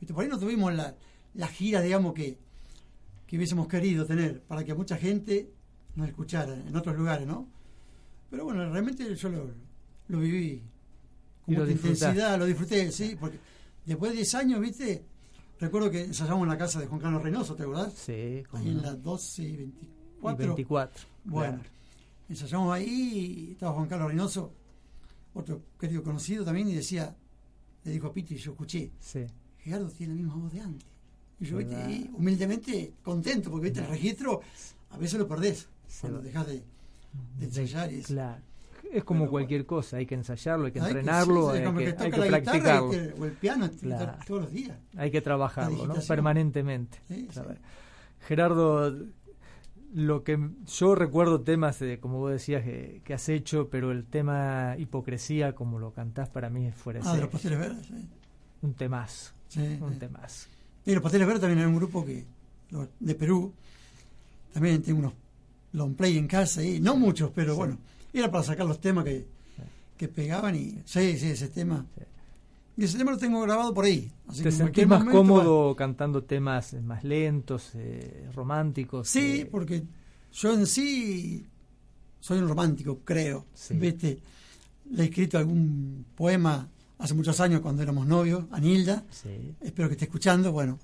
¿Viste? 0.00 0.14
Por 0.14 0.24
ahí 0.24 0.30
no 0.30 0.38
tuvimos 0.38 0.72
la, 0.74 0.96
la 1.34 1.48
gira, 1.48 1.80
digamos, 1.82 2.14
que, 2.14 2.38
que 3.26 3.36
hubiésemos 3.36 3.68
querido 3.68 4.06
tener, 4.06 4.40
para 4.42 4.64
que 4.64 4.74
mucha 4.74 4.96
gente 4.96 5.50
nos 5.96 6.08
escuchara 6.08 6.54
en 6.54 6.74
otros 6.76 6.96
lugares, 6.96 7.26
¿no? 7.26 7.46
Pero 8.30 8.44
bueno, 8.44 8.68
realmente 8.70 9.14
yo 9.14 9.28
lo, 9.28 9.50
lo 10.08 10.18
viví 10.20 10.62
con 11.44 11.54
mucha 11.54 11.70
intensidad, 11.72 12.38
lo 12.38 12.46
disfruté, 12.46 12.90
sí, 12.92 13.16
porque 13.18 13.38
después 13.84 14.12
de 14.12 14.16
10 14.18 14.34
años, 14.36 14.60
¿viste? 14.60 15.04
Recuerdo 15.58 15.90
que 15.90 16.04
ensayamos 16.04 16.42
en 16.44 16.48
la 16.48 16.58
casa 16.58 16.80
de 16.80 16.86
Juan 16.86 17.00
Carlos 17.00 17.22
Reynoso, 17.22 17.54
¿te 17.54 17.64
acordás? 17.64 17.92
Sí. 17.94 18.42
Ahí 18.52 18.68
en 18.68 18.76
no. 18.76 18.82
las 18.82 19.02
12 19.02 19.42
y 19.42 19.46
Y 19.46 19.56
24. 19.56 20.46
24. 20.46 21.04
Bueno, 21.24 21.54
claro. 21.58 21.70
ensayamos 22.28 22.72
ahí 22.74 22.88
y 23.48 23.52
estaba 23.52 23.72
Juan 23.72 23.88
Carlos 23.88 24.08
Reynoso, 24.08 24.52
otro 25.34 25.62
querido 25.78 26.02
conocido 26.02 26.44
también, 26.44 26.68
y 26.68 26.74
decía, 26.74 27.14
le 27.84 27.90
dijo 27.92 28.06
a 28.06 28.12
Piti, 28.12 28.36
yo 28.36 28.52
escuché, 28.52 28.90
Sí. 29.00 29.26
Gerardo 29.58 29.88
tiene 29.90 30.14
la 30.14 30.20
misma 30.22 30.36
voz 30.36 30.52
de 30.52 30.60
antes. 30.60 30.88
Y 31.40 31.44
yo, 31.46 31.58
viste, 31.58 32.10
humildemente 32.14 32.94
contento, 33.02 33.50
porque 33.50 33.64
viste, 33.66 33.80
el 33.80 33.88
registro 33.88 34.40
a 34.90 34.96
veces 34.98 35.18
lo 35.18 35.28
perdés 35.28 35.68
cuando 36.00 36.20
dejas 36.22 36.46
de, 36.46 36.62
de 37.38 37.44
ensayar. 37.46 37.90
Claro. 38.06 38.42
Es 38.92 39.04
como 39.04 39.28
cualquier 39.28 39.66
cosa, 39.66 39.98
hay 39.98 40.06
que 40.06 40.16
ensayarlo, 40.16 40.66
hay 40.66 40.72
que 40.72 40.80
entrenarlo, 40.80 41.50
hay, 41.50 41.60
que, 41.62 41.92
practicarlo, 41.92 42.88
o 42.90 43.24
el 43.24 43.32
piano 43.32 43.70
Claro. 43.80 44.14
todos 44.26 44.42
los 44.42 44.52
días. 44.52 44.76
hay 44.96 45.10
que 45.12 45.20
trabajarlo, 45.20 45.86
¿no? 45.86 45.94
Permanentemente. 46.08 46.98
Sí, 47.06 47.28
sí. 47.30 47.40
Gerardo, 48.26 48.96
lo 49.94 50.24
que 50.24 50.38
yo 50.66 50.94
recuerdo 50.94 51.40
temas, 51.40 51.78
de, 51.78 52.00
como 52.00 52.18
vos 52.18 52.32
decías, 52.32 52.64
que, 52.64 53.00
que 53.04 53.14
has 53.14 53.28
hecho, 53.28 53.68
pero 53.70 53.92
el 53.92 54.04
tema 54.06 54.74
hipocresía, 54.78 55.54
como 55.54 55.78
lo 55.78 55.92
cantás, 55.92 56.28
para 56.28 56.50
mí 56.50 56.66
es 56.66 56.74
fuera 56.74 57.00
Ah, 57.04 57.14
de 57.14 57.20
los 57.22 57.30
pasteles 57.30 57.58
verdes. 57.60 57.86
Sí. 57.86 58.08
Un 58.62 58.74
temazo, 58.74 59.32
Sí, 59.48 59.78
un 59.80 59.92
sí. 59.94 59.98
temazo. 60.00 60.48
Y 60.84 60.94
los 60.94 61.02
pasteles 61.02 61.26
verdes 61.28 61.40
también 61.42 61.60
era 61.60 61.68
un 61.68 61.76
grupo 61.76 62.04
que 62.04 62.24
de 62.98 63.14
Perú. 63.14 63.52
También 64.52 64.82
tengo 64.82 64.98
unos 64.98 65.12
long 65.72 65.94
play 65.94 66.18
en 66.18 66.26
casa 66.26 66.62
y 66.62 66.80
no 66.80 66.96
muchos, 66.96 67.30
pero 67.34 67.54
bueno, 67.56 67.78
era 68.12 68.30
para 68.30 68.44
sacar 68.44 68.66
los 68.66 68.80
temas 68.80 69.04
que, 69.04 69.26
que 69.96 70.08
pegaban 70.08 70.56
y 70.56 70.78
sí, 70.84 71.18
sí, 71.18 71.30
ese 71.30 71.48
tema. 71.48 71.86
Sí. 71.96 72.04
Y 72.76 72.84
ese 72.84 72.96
tema 72.96 73.10
lo 73.10 73.18
tengo 73.18 73.42
grabado 73.42 73.74
por 73.74 73.84
ahí. 73.84 74.10
Así 74.26 74.42
¿Te 74.42 74.50
sentís 74.50 74.86
más 74.86 75.00
momento, 75.00 75.18
cómodo 75.18 75.76
cantando 75.76 76.22
temas 76.22 76.72
más 76.82 77.04
lentos, 77.04 77.72
eh, 77.74 78.28
románticos? 78.34 79.08
Sí, 79.08 79.40
eh, 79.40 79.46
porque 79.46 79.82
yo 80.32 80.54
en 80.54 80.66
sí 80.66 81.46
soy 82.20 82.38
un 82.38 82.48
romántico, 82.48 83.00
creo. 83.04 83.44
Sí. 83.52 83.74
¿Viste? 83.74 84.18
Le 84.92 85.02
he 85.02 85.06
escrito 85.06 85.36
algún 85.36 86.06
poema 86.14 86.68
hace 86.98 87.12
muchos 87.12 87.38
años 87.40 87.60
cuando 87.60 87.82
éramos 87.82 88.06
novios, 88.06 88.44
a 88.50 88.58
Nilda. 88.58 89.04
Sí, 89.10 89.54
Espero 89.60 89.88
que 89.88 89.94
esté 89.94 90.06
escuchando. 90.06 90.50
Bueno, 90.50 90.78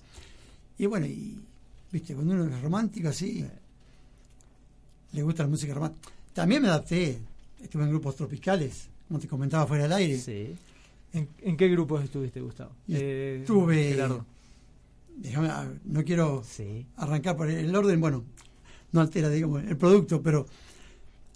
y 0.78 0.86
bueno, 0.86 1.06
y 1.06 1.38
viste, 1.90 2.14
cuando 2.14 2.34
uno 2.34 2.54
es 2.54 2.62
romántico 2.62 3.08
así, 3.08 3.42
le 5.16 5.22
gusta 5.22 5.42
la 5.42 5.48
música 5.48 5.74
romántica. 5.74 6.10
También 6.34 6.62
me 6.62 6.68
adapté. 6.68 7.18
Estuve 7.62 7.84
en 7.84 7.90
grupos 7.90 8.14
tropicales, 8.16 8.88
como 9.08 9.18
te 9.18 9.26
comentaba 9.26 9.66
fuera 9.66 9.84
del 9.84 9.92
aire. 9.94 10.18
sí. 10.18 10.54
¿En, 11.12 11.28
en 11.40 11.56
qué 11.56 11.68
grupos 11.68 12.04
estuviste, 12.04 12.40
Gustavo? 12.42 12.72
Eh, 12.88 13.38
estuve- 13.40 13.88
Gerardo. 13.94 14.26
Déjame, 15.16 15.48
ah, 15.48 15.66
no 15.86 16.04
quiero 16.04 16.44
Sí, 16.46 16.84
arrancar 16.96 17.36
por 17.38 17.48
el 17.48 17.74
orden, 17.74 17.98
bueno, 18.00 18.22
no 18.92 19.00
altera, 19.00 19.30
digamos, 19.30 19.64
el 19.64 19.78
producto, 19.78 20.20
pero 20.20 20.46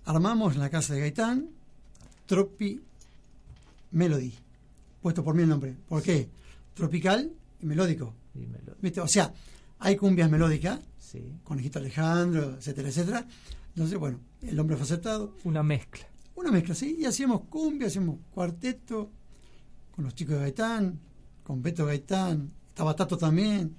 armamos 0.05 0.55
en 0.55 0.61
la 0.61 0.69
casa 0.69 0.93
de 0.93 1.01
Gaitán 1.01 1.49
Tropi 2.27 2.79
Melody, 3.93 4.35
puesto 5.01 5.25
por 5.25 5.35
mí 5.35 5.43
el 5.45 5.49
nombre. 5.49 5.75
¿Por 5.89 6.03
qué? 6.03 6.29
Tropical 6.75 7.33
y 7.63 7.65
melódico. 7.67 8.13
¿Viste? 8.83 9.01
O 9.01 9.09
sea, 9.09 9.33
hay 9.79 9.97
cumbias 9.97 10.31
melódicas, 10.31 10.79
Sí, 10.99 11.33
Conejito 11.43 11.79
Alejandro, 11.79 12.57
etcétera, 12.59 12.89
etcétera. 12.91 13.27
Entonces, 13.71 13.99
bueno, 13.99 14.19
el 14.43 14.57
nombre 14.57 14.77
fue 14.77 14.85
aceptado. 14.85 15.35
una 15.45 15.63
mezcla. 15.63 16.07
Una 16.35 16.51
mezcla, 16.51 16.75
¿sí? 16.75 16.97
Y 16.99 17.05
hacíamos 17.05 17.43
cumbia, 17.43 17.87
hacíamos 17.89 18.19
cuarteto 18.31 19.11
con 19.95 20.05
los 20.05 20.15
chicos 20.15 20.35
de 20.37 20.41
Gaitán, 20.43 20.99
con 21.45 21.63
Beto 21.63 21.85
Gaitán, 21.87 22.51
estaba 22.69 22.95
Tato 22.97 23.19
también, 23.19 23.75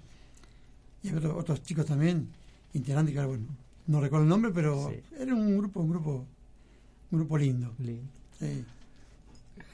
y 1.04 1.10
había 1.10 1.30
otros, 1.34 1.64
chicos 1.64 1.86
también, 1.86 2.30
integrantes 2.74 3.14
que 3.14 3.20
ahora, 3.20 3.30
bueno, 3.30 3.48
no 3.88 4.00
recuerdo 4.00 4.24
el 4.26 4.30
nombre, 4.30 4.52
pero 4.54 4.90
Sí. 4.90 5.02
era 5.20 5.34
un 5.34 5.58
grupo, 5.58 5.80
un 5.82 5.90
grupo, 5.90 6.26
un 7.12 7.20
grupo 7.20 7.38
lindo. 7.38 7.74
Lindo. 7.80 8.12
sí. 8.40 8.64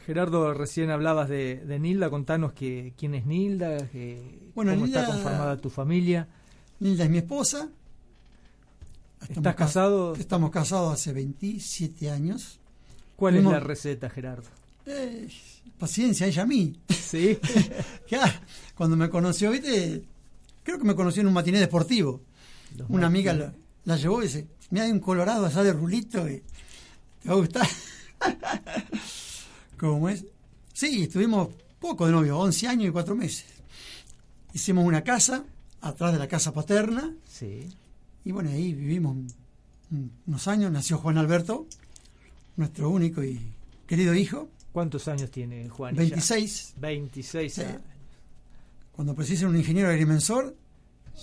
Gerardo, 0.06 0.54
recién 0.54 0.90
hablabas 0.90 1.28
de, 1.28 1.58
de 1.66 1.80
Nilda, 1.80 2.10
contanos 2.10 2.54
que, 2.54 2.94
quién 2.98 3.14
es 3.14 3.26
Nilda, 3.26 3.90
que, 3.90 4.50
Bueno, 4.56 4.72
cómo 4.74 4.86
está 4.86 5.06
conformada 5.06 5.58
tu 5.58 5.70
familia. 5.70 6.30
Nilda 6.80 7.04
es 7.04 7.10
mi 7.10 7.18
esposa. 7.18 7.70
¿Estás 9.22 9.44
ca- 9.44 9.56
casado? 9.56 10.16
Estamos 10.16 10.52
casados 10.52 10.94
hace 10.94 11.14
27 11.14 12.10
años. 12.12 12.60
¿Cuál 13.16 13.38
es 13.38 13.44
la 13.44 13.60
receta, 13.60 14.10
Gerardo? 14.10 14.48
Eh, 14.86 15.28
paciencia, 15.80 16.28
ella 16.28 16.44
a 16.44 16.46
mí. 16.46 16.80
Sí, 16.90 17.38
Ya, 18.12 18.42
cuando 18.76 18.96
me 18.96 19.10
conoció, 19.10 19.52
¿viste? 19.52 20.04
Creo 20.64 20.78
que 20.78 20.84
me 20.86 20.96
conoció 20.96 21.22
en 21.22 21.28
un 21.28 21.34
matiné 21.34 21.60
deportivo. 21.60 22.22
Los 22.78 22.90
Una 22.90 23.08
amiga 23.08 23.34
la, 23.34 23.54
la 23.86 23.96
llevó 23.98 24.22
y 24.22 24.28
dice, 24.28 24.48
mira, 24.70 24.86
hay 24.86 24.92
un 24.92 25.00
colorado 25.00 25.46
allá 25.46 25.64
de 25.64 25.74
rulito 25.74 26.28
y 26.30 26.44
te 27.22 27.30
va 27.30 27.36
a 27.36 27.38
gustar. 27.38 27.68
¿Cómo 29.80 30.10
es? 30.10 30.26
Sí, 30.74 31.04
estuvimos 31.04 31.50
poco 31.80 32.06
de 32.06 32.12
novio, 32.12 32.38
11 32.40 32.68
años 32.68 32.90
y 32.90 32.92
4 32.92 33.16
meses. 33.16 33.46
Hicimos 34.54 34.86
una 34.86 35.04
casa, 35.04 35.44
atrás 35.82 36.14
de 36.14 36.20
la 36.20 36.28
casa 36.28 36.54
paterna, 36.54 37.14
Sí, 37.28 37.68
y 38.28 38.32
bueno, 38.32 38.50
ahí 38.50 38.74
vivimos 38.74 39.14
un- 39.16 39.28
un- 39.92 40.12
unos 40.28 40.48
años. 40.48 40.72
Nació 40.72 40.98
Juan 40.98 41.18
Alberto, 41.18 41.68
nuestro 42.56 42.90
único 42.90 43.24
y 43.24 43.40
querido 43.88 44.14
hijo, 44.14 44.50
¿cuántos 44.74 45.08
años 45.08 45.32
tiene 45.32 45.70
Juan? 45.70 45.96
26. 45.96 46.74
26 46.78 47.54
Sí. 47.54 47.62
años. 47.62 47.82
Cuando 48.92 49.14
precisa 49.16 49.48
un 49.48 49.56
ingeniero 49.56 49.90
agrimensor, 49.90 50.56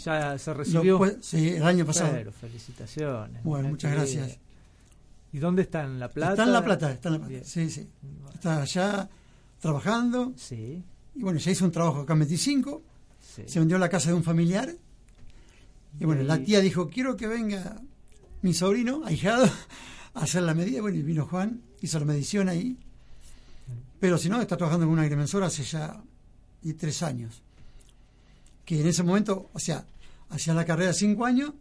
Ya 0.04 0.38
se 0.38 0.54
recibió. 0.54 1.00
sí, 1.20 1.50
el 1.50 1.62
año 1.64 1.84
pasado. 1.84 2.12
Pero 2.12 2.32
felicitaciones. 2.32 3.42
Bueno, 3.44 3.68
muchas 3.68 3.92
gracias. 3.92 4.38
¿Y 5.32 5.38
dónde 5.38 5.62
está? 5.62 5.84
¿En 5.84 5.98
La 5.98 6.08
Plata? 6.08 6.32
Está 6.32 6.44
en 6.44 6.52
La 6.52 6.64
Plata, 6.64 6.92
está 6.92 7.08
en 7.08 7.12
La 7.14 7.18
Plata. 7.18 7.30
Bien. 7.32 7.44
Sí, 7.44 7.68
sí. 7.70 7.88
Está 8.32 8.62
allá 8.62 9.08
trabajando. 9.60 10.32
Sí, 10.36 10.82
Y 11.16 11.20
bueno, 11.22 11.38
ya 11.38 11.50
hizo 11.52 11.64
un 11.64 11.70
trabajo 11.72 12.00
acá 12.00 12.12
en 12.14 12.20
25. 12.20 12.82
sí. 13.20 13.42
Se 13.46 13.58
vendió 13.60 13.78
la 13.78 13.88
casa 13.88 14.08
de 14.10 14.14
un 14.14 14.22
familiar. 14.24 14.74
Y 16.00 16.04
bueno, 16.04 16.22
la 16.22 16.42
tía 16.42 16.60
dijo, 16.60 16.88
quiero 16.88 17.16
que 17.16 17.26
venga 17.26 17.80
mi 18.42 18.52
sobrino, 18.52 19.02
ahijado, 19.04 19.46
a 20.14 20.20
hacer 20.22 20.42
la 20.42 20.54
medida. 20.54 20.80
Bueno, 20.80 20.98
y 20.98 21.02
vino 21.02 21.26
Juan, 21.26 21.62
hizo 21.80 21.98
la 21.98 22.04
medición 22.04 22.48
ahí. 22.48 22.76
Pero 24.00 24.18
si 24.18 24.28
no, 24.28 24.40
está 24.40 24.56
trabajando 24.56 24.86
con 24.86 24.92
una 24.94 25.02
agrimensora 25.02 25.46
hace 25.46 25.62
ya 25.62 26.02
y 26.62 26.72
tres 26.74 27.02
años. 27.02 27.42
Que 28.64 28.80
en 28.80 28.86
ese 28.86 29.02
momento, 29.02 29.50
o 29.52 29.58
sea, 29.58 29.86
hacía 30.30 30.54
la 30.54 30.64
carrera 30.64 30.92
cinco 30.92 31.24
años 31.24 31.52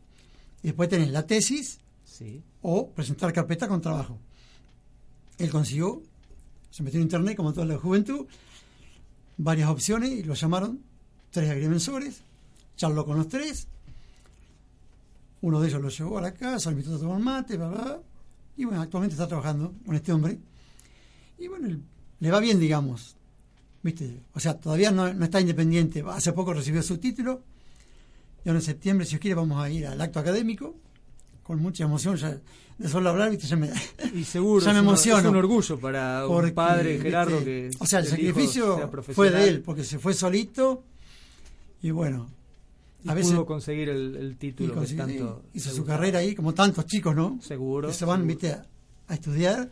y 0.61 0.67
después 0.67 0.89
tenés 0.89 1.09
la 1.11 1.25
tesis 1.27 1.79
Sí. 2.05 2.43
o 2.61 2.91
presentar 2.91 3.33
carpeta 3.33 3.67
con 3.67 3.81
trabajo. 3.81 4.19
Él 5.37 5.49
consiguió, 5.49 6.01
se 6.69 6.83
metió 6.83 6.99
en 6.99 7.03
internet 7.03 7.35
como 7.35 7.53
toda 7.53 7.65
la 7.65 7.77
juventud, 7.77 8.27
varias 9.37 9.69
opciones 9.69 10.11
y 10.11 10.23
lo 10.23 10.33
llamaron, 10.35 10.81
tres 11.31 11.49
agrimensores, 11.49 12.21
charló 12.75 13.05
con 13.05 13.17
los 13.17 13.27
tres, 13.27 13.67
uno 15.43 15.59
de 15.61 15.67
ellos 15.67 15.81
lo 15.81 15.89
llevó 15.89 16.17
a 16.17 16.21
la 16.21 16.33
casa, 16.33 16.71
lo 16.71 16.77
invitó 16.77 16.95
a 16.95 16.99
tomar 16.99 17.19
mate, 17.19 17.57
bla, 17.57 17.67
bla, 17.69 17.81
bla, 17.81 17.99
y 18.57 18.65
bueno, 18.65 18.81
actualmente 18.81 19.13
está 19.13 19.27
trabajando 19.27 19.73
con 19.85 19.95
este 19.95 20.11
hombre, 20.11 20.39
y 21.37 21.47
bueno, 21.47 21.77
le 22.19 22.31
va 22.31 22.39
bien, 22.39 22.59
digamos, 22.59 23.15
¿viste? 23.81 24.21
O 24.33 24.39
sea, 24.39 24.53
todavía 24.59 24.91
no, 24.91 25.13
no 25.13 25.25
está 25.25 25.39
independiente, 25.41 26.03
hace 26.07 26.33
poco 26.33 26.53
recibió 26.53 26.81
su 26.81 26.97
título, 26.97 27.41
y 28.45 28.49
ahora 28.49 28.59
en 28.59 28.65
septiembre, 28.65 29.05
si 29.05 29.11
Dios 29.11 29.21
quiere, 29.21 29.35
vamos 29.35 29.61
a 29.63 29.69
ir 29.69 29.85
al 29.87 29.99
acto 30.01 30.19
académico, 30.19 30.75
con 31.43 31.59
mucha 31.61 31.83
emoción, 31.83 32.15
ya 32.15 32.37
de 32.77 32.89
solo 32.89 33.09
hablar, 33.09 33.29
¿viste? 33.29 33.45
Ya 33.47 33.55
me, 33.57 33.69
Y 34.15 34.23
seguro 34.23 34.61
ya 34.65 34.71
me 34.71 34.77
es 34.77 34.81
un- 34.81 34.87
emociono. 34.87 35.19
es 35.19 35.25
un 35.25 35.35
orgullo 35.35 35.77
para 35.79 36.25
un 36.25 36.33
Porque, 36.33 36.51
padre, 36.53 36.99
Gerardo, 36.99 37.35
¿viste? 37.37 37.45
que 37.69 37.71
O 37.79 37.85
sea, 37.85 37.99
el 37.99 38.07
sacrificio 38.07 38.89
fue 39.13 39.29
de 39.29 39.47
él, 39.49 39.61
porque 39.61 39.83
se 39.83 39.99
fue 39.99 40.13
solito 40.13 40.83
y 41.81 41.91
bueno, 41.91 42.29
y 43.03 43.09
a 43.09 43.13
veces 43.13 43.31
pudo 43.33 43.45
conseguir 43.45 43.89
el, 43.89 44.15
el 44.15 44.37
título 44.37 44.79
que 44.81 44.87
tanto 44.95 45.43
hizo 45.53 45.71
su 45.71 45.83
carrera 45.85 46.19
ahí, 46.19 46.33
como 46.35 46.53
tantos 46.53 46.85
chicos, 46.85 47.15
¿no? 47.15 47.39
Seguro. 47.41 47.87
Que 47.89 47.93
se 47.93 48.05
van, 48.05 48.19
seguro. 48.21 48.27
viste, 48.35 48.51
a, 48.51 48.65
a 49.07 49.13
estudiar, 49.13 49.69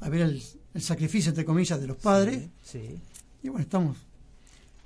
a 0.00 0.08
ver 0.08 0.22
el, 0.22 0.42
el 0.74 0.82
sacrificio, 0.82 1.30
entre 1.30 1.44
comillas, 1.44 1.80
de 1.80 1.86
los 1.86 1.96
padres. 1.98 2.48
Sí, 2.62 2.80
sí, 2.80 2.98
Y 3.42 3.48
bueno, 3.48 3.62
estamos 3.62 3.96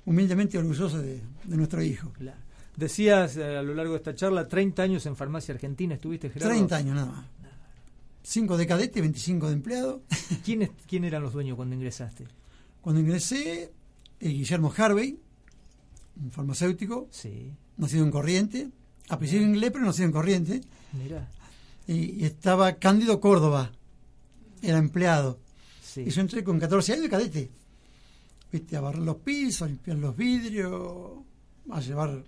humildemente 0.05 0.57
orgullosos 0.57 1.01
de, 1.01 1.21
de 1.43 1.57
nuestro 1.57 1.81
hijo. 1.81 2.11
claro. 2.13 2.37
Decías 2.75 3.35
eh, 3.37 3.57
a 3.57 3.63
lo 3.63 3.73
largo 3.73 3.93
de 3.93 3.97
esta 3.97 4.13
charla, 4.13 4.47
30 4.47 4.83
años 4.83 5.05
en 5.07 5.15
farmacia 5.15 5.51
argentina, 5.53 5.95
¿estuviste, 5.95 6.29
Gerardo? 6.29 6.53
30 6.53 6.75
años 6.75 6.95
nada 6.95 7.07
más. 7.11 7.25
5 8.21 8.55
de 8.55 8.67
cadete, 8.67 9.01
25 9.01 9.47
de 9.47 9.53
empleado. 9.53 10.03
¿Quiénes, 10.45 10.69
¿Quién 10.87 11.03
eran 11.03 11.23
los 11.23 11.33
dueños 11.33 11.55
cuando 11.55 11.73
ingresaste? 11.75 12.25
Cuando 12.81 13.01
ingresé, 13.01 13.71
el 14.19 14.31
Guillermo 14.31 14.71
Harvey, 14.77 15.19
un 16.21 16.29
farmacéutico, 16.31 17.07
Sí, 17.09 17.51
nacido 17.77 18.03
en 18.03 18.11
Corriente, 18.11 18.69
apellido 19.09 19.43
inglés, 19.43 19.71
pero 19.71 19.85
nacido 19.85 20.05
en 20.05 20.11
Corriente. 20.11 20.61
mira, 20.93 21.29
y, 21.87 22.21
y 22.21 22.25
estaba 22.25 22.73
Cándido 22.73 23.19
Córdoba, 23.19 23.71
era 24.61 24.77
empleado. 24.77 25.39
sí. 25.81 26.01
Y 26.01 26.09
yo 26.09 26.21
entré 26.21 26.43
con 26.43 26.59
14 26.59 26.93
años 26.93 27.03
de 27.03 27.09
cadete. 27.09 27.51
Viste, 28.51 28.77
a 28.77 28.81
barrer 28.81 29.01
los 29.01 29.17
pisos, 29.17 29.63
a 29.63 29.67
limpiar 29.67 29.97
los 29.97 30.15
vidrios, 30.15 31.19
a 31.69 31.79
llevar 31.81 32.23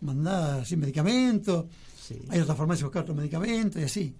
mandadas 0.00 0.68
sin 0.68 0.80
medicamentos, 0.80 1.66
sí. 2.00 2.22
a 2.28 2.36
ir 2.36 2.40
a 2.40 2.44
otra 2.44 2.54
farmacia 2.54 2.84
a 2.84 2.86
buscar 2.86 3.02
otros 3.02 3.16
medicamentos 3.16 3.80
y 3.80 3.84
así. 3.84 4.14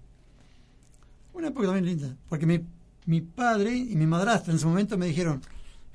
Una 1.33 1.47
época 1.47 1.67
también 1.67 1.85
linda, 1.85 2.17
porque 2.27 2.45
mi, 2.45 2.59
mi 3.05 3.21
padre 3.21 3.75
y 3.75 3.95
mi 3.95 4.05
madrastra 4.05 4.51
en 4.51 4.57
ese 4.57 4.65
momento 4.65 4.97
me 4.97 5.05
dijeron, 5.05 5.41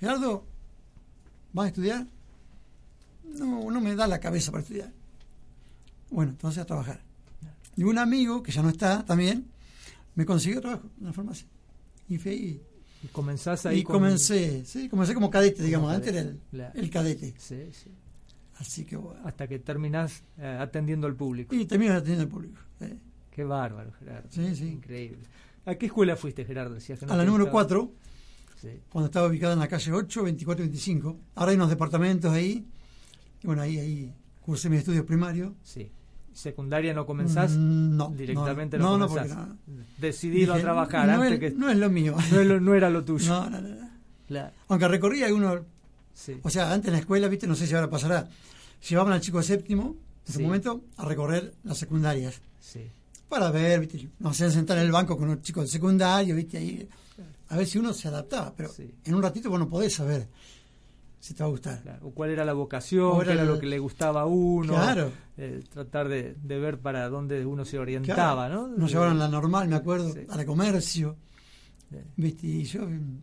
Gerardo, 0.00 0.44
¿vas 1.52 1.66
a 1.66 1.68
estudiar? 1.68 2.06
No, 3.38 3.70
no 3.70 3.80
me 3.80 3.94
da 3.94 4.06
la 4.06 4.20
cabeza 4.20 4.50
para 4.50 4.62
estudiar. 4.62 4.92
Bueno, 6.10 6.32
entonces 6.32 6.62
a 6.62 6.64
trabajar. 6.66 7.00
Y 7.76 7.82
un 7.82 7.98
amigo, 7.98 8.42
que 8.42 8.52
ya 8.52 8.62
no 8.62 8.68
está 8.68 9.04
también, 9.04 9.46
me 10.14 10.24
consiguió 10.24 10.60
trabajo 10.60 10.88
en 11.00 11.06
la 11.06 11.12
farmacia. 11.12 11.46
Y 12.08 12.18
fui 12.18 12.30
ahí. 12.30 12.62
Y 13.02 13.06
comenzás 13.08 13.66
ahí 13.66 13.80
Y 13.80 13.82
con- 13.82 13.96
comencé, 13.96 14.64
sí, 14.64 14.88
comencé 14.88 15.12
como 15.14 15.28
cadete, 15.30 15.62
digamos, 15.62 15.88
Como 15.88 15.96
antes 15.96 16.14
era 16.14 16.70
el, 16.74 16.90
cadete. 16.90 17.34
Sí, 17.38 17.68
sí. 17.72 17.90
Así 18.58 18.84
que 18.84 18.96
bueno. 18.96 19.20
Hasta 19.24 19.48
que 19.48 19.58
terminás 19.58 20.22
eh, 20.38 20.56
atendiendo 20.60 21.06
al 21.06 21.16
público. 21.16 21.54
Y 21.54 21.64
termino 21.66 21.92
atendiendo 21.92 22.22
al 22.22 22.28
público. 22.28 22.60
eh. 22.80 22.96
Qué 23.32 23.42
bárbaro, 23.42 23.92
Gerardo. 23.98 24.28
Sí, 24.30 24.54
sí. 24.54 24.68
Increíble. 24.68 25.18
¿A 25.66 25.74
qué 25.74 25.86
escuela 25.86 26.14
fuiste, 26.14 26.44
Gerardo? 26.44 26.74
Decías 26.74 27.00
que 27.00 27.06
no 27.06 27.12
A 27.12 27.16
la 27.16 27.24
número 27.24 27.44
gustaba. 27.46 27.64
4, 27.64 27.92
Sí. 28.62 28.68
cuando 28.88 29.06
estaba 29.06 29.26
ubicada 29.26 29.54
en 29.54 29.58
la 29.58 29.66
calle 29.68 29.90
8, 29.92 30.22
24 30.22 30.64
y 30.64 30.68
25. 30.68 31.18
Ahora 31.34 31.50
hay 31.50 31.56
unos 31.56 31.68
departamentos 31.70 32.32
ahí. 32.32 32.64
Y 33.44 33.46
bueno, 33.46 33.62
ahí, 33.62 33.78
ahí 33.78 34.12
cursé 34.40 34.68
mis 34.70 34.80
estudios 34.80 35.04
primarios. 35.04 35.52
sí. 35.62 35.90
¿Secundaria 36.32 36.92
no 36.92 37.06
comenzás? 37.06 37.52
Mm, 37.52 37.96
no, 37.96 38.08
Directamente 38.10 38.76
no, 38.76 38.98
no, 38.98 38.98
no, 38.98 39.08
comenzás. 39.08 39.36
porque 39.38 39.70
no. 39.70 39.84
Decidido 39.98 40.54
a 40.54 40.58
trabajar 40.58 41.06
no, 41.06 41.22
antes 41.22 41.32
es, 41.34 41.38
que... 41.38 41.50
no 41.52 41.70
es 41.70 41.76
lo 41.78 41.88
mío. 41.88 42.16
no, 42.32 42.40
es 42.40 42.46
lo- 42.48 42.58
no 42.58 42.74
era 42.74 42.90
lo 42.90 43.04
tuyo. 43.04 43.28
No, 43.28 43.48
no, 43.50 43.60
no, 43.60 43.68
no. 43.68 43.88
Claro, 44.26 44.52
Aunque 44.66 44.88
recorría 44.88 45.32
uno, 45.32 45.60
sí. 46.12 46.40
o 46.42 46.50
sea, 46.50 46.72
antes 46.72 46.88
en 46.88 46.94
la 46.94 46.98
escuela, 46.98 47.28
viste, 47.28 47.46
no 47.46 47.54
sé 47.54 47.68
si 47.68 47.74
ahora 47.76 47.88
pasará, 47.88 48.28
llevaban 48.88 49.12
al 49.12 49.20
chico 49.20 49.38
de 49.38 49.44
séptimo, 49.44 49.94
en 50.26 50.32
Sí. 50.32 50.42
momento, 50.42 50.82
a 50.96 51.04
recorrer 51.04 51.54
las 51.62 51.78
secundarias. 51.78 52.40
sí. 52.58 52.80
Para 53.28 53.50
ver, 53.52 53.78
viste, 53.80 54.08
nos 54.18 54.32
hacían 54.32 54.50
sentar 54.50 54.76
en 54.78 54.84
el 54.86 54.92
banco 54.92 55.16
con 55.16 55.28
los 55.28 55.40
chicos 55.40 55.64
de 55.64 55.70
secundario, 55.70 56.34
viste, 56.34 56.58
ahí, 56.58 56.88
a 57.48 57.56
ver 57.56 57.66
si 57.68 57.78
uno 57.78 57.92
se 57.92 58.08
adaptaba, 58.08 58.52
pero 58.56 58.70
Sí. 58.72 58.92
en 59.04 59.14
un 59.14 59.22
ratito 59.22 59.50
vos 59.50 59.58
no 59.60 59.68
podés 59.68 59.94
saber 59.94 60.26
si 61.24 61.32
te 61.32 61.42
va 61.42 61.46
a 61.48 61.50
gustar. 61.52 61.80
Claro. 61.80 62.06
O 62.06 62.10
cuál 62.12 62.30
era 62.30 62.44
la 62.44 62.52
vocación, 62.52 63.06
O 63.12 63.18
qué 63.18 63.24
era 63.24 63.32
era 63.32 63.44
la- 63.44 63.50
lo 63.52 63.58
que 63.58 63.66
le 63.66 63.78
gustaba 63.78 64.20
a 64.22 64.26
uno. 64.26 64.74
Claro. 64.74 65.10
eh, 65.38 65.62
tratar 65.72 66.08
de, 66.08 66.34
de 66.42 66.58
ver 66.58 66.78
para 66.80 67.08
dónde 67.08 67.46
uno 67.46 67.64
se 67.64 67.78
orientaba, 67.78 68.46
Claro, 68.46 68.68
¿no? 68.68 68.76
Nos 68.76 68.90
llevaron 68.92 69.16
a 69.16 69.20
la 69.20 69.28
normal, 69.28 69.66
me 69.68 69.76
acuerdo, 69.76 70.12
Sí. 70.12 70.20
a 70.28 70.36
la 70.36 70.44
comercio, 70.44 71.16
Sí. 71.90 71.96
viste, 72.16 72.46
y 72.46 72.64
yo 72.64 72.82
mm, 72.86 73.18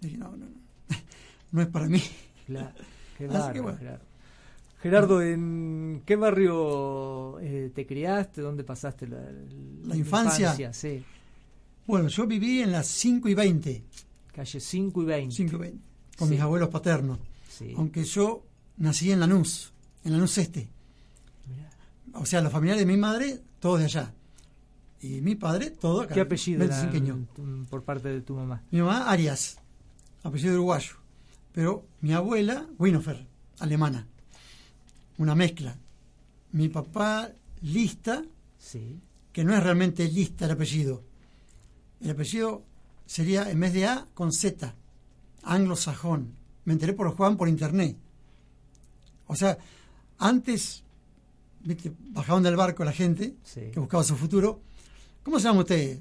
dije, 0.00 0.16
no, 0.16 0.30
no, 0.30 0.46
no, 0.46 0.56
no 1.52 1.60
es 1.62 1.68
para 1.68 1.86
mí. 1.86 2.02
Claro, 2.46 2.70
qué 3.18 3.26
Así 3.26 3.52
que 3.52 3.60
bueno. 3.60 3.78
Gerardo. 3.78 4.04
Gerardo, 4.82 5.22
¿en 5.22 6.02
qué 6.06 6.16
barrio 6.16 7.38
eh, 7.40 7.70
te 7.74 7.86
criaste? 7.86 8.40
¿Dónde 8.40 8.64
pasaste 8.64 9.06
la, 9.06 9.18
La 9.86 9.96
infancia. 9.96 10.72
Sí, 10.72 11.02
Bueno, 11.86 12.08
yo 12.08 12.26
viví 12.26 12.60
en 12.62 12.72
las 12.72 12.86
5 12.86 13.28
y 13.28 13.34
20, 13.34 13.84
calle 14.32 14.60
5 14.60 15.02
y 15.02 15.04
20. 15.04 15.34
5 15.36 15.56
y 15.56 15.58
20, 15.58 15.78
con 16.18 16.28
Sí. 16.28 16.34
mis 16.34 16.40
abuelos 16.42 16.68
paternos. 16.68 17.18
Sí. 17.58 17.72
Aunque 17.76 18.04
yo 18.04 18.44
nací 18.78 19.12
en 19.12 19.20
Lanús, 19.20 19.72
en 20.04 20.12
Lanús 20.12 20.38
Este. 20.38 20.68
Mirá. 21.48 21.70
O 22.14 22.26
sea, 22.26 22.40
los 22.40 22.52
familiares 22.52 22.84
de 22.84 22.92
mi 22.92 22.98
madre, 22.98 23.40
todos 23.60 23.78
de 23.78 23.84
allá. 23.86 24.12
Y 25.00 25.20
mi 25.20 25.34
padre, 25.34 25.70
todo 25.70 26.02
acá. 26.02 26.14
¿Qué 26.14 26.20
apellido 26.22 26.64
era 26.64 26.80
25. 26.90 27.66
por 27.70 27.84
parte 27.84 28.08
de 28.08 28.20
tu 28.22 28.34
mamá? 28.34 28.62
Mi 28.70 28.80
mamá, 28.80 29.10
Arias, 29.10 29.58
apellido 30.22 30.54
uruguayo. 30.54 30.94
Pero 31.52 31.86
mi 32.00 32.12
abuela, 32.12 32.66
Winofer, 32.78 33.26
alemana. 33.60 34.08
Una 35.18 35.34
mezcla. 35.34 35.76
Mi 36.52 36.68
papá, 36.68 37.30
Lista, 37.62 38.24
Sí. 38.58 38.98
que 39.32 39.44
no 39.44 39.54
es 39.54 39.62
realmente 39.62 40.08
Lista 40.08 40.46
el 40.46 40.52
apellido. 40.52 41.04
El 42.00 42.10
apellido 42.10 42.64
sería, 43.06 43.50
en 43.50 43.60
vez 43.60 43.72
de 43.74 43.86
A, 43.86 44.08
con 44.14 44.32
Z. 44.32 44.74
Anglosajón. 45.42 46.34
Me 46.64 46.72
enteré 46.72 46.92
por 46.92 47.10
Juan 47.14 47.36
por 47.36 47.48
internet. 47.48 47.96
O 49.26 49.36
sea, 49.36 49.58
antes, 50.18 50.82
viste, 51.62 51.92
bajaban 52.10 52.42
del 52.42 52.56
barco 52.56 52.84
la 52.84 52.92
gente 52.92 53.34
Sí. 53.42 53.70
que 53.72 53.80
buscaba 53.80 54.02
su 54.04 54.16
futuro. 54.16 54.60
¿Cómo 55.22 55.38
se 55.38 55.44
llama 55.48 55.60
usted? 55.60 56.00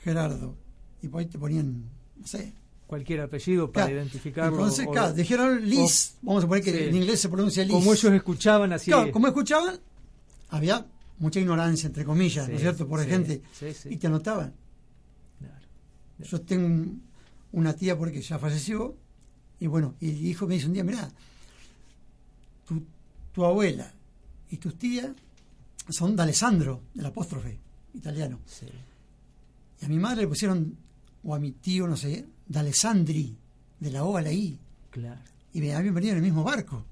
Gerardo. 0.00 0.54
Y 1.02 1.08
por 1.08 1.20
ahí 1.20 1.26
te 1.26 1.38
ponían, 1.38 1.84
no 2.16 2.26
sé. 2.26 2.52
Cualquier 2.86 3.20
apellido 3.22 3.70
para 3.72 3.86
Claro. 3.86 4.00
identificarlo. 4.00 4.56
Entonces, 4.58 4.86
o- 4.86 4.90
claro, 4.92 5.12
dijeron 5.12 5.68
Liz. 5.68 6.14
Vamos 6.22 6.44
a 6.44 6.48
poner 6.48 6.62
que 6.62 6.72
sí. 6.72 6.84
en 6.84 6.94
inglés 6.96 7.20
se 7.20 7.28
pronuncia 7.28 7.64
Liz. 7.64 7.72
como 7.72 7.92
ellos 7.92 8.12
escuchaban 8.12 8.72
así. 8.72 8.90
Claro, 8.90 9.10
como 9.10 9.26
escuchaban, 9.26 9.80
había 10.50 10.86
mucha 11.18 11.40
ignorancia, 11.40 11.88
entre 11.88 12.04
comillas, 12.04 12.46
Sí, 12.46 12.52
¿no 12.52 12.56
es 12.56 12.62
cierto? 12.62 12.86
Por 12.86 13.00
sí, 13.02 13.08
gente. 13.08 13.42
sí, 13.58 13.72
sí. 13.74 13.88
Y 13.90 13.96
te 13.96 14.06
anotaban. 14.06 14.54
Claro. 15.38 15.66
Yo 16.20 16.40
tengo 16.42 16.66
un- 16.66 17.02
una 17.52 17.72
tía 17.74 17.98
porque 17.98 18.20
ya 18.22 18.38
falleció. 18.38 18.96
Y 19.60 19.66
bueno, 19.66 19.94
y 20.00 20.10
el 20.10 20.26
hijo 20.26 20.46
me 20.46 20.54
dice 20.54 20.66
un 20.66 20.72
día, 20.74 20.84
mira, 20.84 21.08
tu, 22.66 22.82
tu 23.32 23.44
abuela 23.44 23.90
y 24.50 24.56
tus 24.58 24.76
tías 24.78 25.08
son 25.88 26.16
de 26.16 26.22
Alessandro, 26.22 26.82
del 26.94 27.06
apóstrofe 27.06 27.58
italiano. 27.94 28.40
Sí. 28.46 28.66
Y 29.80 29.84
a 29.84 29.88
mi 29.88 29.98
madre 29.98 30.22
le 30.22 30.28
pusieron, 30.28 30.76
o 31.24 31.34
a 31.34 31.38
mi 31.38 31.52
tío, 31.52 31.86
no 31.86 31.96
sé, 31.96 32.26
de 32.46 32.58
Alessandri, 32.58 33.36
de 33.80 33.90
la 33.90 34.04
O 34.04 34.16
a 34.16 34.22
la 34.22 34.32
I. 34.32 34.58
Claro. 34.90 35.20
Y 35.52 35.60
me 35.60 35.74
habían 35.74 35.94
venido 35.94 36.12
en 36.12 36.18
el 36.18 36.24
mismo 36.24 36.42
barco. 36.44 36.84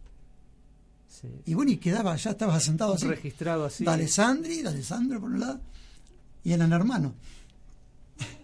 Sí. 1.09 1.29
Y 1.47 1.55
bueno, 1.55 1.71
y 1.73 1.77
quedaba, 1.79 2.17
ya 2.17 2.31
estabas 2.31 2.57
asentado 2.57 2.95
así. 2.95 3.07
Registrado 3.07 3.65
así. 3.67 3.85
De 3.85 3.91
Alessandri, 3.91 4.63
de 4.63 4.69
Alessandro 4.69 5.21
por 5.21 5.31
un 5.31 5.41
lado, 5.41 5.61
y 6.45 6.53
eran 6.53 6.73
hermanos. 6.73 7.13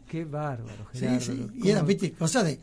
Qué 0.09 0.25
bárbaro, 0.25 0.87
Sí, 0.93 1.01
Gerardo. 1.01 1.21
sí. 1.21 1.47
¿Cómo- 1.53 1.65
Y 1.67 1.71
eran, 1.71 1.87
viste, 1.87 2.13
cosas 2.13 2.45
de, 2.45 2.61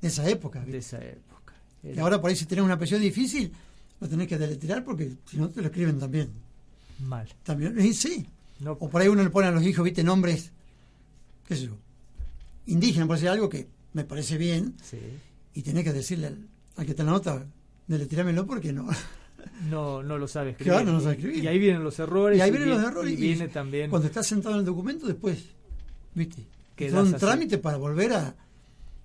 de 0.00 0.08
esa 0.08 0.28
época. 0.28 0.60
de 0.60 0.66
¿viste? 0.66 0.78
esa 0.78 0.98
época. 1.04 1.54
Y 1.82 1.98
ahora 1.98 2.20
por 2.20 2.30
ahí 2.30 2.36
si 2.36 2.46
tenés 2.46 2.64
un 2.64 2.70
apellido 2.70 2.98
difícil, 2.98 3.52
lo 4.00 4.08
tenés 4.08 4.26
que 4.28 4.38
deletrear 4.38 4.84
porque 4.84 5.12
si 5.30 5.36
no 5.36 5.48
te 5.50 5.60
lo 5.60 5.68
escriben 5.68 5.98
también. 5.98 6.30
mal. 7.06 7.28
También, 7.42 7.78
y 7.80 7.92
sí. 7.94 8.26
No. 8.60 8.72
O 8.72 8.88
por 8.88 9.02
ahí 9.02 9.08
uno 9.08 9.22
le 9.22 9.30
pone 9.30 9.48
a 9.48 9.50
los 9.50 9.62
hijos, 9.64 9.84
viste, 9.84 10.02
nombres, 10.02 10.50
qué 11.46 11.56
sé 11.56 11.66
yo, 11.66 11.76
indígenas, 12.66 13.06
por 13.06 13.16
decir 13.16 13.28
algo 13.28 13.48
que 13.48 13.68
me 13.92 14.04
parece 14.04 14.36
bien, 14.38 14.74
Sí. 14.82 14.98
y 15.54 15.62
tenés 15.62 15.84
que 15.84 15.92
decirle 15.92 16.28
al, 16.28 16.38
al 16.76 16.86
que 16.86 16.94
te 16.94 17.04
la 17.04 17.10
nota, 17.12 17.46
tirámelo 18.08 18.46
porque 18.46 18.72
no. 18.72 18.88
No, 19.70 20.02
no 20.02 20.18
lo 20.18 20.26
sabe 20.26 20.50
escribir. 20.50 20.72
Claro, 20.72 20.86
no 20.86 20.92
lo 20.94 21.00
sabe 21.00 21.14
escribir. 21.14 21.44
Y 21.44 21.46
ahí 21.46 21.58
vienen 21.58 21.84
los 21.84 21.96
errores. 22.00 22.36
Y 22.36 22.40
ahí 22.42 22.50
vienen 22.50 22.68
vi- 22.68 22.74
los 22.74 22.84
errores. 22.84 23.12
Y 23.12 23.16
viene 23.16 23.46
también. 23.48 23.88
Cuando 23.90 24.08
estás 24.08 24.26
sentado 24.26 24.56
en 24.56 24.60
el 24.60 24.66
documento, 24.66 25.06
después, 25.06 25.38
viste, 26.14 26.44
es 26.76 26.92
un 26.92 26.98
así. 27.14 27.14
trámite 27.14 27.56
para 27.58 27.76
volver 27.76 28.12
a, 28.12 28.34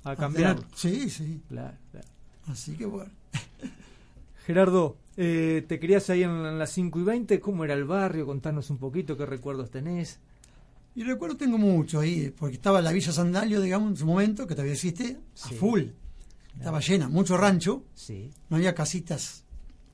a 0.04 0.16
cambiar. 0.16 0.60
Sí, 0.76 1.10
sí. 1.10 1.42
Claro, 1.48 1.78
claro. 1.92 2.08
Así 2.48 2.76
que 2.76 2.86
bueno. 2.86 3.12
Gerardo, 4.46 4.98
eh, 5.18 5.64
te 5.68 5.80
criás 5.80 6.10
ahí 6.10 6.24
en, 6.24 6.32
en 6.32 6.58
las 6.60 6.72
5 6.72 7.00
y 7.00 7.04
20. 7.04 7.40
¿Cómo 7.40 7.64
era 7.64 7.74
el 7.74 7.86
barrio? 7.86 8.26
Contanos 8.26 8.70
un 8.70 8.78
poquito 8.78 9.16
qué 9.18 9.26
recuerdos 9.26 9.70
tenés. 9.70 10.20
Y 10.96 11.04
recuerdo 11.04 11.38
tengo 11.38 11.58
mucho 11.58 12.00
ahí, 12.02 12.34
porque 12.38 12.56
estaba 12.56 12.82
la 12.82 12.92
Villa 12.92 13.12
Sandalio, 13.14 13.62
digamos, 13.62 13.92
en 13.92 13.98
su 13.98 14.06
momento, 14.06 14.46
que 14.46 14.56
todavía 14.56 14.74
existe, 14.74 15.18
Sí. 15.34 15.56
a 15.56 15.58
full. 15.58 15.84
Estaba 16.58 16.82
llena, 16.82 17.08
mucho 17.08 17.38
rancho, 17.38 17.86
Sí, 17.96 18.30
no 18.50 18.58
había 18.58 18.76
casitas 18.76 19.46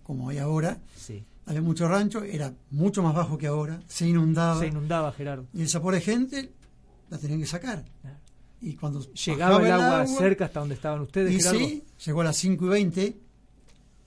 como 0.01 0.29
hay 0.29 0.39
ahora, 0.39 0.79
sí. 0.95 1.23
había 1.45 1.61
mucho 1.61 1.87
rancho, 1.87 2.23
era 2.23 2.51
mucho 2.71 3.03
más 3.03 3.13
bajo 3.13 3.37
que 3.37 3.45
ahora, 3.45 3.79
se 3.87 4.07
inundaba. 4.07 4.59
Se 4.59 4.67
inundaba, 4.67 5.11
Gerardo. 5.11 5.45
Y 5.53 5.61
esa 5.61 5.79
pobre 5.83 6.01
gente 6.01 6.51
la 7.11 7.19
tenían 7.19 7.39
que 7.41 7.45
sacar. 7.45 7.85
Claro. 8.01 8.17
Y 8.61 8.75
cuando 8.75 9.01
Llegaba 9.13 9.63
el 9.65 9.71
agua, 9.71 10.07
cerca 10.07 10.45
hasta 10.45 10.59
donde 10.59 10.75
estaban 10.75 11.01
ustedes, 11.01 11.33
Y 11.33 11.37
Gerardo. 11.37 11.59
sí, 11.59 11.83
llegó 12.05 12.21
a 12.21 12.23
las 12.25 12.37
5 12.37 12.65
y 12.65 12.69
20 12.69 13.17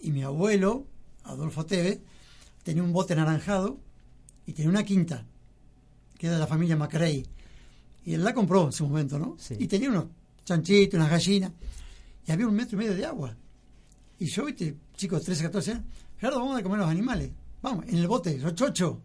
y 0.01 0.11
mi 0.11 0.23
abuelo, 0.23 0.87
Adolfo 1.25 1.65
Teve, 1.67 2.01
tenía 2.63 2.83
un 2.83 2.93
bote 2.93 3.15
naranjado 3.15 3.79
y 4.47 4.53
tenía 4.53 4.71
una 4.71 4.83
quinta, 4.83 5.25
que 6.19 6.27
era 6.27 6.35
de 6.35 6.41
la 6.41 6.47
familia 6.47 6.77
Macrey. 6.77 7.25
Y 8.05 8.15
él 8.15 8.25
la 8.25 8.35
compró 8.35 8.65
en 8.67 8.73
su 8.73 8.87
momento, 8.89 9.19
¿no? 9.19 9.37
Sí. 9.39 9.57
Y 9.59 9.67
tenía 9.69 9.89
unos 9.91 10.07
chanchitos, 10.45 10.99
unas 10.99 11.11
gallinas, 11.11 11.53
y 12.27 12.33
había 12.33 12.47
un 12.49 12.55
metro 12.55 12.77
y 12.77 12.79
medio 12.85 12.97
de 12.97 13.05
agua. 13.07 13.37
Y 14.19 14.27
yo, 14.27 14.47
viste, 14.47 14.75
chicos 14.97 15.21
de 15.21 15.27
13, 15.27 15.43
14 15.45 15.71
años, 15.73 15.85
Gerardo, 16.19 16.41
vamos 16.41 16.59
a 16.59 16.63
comer 16.63 16.79
los 16.81 16.89
animales. 16.89 17.31
Vamos, 17.63 17.85
en 17.89 17.97
el 17.99 18.09
bote, 18.09 18.39
yo 18.39 18.51
chocho. 18.51 19.03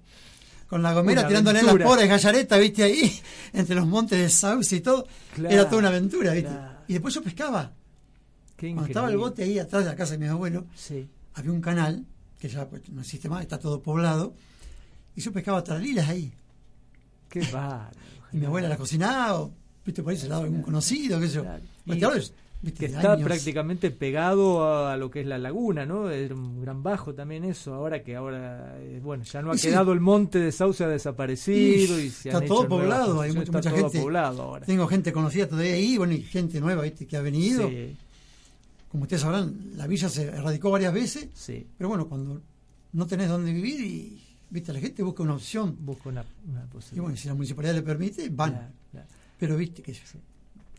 Con 0.76 0.84
la 0.84 0.92
gomera 0.94 1.22
Una 1.22 1.28
tirándole 1.30 1.60
aventura. 1.60 1.86
las 1.86 1.94
pobres 1.94 2.10
gallaretas, 2.10 2.60
viste, 2.60 2.84
ahí, 2.84 3.22
entre 3.54 3.76
los 3.76 3.88
montes 3.88 4.20
de 4.20 4.30
sauce 4.30 4.76
y 4.76 4.82
todo. 4.82 5.08
Claro, 5.34 5.56
Era 5.56 5.66
toda 5.70 5.78
una 5.80 5.88
aventura, 5.88 6.34
viste. 6.34 6.50
claro. 6.50 6.80
Y 6.90 6.92
después 6.94 7.14
yo 7.14 7.24
pescaba. 7.24 7.72
Qué 8.58 8.74
Cuando 8.74 8.88
estaba 8.88 9.10
el 9.10 9.16
bote 9.16 9.44
ahí 9.44 9.58
atrás 9.58 9.86
de 9.86 9.92
la 9.92 9.96
casa 9.96 10.12
de 10.12 10.18
mi 10.18 10.26
abuelo, 10.28 10.66
Sí. 10.76 11.08
había 11.34 11.54
un 11.54 11.62
canal, 11.62 12.06
que 12.38 12.50
ya 12.50 12.68
pues, 12.68 12.90
no 12.90 13.00
existe 13.00 13.30
más, 13.30 13.42
está 13.42 13.58
todo 13.58 13.82
poblado, 13.82 14.34
y 15.16 15.22
yo 15.22 15.32
pescaba 15.32 15.64
tralilas 15.64 16.10
ahí. 16.10 16.34
Qué 17.30 17.40
bárbaro. 17.54 17.92
Y 18.34 18.38
mi 18.38 18.46
abuela 18.48 18.68
la 18.68 18.76
cocinaba, 18.76 19.40
o, 19.40 19.54
viste, 19.86 20.04
por 20.04 20.12
ahí 20.12 20.18
se 20.18 20.28
la 20.28 20.36
daba 20.36 20.44
algún 20.48 20.62
conocido, 20.62 21.22
qué 21.22 21.28
sé 21.30 21.36
yo. 21.36 21.44
Claro. 21.44 21.64
Pues 21.86 21.98
Y 21.98 22.02
que 22.78 22.88
está 22.88 23.16
prácticamente 23.18 23.92
pegado 23.92 24.88
a 24.88 24.98
lo 24.98 25.12
que 25.12 25.22
es 25.22 25.28
la 25.28 25.38
laguna, 25.38 25.86
¿no? 25.86 26.10
Era 26.10 26.34
un 26.34 26.62
gran 26.62 26.82
bajo 26.82 27.14
también 27.14 27.44
eso, 27.44 27.74
ahora 27.76 28.02
que 28.04 28.16
ahora, 28.16 28.76
eh, 28.80 29.00
bueno, 29.04 29.24
ya 29.24 29.42
no 29.42 29.52
ha 29.52 29.56
Y 29.56 29.60
sí. 29.60 29.68
quedado 29.68 29.94
el 29.94 30.00
monte 30.00 30.40
de 30.40 30.52
Sauce, 30.52 30.84
ha 30.84 30.88
desaparecido 30.88 32.00
y, 32.00 32.04
Y 32.06 32.10
se 32.10 32.30
está 32.30 32.40
han 32.40 32.48
todo 32.48 32.62
hecho 32.62 32.70
poblado, 32.70 33.22
hay 33.22 33.30
mucha, 33.32 33.44
está 33.44 33.58
mucha 33.60 33.70
todo 33.70 33.80
gente. 33.90 34.00
poblado 34.02 34.42
ahora. 34.42 34.66
Tengo 34.66 34.88
gente 34.88 35.14
conocida 35.14 35.48
todavía 35.48 35.74
ahí, 35.74 35.98
bueno, 35.98 36.14
y 36.14 36.22
gente 36.24 36.60
nueva, 36.60 36.82
viste, 36.84 37.06
que 37.06 37.18
ha 37.18 37.22
venido. 37.22 37.70
Sí, 37.70 37.96
Como 38.90 39.04
ustedes 39.04 39.22
sabrán, 39.22 39.54
la 39.76 39.86
villa 39.88 40.10
se 40.10 40.24
erradicó 40.24 40.72
varias 40.72 40.94
veces, 40.94 41.30
sí, 41.34 41.68
pero 41.78 41.90
bueno, 41.90 42.08
cuando 42.08 42.42
no 42.94 43.06
tenés 43.06 43.30
dónde 43.30 43.54
vivir 43.54 43.80
y, 43.82 44.22
viste, 44.50 44.74
la 44.74 44.80
gente 44.80 45.04
busca 45.04 45.22
una 45.22 45.36
opción. 45.36 45.76
busco 45.82 46.10
una, 46.10 46.26
una 46.50 46.64
Y 46.64 46.68
posibilidad. 46.68 47.04
bueno, 47.04 47.18
si 47.18 47.28
la 47.28 47.34
municipalidad 47.36 47.76
le 47.76 47.82
permite, 47.84 48.30
van. 48.30 48.54
Claro, 48.54 48.74
claro. 48.92 49.08
Pero 49.38 49.58
viste 49.58 49.82
que 49.84 49.94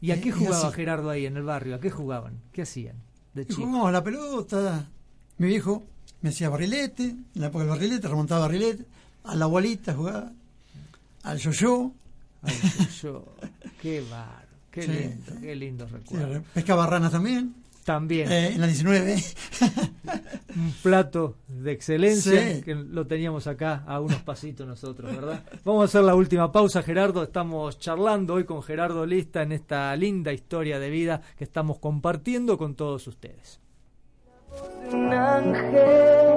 ¿Y 0.01 0.11
a 0.11 0.15
Eh, 0.17 0.21
qué 0.21 0.33
jugaba. 0.33 0.73
Gerardo 0.73 1.11
ahí 1.11 1.27
en 1.27 1.37
el 1.37 1.43
barrio? 1.43 1.75
¿A 1.77 1.81
qué 1.81 1.91
jugaban? 1.91 2.41
¿Qué 2.53 2.63
hacían 2.63 2.97
de 3.35 3.45
jugábamos 3.45 3.89
a 3.89 3.93
la 3.93 4.05
pelota. 4.05 4.89
Mi 5.39 5.49
viejo 5.49 5.85
me 6.23 6.31
hacía 6.31 6.49
barrilete, 6.49 7.05
en 7.05 7.25
la 7.35 7.49
época 7.49 7.65
del 7.65 7.71
barrilete, 7.71 8.09
remontaba 8.09 8.43
barrilete, 8.43 8.85
a 9.25 9.35
la 9.35 9.47
bolita 9.47 9.95
jugaba, 9.95 10.33
al 11.23 11.39
yo-yo, 11.39 11.93
Ay, 12.43 12.55
yo, 13.03 13.25
qué 13.83 14.01
bar, 14.11 14.47
qué 14.71 14.83
Sí, 14.83 14.89
lindo, 14.89 15.41
qué 15.41 15.57
lindo 15.57 15.87
sí, 15.89 15.95
recuerdo. 15.95 16.43
pescaba 16.55 16.87
ranas 16.87 17.13
también, 17.13 17.55
También. 17.87 18.31
eh, 18.31 18.49
en 18.49 18.61
la 18.61 18.67
19. 18.67 19.17
un 20.57 20.73
plato 20.83 21.37
de 21.49 21.71
excelencia 21.73 22.55
Sí. 22.57 22.63
que 22.63 22.75
lo 22.75 23.07
teníamos 23.07 23.47
acá 23.47 23.85
a 23.87 24.01
unos 24.01 24.21
pasitos 24.23 24.67
nosotros, 24.67 25.15
¿verdad? 25.15 25.43
Vamos 25.65 25.83
a 25.83 25.85
hacer 25.85 26.03
la 26.03 26.15
última 26.15 26.51
pausa, 26.53 26.83
Gerardo. 26.83 27.23
Estamos 27.23 27.79
charlando 27.79 28.35
hoy 28.35 28.45
con 28.45 28.63
Gerardo 28.63 29.07
Lista 29.07 29.43
en 29.43 29.53
esta 29.53 29.95
linda 29.97 30.33
historia 30.33 30.79
de 30.81 30.91
vida 30.91 31.23
que 31.39 31.45
estamos 31.45 31.79
compartiendo 31.79 32.59
con 32.59 32.75
todos 32.75 33.07
ustedes. 33.07 33.61
Un 34.93 35.13
ángel 35.13 36.35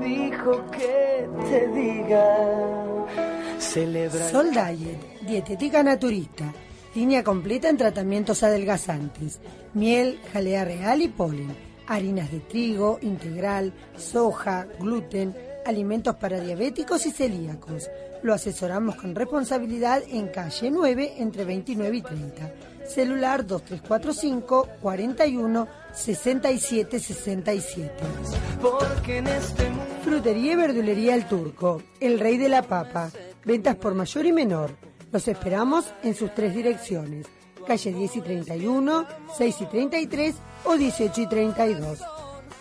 dijo 0.00 0.70
que 0.70 1.28
te 1.48 1.68
diga 1.68 3.06
celebra 3.58 4.28
Sol 4.30 4.50
Diet, 4.50 5.20
dietética 5.26 5.82
naturista, 5.82 6.52
línea 6.94 7.22
completa 7.24 7.68
en 7.68 7.76
tratamientos 7.76 8.42
adelgazantes, 8.42 9.40
miel, 9.74 10.20
jalea 10.32 10.64
real 10.64 11.02
y 11.02 11.08
polen, 11.08 11.54
harinas 11.86 12.30
de 12.30 12.40
trigo, 12.40 12.98
integral, 13.02 13.72
soja, 13.96 14.66
gluten, 14.78 15.36
alimentos 15.66 16.16
para 16.16 16.40
diabéticos 16.40 17.06
y 17.06 17.12
celíacos. 17.12 17.88
Lo 18.22 18.34
asesoramos 18.34 18.96
con 18.96 19.14
responsabilidad 19.14 20.02
en 20.08 20.28
calle 20.28 20.70
9 20.70 21.14
entre 21.18 21.44
29 21.44 21.96
y 21.96 22.02
30. 22.02 22.52
Celular 22.86 23.46
2345 23.46 24.68
41 24.80 25.68
67 25.94 27.00
67. 27.00 27.92
porque 28.60 29.18
en 29.18 29.26
este 29.28 29.70
mundo 29.70 29.84
Frutería 30.02 30.52
y 30.52 30.56
verdulería 30.56 31.14
El 31.14 31.26
Turco, 31.26 31.82
el 32.00 32.18
rey 32.18 32.36
de 32.36 32.48
la 32.48 32.62
papa. 32.62 33.10
Ventas 33.44 33.76
por 33.76 33.94
mayor 33.94 34.26
y 34.26 34.32
menor. 34.32 34.89
Los 35.12 35.26
esperamos 35.26 35.92
en 36.02 36.14
sus 36.14 36.32
tres 36.34 36.54
direcciones. 36.54 37.26
Calle 37.66 37.92
10 37.92 38.16
y 38.16 38.20
31, 38.20 39.06
6 39.36 39.56
y 39.60 39.66
33 39.66 40.34
o 40.64 40.76
18 40.76 41.20
y 41.20 41.26
32. 41.26 41.98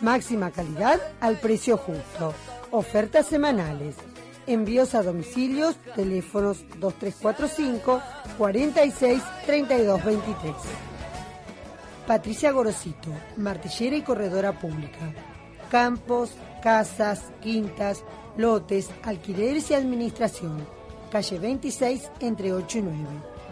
Máxima 0.02 0.52
calidad 0.52 1.00
al 1.20 1.38
precio 1.38 1.78
justo. 1.78 2.34
Ofertas 2.72 3.28
semanales. 3.28 3.96
Envíos 4.48 4.96
a 4.96 5.04
domicilios, 5.04 5.76
teléfonos 5.96 6.66
2345 6.80 8.02
46 8.38 9.22
32 9.46 10.06
23. 10.06 10.54
Patricia 12.08 12.52
Gorosito, 12.52 13.12
martillera 13.38 13.96
y 13.96 14.02
corredora 14.02 14.58
pública. 14.60 15.14
Campos, 15.70 16.32
casas, 16.64 17.26
quintas, 17.42 18.04
lotes, 18.38 18.90
alquileres 19.04 19.70
y 19.70 19.76
administración. 19.76 20.79
Calle 21.12 21.40
26 21.40 22.12
entre 22.20 22.54
8 22.54 22.78
y 22.78 22.82
9. 22.82 22.98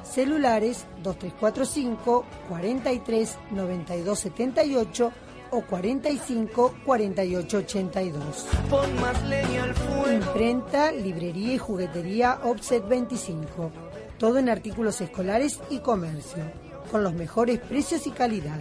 Celulares 0.04 0.86
2345 1.04 2.26
43 2.50 3.38
92 3.52 4.20
78 4.20 5.12
o 5.52 5.62
45 5.62 6.76
48 6.86 7.58
82. 7.58 8.48
pon 8.70 8.96
más 9.02 9.24
leña 9.24 9.64
al 9.64 9.74
fuego 9.74 10.12
Imprenta, 10.12 10.92
librería 10.92 11.54
y 11.54 11.58
juguetería 11.58 12.40
Offset 12.44 12.88
25. 12.88 13.72
Todo 14.18 14.38
en 14.38 14.50
artículos 14.50 15.02
escolares 15.02 15.60
y 15.70 15.80
comercio, 15.80 16.44
con 16.92 17.04
los 17.04 17.14
mejores 17.14 17.60
precios 17.60 18.08
y 18.08 18.12
calidad. 18.12 18.60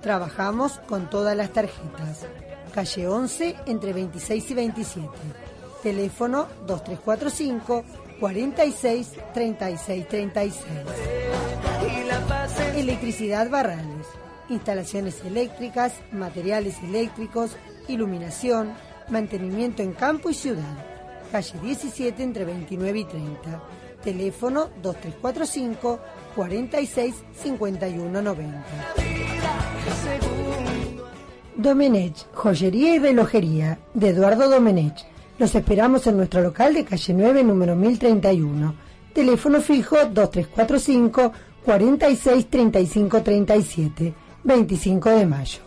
Trabajamos 0.00 0.80
con 0.86 1.08
todas 1.08 1.36
las 1.36 1.50
tarjetas. 1.50 2.26
Calle 2.74 3.06
11 3.08 3.56
entre 3.66 3.92
26 3.92 4.50
y 4.50 4.54
27. 4.54 5.08
Teléfono 5.82 6.46
2345 6.66 7.84
46 8.24 9.10
36 9.34 10.08
36. 10.08 10.54
y 11.82 12.08
la 12.08 12.18
paz 12.20 12.58
es 12.58 12.76
Electricidad 12.76 13.50
Barrales. 13.50 14.06
Instalaciones 14.48 15.22
eléctricas, 15.26 15.92
materiales 16.10 16.82
eléctricos, 16.82 17.50
iluminación, 17.86 18.72
mantenimiento 19.10 19.82
en 19.82 19.92
campo 19.92 20.30
y 20.30 20.34
ciudad. 20.34 20.74
Calle 21.32 21.52
17 21.62 22.22
entre 22.22 22.46
29 22.46 22.98
y 22.98 23.04
30. 23.04 23.62
Teléfono 24.02 24.70
2345 24.80 26.00
46 26.34 27.14
51 27.42 28.22
90. 28.22 28.64
Domenech, 31.56 32.26
joyería 32.32 32.94
y 32.94 32.98
relojería, 33.00 33.78
de 33.92 34.08
Eduardo 34.08 34.48
Domenech. 34.48 35.13
Los 35.36 35.52
esperamos 35.56 36.06
en 36.06 36.16
nuestro 36.16 36.42
local 36.42 36.74
de 36.74 36.84
calle 36.84 37.12
9, 37.12 37.42
número 37.42 37.74
1031. 37.74 38.74
Teléfono 39.12 39.60
fijo 39.60 39.96
2345 39.96 41.32
46 41.64 42.50
35 42.50 43.22
37, 43.22 44.14
25 44.44 45.10
de 45.10 45.26
mayo. 45.26 45.60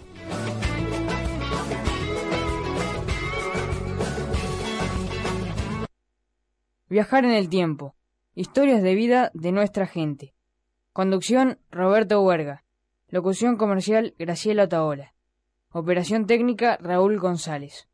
Viajar 6.89 7.25
en 7.25 7.31
el 7.31 7.49
tiempo. 7.49 7.95
Historias 8.35 8.81
de 8.81 8.95
vida 8.95 9.31
de 9.33 9.51
nuestra 9.51 9.85
gente. 9.85 10.33
Conducción 10.93 11.59
Roberto 11.71 12.21
Huerga. 12.21 12.63
Locución 13.09 13.57
comercial 13.57 14.15
Graciela 14.17 14.63
Otaola. 14.63 15.13
Operación 15.71 16.25
técnica 16.25 16.77
Raúl 16.81 17.19
González. 17.19 17.86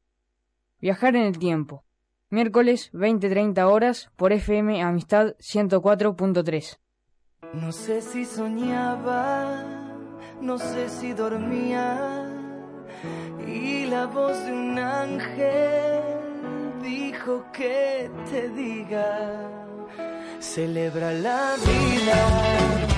Viajar 0.83 1.15
en 1.15 1.23
el 1.23 1.39
tiempo. 1.39 1.85
Miércoles 2.29 2.91
20-30 2.91 3.71
horas 3.71 4.11
por 4.17 4.33
FM 4.33 4.81
Amistad 4.81 5.27
104.3. 5.39 6.77
No 7.53 7.71
sé 7.71 8.01
si 8.01 8.25
soñaba, 8.25 9.63
no 10.41 10.57
sé 10.57 10.89
si 10.89 11.13
dormía 11.13 12.27
y 13.47 13.85
la 13.85 14.07
voz 14.07 14.37
de 14.45 14.51
un 14.51 14.77
ángel 14.77 16.01
dijo 16.83 17.45
que 17.53 18.11
te 18.29 18.49
diga, 18.49 19.65
celebra 20.39 21.13
la 21.13 21.55
vida. 21.65 22.89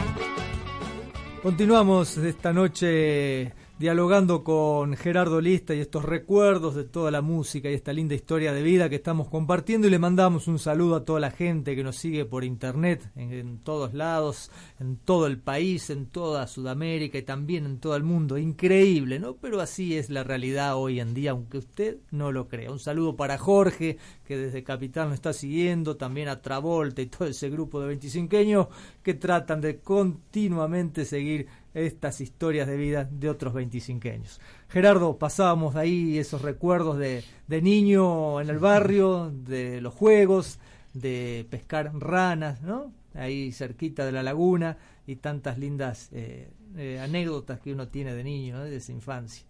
Continuamos 1.44 2.18
esta 2.18 2.52
noche 2.52 3.54
dialogando 3.78 4.46
con 4.46 4.96
Gerardo 4.96 5.42
Lista 5.42 5.76
y 5.76 5.82
estos 5.82 6.06
recuerdos 6.06 6.76
de 6.76 6.86
toda 6.86 7.12
la 7.12 7.22
música 7.22 7.70
y 7.70 7.74
esta 7.74 7.92
linda 7.92 8.16
historia 8.16 8.54
de 8.54 8.64
vida 8.64 8.90
que 8.90 8.96
estamos 8.96 9.28
compartiendo 9.28 9.88
y 9.88 9.90
le 9.90 10.00
mandamos 10.00 10.48
un 10.48 10.60
saludo 10.60 10.96
a 10.96 11.04
toda 11.04 11.20
la 11.20 11.32
gente 11.32 11.76
que 11.76 11.84
nos 11.84 11.98
sigue 11.98 12.24
por 12.24 12.46
internet 12.46 13.12
en, 13.18 13.60
todos 13.60 13.94
lados, 13.94 14.50
en 14.80 14.96
todo 14.96 15.28
el 15.28 15.40
país, 15.40 15.90
en 15.90 16.06
toda 16.06 16.48
Sudamérica 16.48 17.18
y 17.18 17.24
también 17.24 17.66
en 17.66 17.80
todo 17.80 17.98
el 17.98 18.04
mundo. 18.04 18.38
Increíble, 18.38 19.20
¿no? 19.20 19.36
Pero 19.36 19.60
así 19.60 19.98
es 19.98 20.10
la 20.10 20.24
realidad 20.24 20.78
hoy 20.78 21.02
en 21.02 21.14
día, 21.14 21.32
aunque 21.32 21.58
usted 21.58 21.98
no 22.12 22.32
lo 22.32 22.48
crea. 22.48 22.72
Un 22.72 22.80
saludo 22.80 23.18
para 23.18 23.38
Jorge, 23.38 23.98
que 24.26 24.38
desde 24.38 24.64
Capital 24.64 25.10
nos 25.10 25.16
está 25.16 25.34
siguiendo, 25.34 25.98
también 25.98 26.30
a 26.30 26.42
Travolta 26.42 27.02
y 27.02 27.08
todo 27.08 27.28
ese 27.28 27.50
grupo 27.50 27.82
de 27.82 27.88
25 27.88 28.70
que 29.04 29.14
tratan 29.14 29.62
de 29.62 29.80
continuamente 29.80 31.06
seguir 31.06 31.48
estas 31.76 32.22
historias 32.22 32.68
de 32.68 32.78
vida 32.78 33.04
de 33.04 33.30
otros 33.30 33.54
25 33.54 34.08
años. 34.08 34.40
Gerardo, 34.70 35.18
pasábamos 35.18 35.76
ahí 35.76 36.18
esos 36.18 36.42
recuerdos 36.42 36.98
de, 36.98 37.24
de 37.48 37.62
niño 37.62 38.42
en 38.42 38.50
el 38.50 38.60
barrio, 38.60 39.32
de 39.32 39.82
los 39.82 39.94
juegos, 39.94 40.58
de 40.94 41.46
pescar 41.50 41.92
ranas, 41.94 42.62
¿no? 42.62 42.92
Ahí 43.14 43.52
cerquita 43.52 44.06
de 44.06 44.12
la 44.12 44.24
laguna 44.24 44.78
y 45.06 45.18
tantas 45.18 45.58
lindas 45.58 46.10
eh, 46.12 46.50
eh, 46.78 47.00
anécdotas 47.00 47.60
que 47.60 47.74
uno 47.74 47.88
tiene 47.90 48.14
de 48.14 48.24
niño, 48.24 48.64
de 48.64 48.76
esa 48.76 48.92
infancia. 48.92 49.46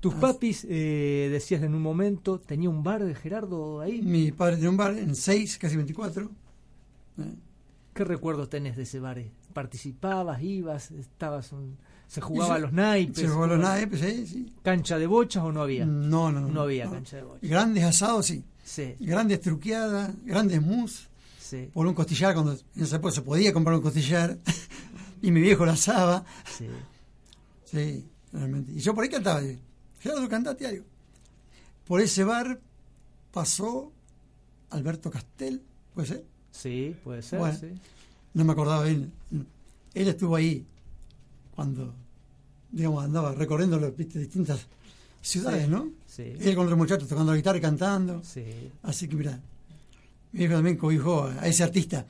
Tus 0.00 0.14
papis, 0.14 0.66
eh, 0.68 1.28
decías 1.30 1.62
en 1.62 1.74
un 1.74 1.82
momento, 1.82 2.40
tenía 2.40 2.68
un 2.68 2.82
bar 2.82 3.04
de 3.04 3.14
Gerardo 3.14 3.80
ahí. 3.80 4.02
Mi 4.02 4.32
padre 4.32 4.56
tenía 4.56 4.70
un 4.70 4.76
bar 4.76 4.98
en 4.98 5.14
6, 5.14 5.58
casi 5.58 5.76
24. 5.76 6.28
¿Qué 7.94 8.04
recuerdos 8.04 8.48
tenés 8.48 8.76
de 8.76 8.82
ese 8.82 8.98
bar? 8.98 9.22
¿Participabas, 9.52 10.42
ibas, 10.42 10.90
estabas 10.90 11.52
se 12.12 12.20
jugaba 12.20 12.56
a 12.56 12.58
los 12.58 12.72
naipes? 12.72 13.18
Se 13.18 13.26
jugaba 13.26 13.54
a 13.54 13.56
los 13.56 13.60
naipes, 13.60 14.00
sí, 14.00 14.26
sí. 14.26 14.52
¿Cancha 14.62 14.98
de 14.98 15.06
bochas 15.06 15.42
o 15.44 15.50
no 15.50 15.62
había? 15.62 15.86
No, 15.86 16.30
no, 16.30 16.40
no. 16.40 16.48
No 16.48 16.60
había 16.62 16.90
cancha 16.90 17.16
de 17.16 17.22
bochas. 17.22 17.48
Grandes 17.48 17.84
asados, 17.84 18.26
sí. 18.26 18.44
Sí. 18.62 18.94
Grandes 19.00 19.40
truqueadas, 19.40 20.12
grandes 20.24 20.60
mousse. 20.60 21.08
Sí. 21.38 21.70
Por 21.72 21.86
un 21.86 21.94
costillar, 21.94 22.34
cuando 22.34 22.52
en 22.52 22.82
esa 22.82 22.96
época 22.96 23.14
se 23.14 23.22
podía 23.22 23.52
comprar 23.52 23.76
un 23.76 23.82
costillar. 23.82 24.38
y 25.22 25.30
mi 25.30 25.40
viejo 25.40 25.64
lo 25.64 25.72
asaba. 25.72 26.24
Sí. 26.58 26.66
Sí, 27.64 28.06
realmente. 28.30 28.72
Y 28.72 28.80
yo 28.80 28.94
por 28.94 29.04
ahí 29.04 29.10
cantaba. 29.10 29.40
Gerardo, 30.00 30.28
cantate 30.28 30.66
algo. 30.66 30.84
Por 31.86 32.00
ese 32.00 32.24
bar 32.24 32.60
pasó 33.32 33.90
Alberto 34.68 35.10
Castel, 35.10 35.62
¿puede 35.94 36.08
ser? 36.08 36.24
Sí, 36.50 36.94
puede 37.02 37.22
ser, 37.22 37.38
Bueno, 37.38 37.58
sí. 37.58 37.72
No 38.34 38.44
me 38.44 38.52
acordaba 38.52 38.84
bien. 38.84 39.12
Él 39.94 40.08
estuvo 40.08 40.36
ahí 40.36 40.66
cuando, 41.54 41.94
digamos, 42.70 43.04
andaba 43.04 43.32
recorriendo 43.32 43.78
las 43.78 43.96
distintas 43.96 44.66
ciudades, 45.20 45.64
Sí, 45.66 45.70
¿no? 45.70 45.90
sí. 46.06 46.22
Él 46.40 46.54
con 46.54 46.64
otros 46.64 46.78
muchachos 46.78 47.08
tocando 47.08 47.32
la 47.32 47.36
guitarra 47.36 47.58
y 47.58 47.60
cantando. 47.60 48.22
Sí. 48.24 48.44
Así 48.82 49.08
que 49.08 49.16
mira, 49.16 49.40
mi 50.32 50.44
hijo 50.44 50.54
también 50.54 50.76
cobijó 50.76 51.24
a 51.24 51.46
ese 51.46 51.62
artista 51.62 52.06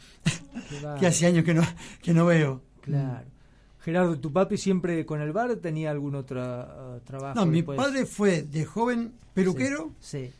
bárbaro. 0.71 1.01
que 1.01 1.07
hace 1.07 1.27
años 1.27 1.45
que 1.45 1.55
no, 1.55 1.63
que 2.01 2.15
no 2.15 2.27
veo. 2.27 2.63
Claro. 2.81 3.27
Gerardo, 3.81 4.19
¿tu 4.19 4.33
papi 4.33 4.57
siempre 4.57 5.05
con 5.05 5.21
el 5.21 5.33
bar 5.33 5.57
tenía 5.57 5.91
algún 5.91 6.15
otro 6.15 6.41
uh, 6.41 7.01
trabajo? 7.01 7.35
No, 7.35 7.47
mi 7.47 7.63
padre 7.65 8.07
fue 8.07 8.43
de 8.43 8.65
joven 8.65 9.13
peluquero, 9.35 9.93
Sí, 9.99 10.31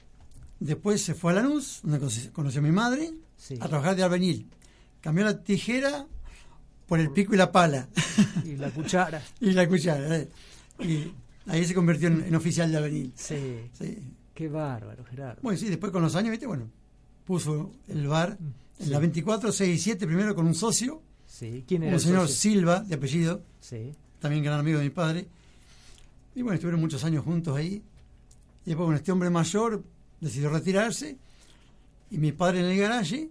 después 0.61 1.03
se 1.03 1.15
fue 1.15 1.33
a 1.33 1.37
Lanús, 1.37 1.81
donde 1.83 2.31
conoció 2.31 2.61
a 2.61 2.63
mi 2.63 2.71
madre, 2.71 3.13
sí. 3.37 3.57
a 3.61 3.67
trabajar 3.69 3.97
de 3.97 4.05
albañil. 4.05 4.49
Cambió 5.01 5.25
la 5.25 5.43
tijera 5.43 6.07
por 6.93 7.01
el 7.01 7.11
pico 7.11 7.33
y 7.33 7.39
la 7.39 7.51
pala. 7.51 7.89
Y 8.45 8.57
la 8.57 8.71
cuchara. 8.71 9.23
y 9.41 9.53
la 9.53 9.67
cuchara. 9.67 10.15
eh. 10.19 10.29
Y 10.81 11.11
ahí 11.47 11.65
se 11.65 11.75
convirtió 11.75 12.09
en, 12.09 12.23
en 12.23 12.35
oficial 12.35 12.71
de 12.71 12.77
albañil. 12.77 13.13
Sí. 13.17 13.63
Sí. 13.73 13.97
Qué 14.35 14.47
bárbaro, 14.49 15.03
Gerardo. 15.07 15.41
Bueno, 15.41 15.59
sí, 15.59 15.71
después 15.71 15.91
con 15.91 16.03
los 16.03 16.15
años, 16.17 16.33
¿viste? 16.33 16.47
Bueno, 16.47 16.69
puso 17.25 17.73
el 17.89 18.07
bar 18.07 18.37
en 18.79 18.85
Sí. 18.85 18.91
la 18.91 18.99
24, 18.99 19.51
6 19.53 19.75
y 19.75 19.83
7, 19.83 20.07
primero 20.07 20.35
con 20.35 20.47
un 20.47 20.55
socio, 20.55 21.01
Sí. 21.27 21.65
¿Quién 21.67 21.85
era 21.85 21.93
un 21.93 21.95
el 21.95 22.01
señor 22.01 22.29
socio? 22.29 22.51
Silva, 22.53 22.81
de 22.81 22.95
apellido, 22.95 23.43
Sí. 23.61 23.95
también 24.21 24.45
gran 24.45 24.61
amigo 24.61 24.77
de 24.79 24.85
mi 24.85 24.91
padre. 24.91 25.27
Y 26.35 26.43
bueno, 26.43 26.57
estuvieron 26.57 26.79
muchos 26.79 27.03
años 27.05 27.25
juntos 27.25 27.57
ahí. 27.57 27.83
Y 28.67 28.67
después, 28.67 28.85
bueno, 28.85 28.97
este 28.99 29.13
hombre 29.13 29.31
mayor 29.31 29.83
decidió 30.21 30.51
retirarse. 30.51 31.17
Y 32.11 32.19
mi 32.19 32.33
padre 32.33 32.61
en 32.61 32.67
el 32.67 32.77
garaje 32.79 33.31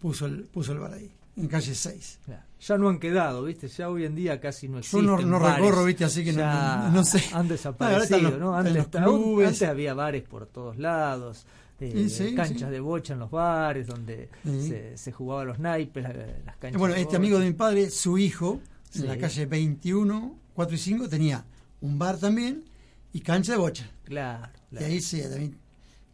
puso 0.00 0.24
el, 0.24 0.44
puso 0.44 0.72
el 0.72 0.78
bar 0.78 0.94
ahí, 0.94 1.10
en 1.38 1.48
calle 1.48 1.74
6. 1.74 2.18
Claro. 2.24 2.42
Ya 2.60 2.76
no 2.78 2.88
han 2.88 2.98
quedado, 2.98 3.44
¿viste? 3.44 3.68
Ya 3.68 3.88
hoy 3.88 4.04
en 4.04 4.14
día 4.16 4.40
casi 4.40 4.66
no 4.68 4.74
Yo 4.74 4.78
existen 4.80 5.06
no, 5.06 5.18
no 5.18 5.38
recorro, 5.38 5.84
¿viste? 5.84 6.04
Así 6.04 6.24
que 6.24 6.32
no, 6.32 7.04
sé. 7.04 7.22
Han 7.32 7.46
desaparecido, 7.48 8.36
¿no? 8.38 8.54
Antes, 8.56 9.62
había 9.62 9.94
bares 9.94 10.22
por 10.24 10.46
todos 10.46 10.76
lados, 10.78 11.46
eh, 11.80 11.92
Sí, 12.08 12.10
sí, 12.10 12.34
canchas 12.34 12.68
sí. 12.68 12.72
de 12.72 12.80
bocha 12.80 13.12
en 13.12 13.20
los 13.20 13.30
bares 13.30 13.86
donde 13.86 14.28
Sí. 14.44 14.68
se, 14.68 14.96
se 14.96 15.12
jugaba 15.12 15.44
los 15.44 15.60
naipes, 15.60 16.02
la- 16.02 16.12
las 16.44 16.56
canchas 16.56 16.78
bueno, 16.78 16.94
de 16.94 17.00
este 17.02 17.10
bocha. 17.10 17.16
amigo 17.18 17.38
de 17.38 17.46
mi 17.46 17.52
padre, 17.52 17.90
su 17.90 18.18
hijo, 18.18 18.60
en 18.96 19.06
la 19.06 19.16
calle 19.16 19.46
21, 19.46 20.34
4 20.54 20.74
y 20.74 20.78
5, 20.78 21.08
tenía 21.08 21.44
un 21.80 21.98
bar 21.98 22.18
también 22.18 22.64
y 23.12 23.20
cancha 23.20 23.52
de 23.52 23.58
bocha. 23.58 23.88
Claro, 24.04 24.48
Y 24.72 24.82
ahí 24.82 25.00
sí, 25.00 25.22
también. 25.22 25.56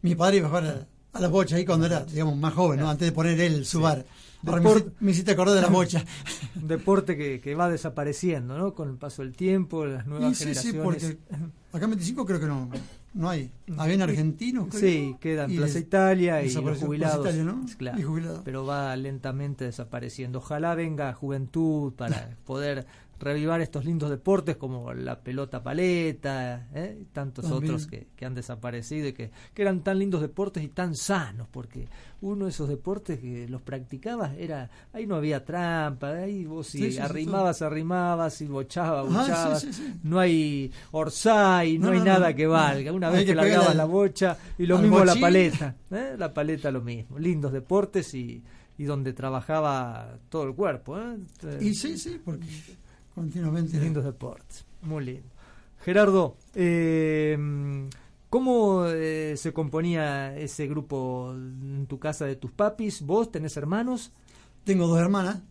Mi 0.03 0.13
padre 0.13 0.37
iba 0.37 0.45
a 0.45 0.49
jugar 0.49 0.65
a, 1.13 1.17
a 1.17 1.21
las 1.21 1.31
bochas 1.31 1.57
ahí 1.57 1.65
cuando 1.65 1.87
era, 1.87 2.05
digamos, 2.05 2.37
más 2.37 2.53
joven, 2.53 2.79
¿no? 2.79 2.87
Antes 2.89 3.07
de 3.07 3.11
poner 3.11 3.39
él 3.41 3.65
su 3.65 3.81
bar. 3.81 4.05
Me, 4.99 5.11
hiciste 5.11 5.31
acordar 5.31 5.55
de 5.55 5.61
la 5.61 5.67
bocha. 5.69 6.03
Un 6.55 6.67
deporte 6.67 7.17
que, 7.17 7.39
que 7.39 7.55
va 7.55 7.69
desapareciendo, 7.69 8.57
¿no? 8.57 8.73
Con 8.73 8.89
el 8.89 8.97
paso 8.97 9.21
del 9.21 9.33
tiempo, 9.33 9.85
las 9.85 10.05
nuevas 10.05 10.37
sí, 10.37 10.53
sí, 10.53 10.61
generaciones. 10.61 10.83
porque 10.83 11.17
acá 11.73 11.85
en 11.85 11.91
25 11.91 12.25
creo 12.25 12.39
que 12.39 12.45
no, 12.47 12.69
no 13.13 13.29
hay. 13.29 13.51
Habían 13.77 14.01
argentinos, 14.01 14.67
creo. 14.69 14.81
Sí, 14.81 15.15
quedan 15.19 15.49
y 15.49 15.57
Plaza 15.57 15.79
Italia 15.79 16.43
y 16.43 16.51
los 16.51 16.79
jubilados. 16.79 17.21
Plaza 17.21 17.37
Italia, 17.37 17.53
¿no? 17.53 17.65
Claro, 17.77 17.99
Y 17.99 18.03
jubilados. 18.03 18.41
pero 18.43 18.65
va 18.65 18.95
lentamente 18.95 19.65
desapareciendo. 19.65 20.39
Ojalá 20.39 20.75
venga 20.75 21.13
juventud 21.13 21.93
para 21.93 22.37
poder 22.45 22.85
revivar 23.19 23.61
estos 23.61 23.85
lindos 23.85 24.09
deportes 24.09 24.57
como 24.57 24.93
la 24.93 25.19
pelota 25.21 25.63
paleta 25.63 26.67
¿eh? 26.73 26.97
y 27.01 27.05
tantos 27.05 27.45
También. 27.47 27.63
otros 27.75 27.87
que, 27.87 28.07
que 28.15 28.25
han 28.25 28.35
desaparecido 28.35 29.07
y 29.07 29.13
que, 29.13 29.31
que 29.53 29.61
eran 29.61 29.81
tan 29.83 29.99
lindos 29.99 30.21
deportes 30.21 30.63
y 30.63 30.67
tan 30.67 30.95
sanos 30.95 31.47
porque 31.51 31.87
uno 32.21 32.45
de 32.45 32.51
esos 32.51 32.67
deportes 32.69 33.19
que 33.19 33.47
los 33.47 33.61
practicabas 33.61 34.33
era 34.37 34.69
ahí 34.93 35.05
no 35.07 35.15
había 35.15 35.45
trampa 35.45 36.09
ahí 36.09 36.45
vos 36.45 36.67
si 36.67 36.77
Sí, 36.79 36.85
sí, 36.85 36.91
sí, 36.93 36.99
arrimabas 36.99 37.61
arrimabas 37.61 38.33
si 38.33 38.47
bochabas 38.47 39.05
Ah, 39.09 39.19
bochabas 39.21 39.67
no 40.03 40.19
hay 40.19 40.71
orsay 40.91 41.77
no, 41.77 41.87
No, 41.87 41.91
hay 41.93 41.99
no, 41.99 42.05
nada 42.05 42.29
no. 42.31 42.35
que 42.35 42.47
valga 42.47 42.91
una 42.91 43.09
vez 43.09 43.21
que 43.21 43.27
que, 43.27 43.35
largabas 43.35 43.69
al- 43.69 43.77
la 43.77 43.85
bocha 43.85 44.37
y 44.57 44.65
lo 44.65 44.77
mismo 44.79 45.03
la 45.05 45.15
paleta 45.15 45.75
¿eh? 45.91 46.15
la 46.17 46.33
paleta 46.33 46.71
lo 46.71 46.81
mismo 46.81 47.17
lindos 47.19 47.51
deportes 47.53 48.13
y, 48.13 48.43
y 48.77 48.83
donde 48.83 49.13
trabajaba 49.13 50.17
todo 50.29 50.43
el 50.43 50.55
cuerpo 50.55 50.97
¿eh? 50.99 51.17
Y 51.61 51.73
sí, 51.75 51.97
sí, 51.97 52.19
porque 52.23 52.47
continuamente. 53.15 53.79
lindos 53.79 54.03
deportes 54.03 54.65
muy 54.81 55.03
lindo 55.05 55.29
Gerardo 55.83 56.35
eh, 56.53 57.37
¿cómo 58.29 58.85
eh, 58.87 59.35
se 59.37 59.53
componía 59.53 60.35
ese 60.37 60.67
grupo 60.67 61.31
en 61.33 61.85
tu 61.87 61.97
casa 61.99 62.25
de 62.25 62.35
tus 62.35 62.51
papis? 62.51 63.01
¿vos 63.01 63.31
tenés 63.31 63.55
hermanos? 63.57 64.11
Tengo 64.63 64.87
dos 64.87 64.99
hermanas, 64.99 65.41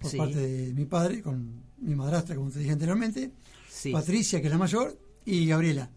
por 0.00 0.10
Sí. 0.10 0.16
parte 0.16 0.36
de 0.38 0.72
mi 0.72 0.84
padre, 0.86 1.22
con 1.22 1.60
mi 1.78 1.94
madrastra, 1.94 2.36
como 2.36 2.50
te 2.50 2.60
dije 2.60 2.70
anteriormente. 2.72 3.32
sí 3.68 3.92
Patricia, 3.92 4.40
que 4.40 4.46
es 4.46 4.52
la 4.52 4.58
mayor, 4.58 4.96
y 5.24 5.46
Gabriela. 5.46 5.90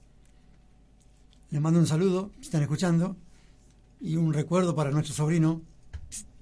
Les 1.51 1.61
mando 1.61 1.79
un 1.79 1.85
saludo, 1.87 2.31
si 2.39 2.47
están 2.47 2.63
escuchando, 2.63 3.15
y 4.01 4.15
un 4.15 4.33
recuerdo 4.33 4.75
para 4.75 4.89
nuestro 4.91 5.13
sobrino, 5.13 5.61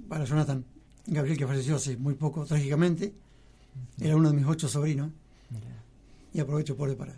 para 0.07 0.23
Jonathan 0.25 0.63
Gabriel, 1.05 1.37
que 1.37 1.45
falleció 1.45 1.75
hace 1.75 1.97
muy 1.97 2.13
poco, 2.15 2.45
trágicamente. 2.45 3.13
Era 3.99 4.15
uno 4.15 4.29
de 4.31 4.35
mis 4.37 4.45
ocho 4.45 4.67
sobrinos, 4.67 5.11
Mirá, 5.49 5.83
y 6.33 6.39
aprovecho 6.39 6.75
por 6.75 6.95
para 6.97 7.15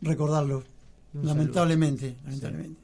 recordarlo, 0.00 0.62
lamentablemente. 1.14 2.16
lamentablemente. 2.24 2.80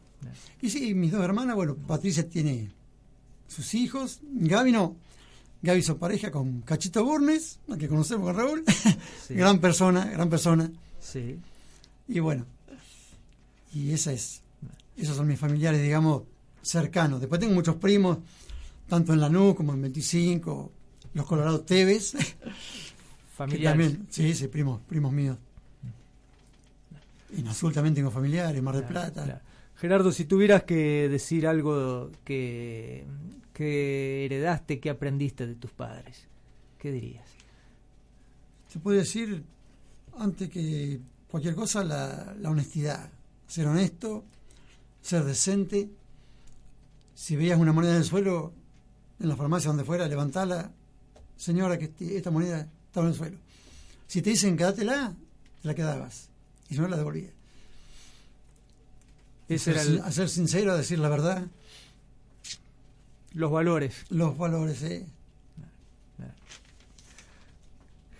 Y 0.60 0.70
sí, 0.70 0.94
mis 0.94 1.12
dos 1.12 1.22
hermanas, 1.22 1.56
bueno, 1.56 1.74
Patricia 1.74 2.28
tiene 2.28 2.70
sus 3.48 3.74
hijos. 3.74 4.20
Gaby 4.22 4.72
no. 4.72 4.96
Gaby 5.62 5.78
hizo 5.80 5.96
pareja 5.98 6.30
con 6.30 6.62
Cachito 6.62 7.04
Burnes, 7.04 7.58
al 7.68 7.78
que 7.78 7.88
conocemos 7.88 8.26
con 8.26 8.36
Raúl. 8.36 8.64
Sí. 9.26 9.34
gran 9.34 9.60
persona, 9.60 10.04
gran 10.06 10.28
persona. 10.28 10.70
Sí. 11.00 11.38
Y 12.08 12.18
bueno, 12.20 12.46
y 13.72 13.90
esa 13.92 14.12
es, 14.12 14.42
esos 14.96 15.16
son 15.16 15.26
mis 15.28 15.38
familiares, 15.38 15.80
digamos, 15.82 16.22
cercanos. 16.62 17.20
Después 17.20 17.40
tengo 17.40 17.54
muchos 17.54 17.76
primos, 17.76 18.18
tanto 18.88 19.12
en 19.12 19.20
Lanús 19.20 19.54
como 19.54 19.72
en 19.74 19.82
25, 19.82 20.72
los 21.14 21.26
Colorados 21.26 21.64
Teves. 21.66 22.12
que 22.12 22.50
Familiares. 23.36 23.70
también, 23.92 24.06
sí, 24.10 24.34
sí, 24.34 24.48
primos, 24.48 24.80
primos 24.82 25.12
míos. 25.12 25.36
En 27.36 27.48
Azul 27.48 27.72
también 27.72 27.94
tengo 27.94 28.10
familiares, 28.10 28.62
Mar 28.62 28.76
del 28.76 28.84
Claro, 28.86 29.12
Plata. 29.12 29.24
claro. 29.24 29.40
Gerardo, 29.76 30.12
si 30.12 30.26
tuvieras 30.26 30.64
que 30.64 31.08
decir 31.08 31.46
algo 31.46 32.10
que, 32.24 33.04
que 33.52 34.26
heredaste, 34.26 34.78
que 34.78 34.90
aprendiste 34.90 35.46
de 35.46 35.54
tus 35.54 35.70
padres, 35.72 36.24
¿qué 36.78 36.92
dirías? 36.92 37.26
Se 38.68 38.78
puede 38.78 38.98
decir, 38.98 39.42
antes 40.18 40.48
que 40.50 41.00
cualquier 41.28 41.54
cosa, 41.54 41.82
la, 41.82 42.34
la 42.38 42.50
honestidad. 42.50 43.10
Ser 43.48 43.66
honesto, 43.66 44.24
ser 45.00 45.24
decente. 45.24 45.90
Si 47.14 47.34
veías 47.36 47.58
una 47.58 47.72
moneda 47.72 47.92
en 47.92 47.98
el 47.98 48.04
suelo, 48.04 48.52
en 49.20 49.28
la 49.28 49.36
farmacia 49.36 49.68
donde 49.68 49.84
fuera, 49.84 50.06
levantala. 50.06 50.70
Señora, 51.42 51.76
que 51.76 51.86
este- 51.86 52.16
esta 52.16 52.30
moneda 52.30 52.68
estaba 52.86 53.06
en 53.06 53.12
el 53.12 53.18
suelo. 53.18 53.36
Si 54.06 54.22
te 54.22 54.30
dicen 54.30 54.56
quédatela, 54.56 55.12
te 55.60 55.66
la 55.68 55.74
quedabas. 55.74 56.28
Y 56.70 56.74
si 56.74 56.80
no, 56.80 56.86
la 56.86 56.96
devolvías. 56.96 57.32
Ese 59.48 59.72
era 59.72 59.82
el- 59.82 60.00
a 60.02 60.12
ser 60.12 60.28
sincero, 60.28 60.70
a 60.70 60.76
decir 60.76 61.00
la 61.00 61.08
verdad, 61.08 61.46
los 63.32 63.50
valores. 63.50 64.04
los 64.10 64.38
valores. 64.38 64.82
¿eh? 64.84 65.04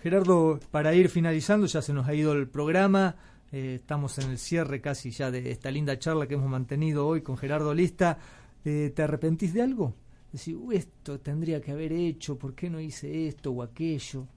Gerardo, 0.01 0.59
para 0.69 0.93
ir 0.93 1.07
finalizando, 1.09 1.65
ya 1.65 1.81
se 1.81 1.93
nos 1.93 2.07
ha 2.07 2.13
ido 2.13 2.33
el 2.33 2.47
programa. 2.49 3.15
eh, 3.55 3.75
estamos 3.75 4.17
en 4.17 4.31
el 4.31 4.39
cierre 4.39 4.81
casi 4.81 5.11
ya 5.11 5.29
de 5.29 5.51
esta 5.51 5.69
linda 5.69 5.99
charla 5.99 6.25
que 6.27 6.33
hemos 6.33 6.49
mantenido 6.49 7.05
hoy 7.05 7.21
con 7.21 7.37
Gerardo 7.37 7.71
Lista. 7.75 8.17
Eh, 8.65 8.91
¿Te 8.95 9.03
arrepentís 9.03 9.53
de 9.53 9.61
algo? 9.61 9.93
Decir, 10.33 10.55
"Uy, 10.57 10.75
esto 10.75 11.19
tendría 11.19 11.61
que 11.61 11.71
haber 11.71 11.93
hecho, 11.93 12.37
¿por 12.37 12.53
qué 12.55 12.69
no 12.69 12.79
hice 12.81 13.27
esto 13.29 13.51
o 13.51 13.63
aquello? 13.63 14.27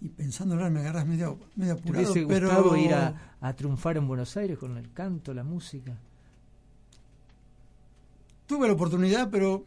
Y 0.00 0.08
pensando 0.08 0.54
ahora 0.54 0.68
me 0.70 0.80
agarras 0.80 1.06
medio, 1.06 1.38
medio 1.56 1.74
¿Te 1.76 1.80
apurado, 1.82 2.12
hubiese 2.12 2.26
pero 2.28 2.48
gustado 2.48 2.76
ir 2.76 2.92
a, 2.94 3.36
a 3.40 3.52
triunfar 3.56 3.96
en 3.96 4.06
Buenos 4.06 4.36
Aires 4.36 4.58
con 4.58 4.76
el 4.76 4.92
canto, 4.92 5.32
la 5.32 5.44
música? 5.44 5.96
tuve 8.46 8.66
la 8.66 8.72
oportunidad, 8.72 9.28
pero 9.30 9.66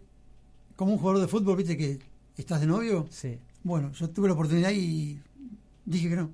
como 0.76 0.94
un 0.94 0.98
jugador 0.98 1.22
de 1.22 1.28
fútbol, 1.28 1.56
viste 1.58 1.78
que 1.78 2.00
estás 2.36 2.62
de 2.62 2.68
novio. 2.68 3.08
Sí. 3.12 3.38
Bueno, 3.64 3.92
yo 3.92 4.10
tuve 4.10 4.28
la 4.28 4.34
oportunidad 4.34 4.72
y 4.72 5.20
dije 5.86 6.10
que 6.10 6.16
no. 6.16 6.32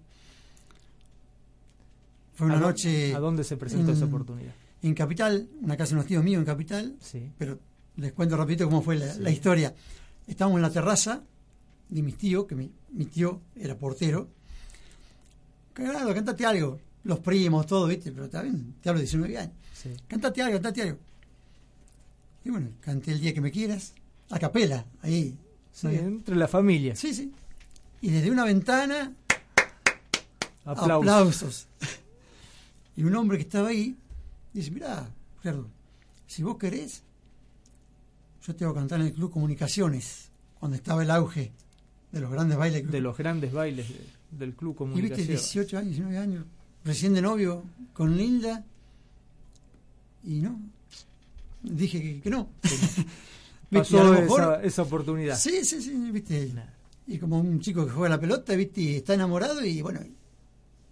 Fue 2.35 2.47
una 2.47 2.55
¿A 2.55 2.59
dó- 2.59 2.67
noche 2.67 3.13
¿A 3.13 3.19
dónde 3.19 3.43
se 3.43 3.57
presentó 3.57 3.91
esa 3.91 4.03
en- 4.05 4.07
oportunidad? 4.07 4.53
en 4.81 4.93
Capital, 4.93 5.49
una 5.61 5.75
casa 5.75 5.89
de 5.89 5.95
unos 5.95 6.05
tíos 6.07 6.23
míos 6.23 6.39
en 6.39 6.45
Capital, 6.45 6.95
Sí. 7.01 7.29
pero 7.37 7.59
les 7.97 8.13
cuento 8.13 8.37
rapidito 8.37 8.65
cómo 8.65 8.81
fue 8.81 8.97
la, 8.97 9.13
Sí. 9.13 9.19
la 9.21 9.29
historia. 9.31 9.75
Estábamos 10.27 10.57
en 10.57 10.61
la 10.63 10.71
terraza 10.71 11.21
de 11.89 12.01
mis 12.03 12.17
tíos, 12.17 12.45
que 12.45 12.55
mi, 12.55 12.71
mi 12.91 13.05
tío 13.05 13.41
era 13.55 13.77
portero. 13.77 14.27
Cagado, 15.73 16.13
cantate 16.13 16.45
algo. 16.45 16.79
Los 17.03 17.19
primos, 17.19 17.65
todo, 17.65 17.87
¿viste? 17.87 18.11
Pero 18.11 18.25
está 18.25 18.41
bien, 18.41 18.75
te 18.81 18.89
hablo 18.89 18.99
de 18.99 19.03
19 19.05 19.37
años. 19.37 19.53
Sí. 19.73 19.89
Cantate 20.07 20.41
algo, 20.41 20.55
cantate 20.57 20.81
algo. 20.81 20.97
Y 22.43 22.49
bueno, 22.49 22.69
canté 22.81 23.11
el 23.11 23.21
día 23.21 23.33
que 23.33 23.41
me 23.41 23.51
quieras, 23.51 23.93
a 24.29 24.39
capela, 24.39 24.85
ahí. 25.01 25.37
Entre 25.83 26.35
la 26.35 26.47
familia. 26.47 26.95
Sí, 26.95 27.13
sí. 27.13 27.31
Y 28.01 28.09
desde 28.09 28.31
una 28.31 28.43
ventana, 28.43 29.13
Aplausos. 30.65 30.91
aplausos. 30.91 31.67
Y 32.95 33.03
un 33.03 33.15
hombre 33.15 33.37
que 33.37 33.43
estaba 33.43 33.69
ahí 33.69 33.95
dice, 34.53 34.71
mirá, 34.71 35.07
Gerardo, 35.43 35.69
si 36.25 36.41
vos 36.43 36.57
querés, 36.57 37.03
yo 38.47 38.55
te 38.55 38.65
voy 38.65 38.71
a 38.71 38.75
cantar 38.75 39.01
en 39.01 39.07
el 39.07 39.13
Club 39.13 39.31
Comunicaciones, 39.31 40.29
cuando 40.59 40.75
estaba 40.77 41.03
el 41.03 41.11
auge 41.11 41.51
de 42.11 42.19
los 42.21 42.31
grandes 42.31 42.57
bailes. 42.57 42.89
De 42.89 43.01
los 43.01 43.17
grandes 43.17 43.51
bailes 43.51 43.87
de- 43.89 44.07
del 44.31 44.53
Club 44.55 44.71
y 44.71 44.73
viste, 44.73 44.77
Comunicación. 44.77 45.27
18 45.27 45.77
años, 45.77 45.89
19 45.91 46.17
años, 46.17 46.45
recién 46.85 47.13
de 47.13 47.21
novio 47.21 47.63
con 47.93 48.15
Linda, 48.17 48.63
y 50.23 50.39
no, 50.41 50.59
dije 51.61 52.01
que, 52.01 52.21
que 52.21 52.29
no. 52.29 52.47
Viste, 52.63 53.01
y 53.69 53.75
a 53.75 53.79
Pasó 53.79 54.03
lo 54.03 54.11
mejor- 54.21 54.39
esa, 54.41 54.63
esa 54.63 54.81
oportunidad. 54.83 55.37
Sí, 55.37 55.65
sí, 55.65 55.81
sí, 55.81 55.91
viste. 56.11 56.51
Nah. 56.53 56.63
Y 57.05 57.17
como 57.17 57.37
un 57.39 57.59
chico 57.59 57.85
que 57.85 57.91
juega 57.91 58.15
la 58.15 58.19
pelota, 58.19 58.55
viste, 58.55 58.79
y 58.81 58.95
está 58.95 59.13
enamorado 59.13 59.63
y 59.65 59.81
bueno. 59.81 59.99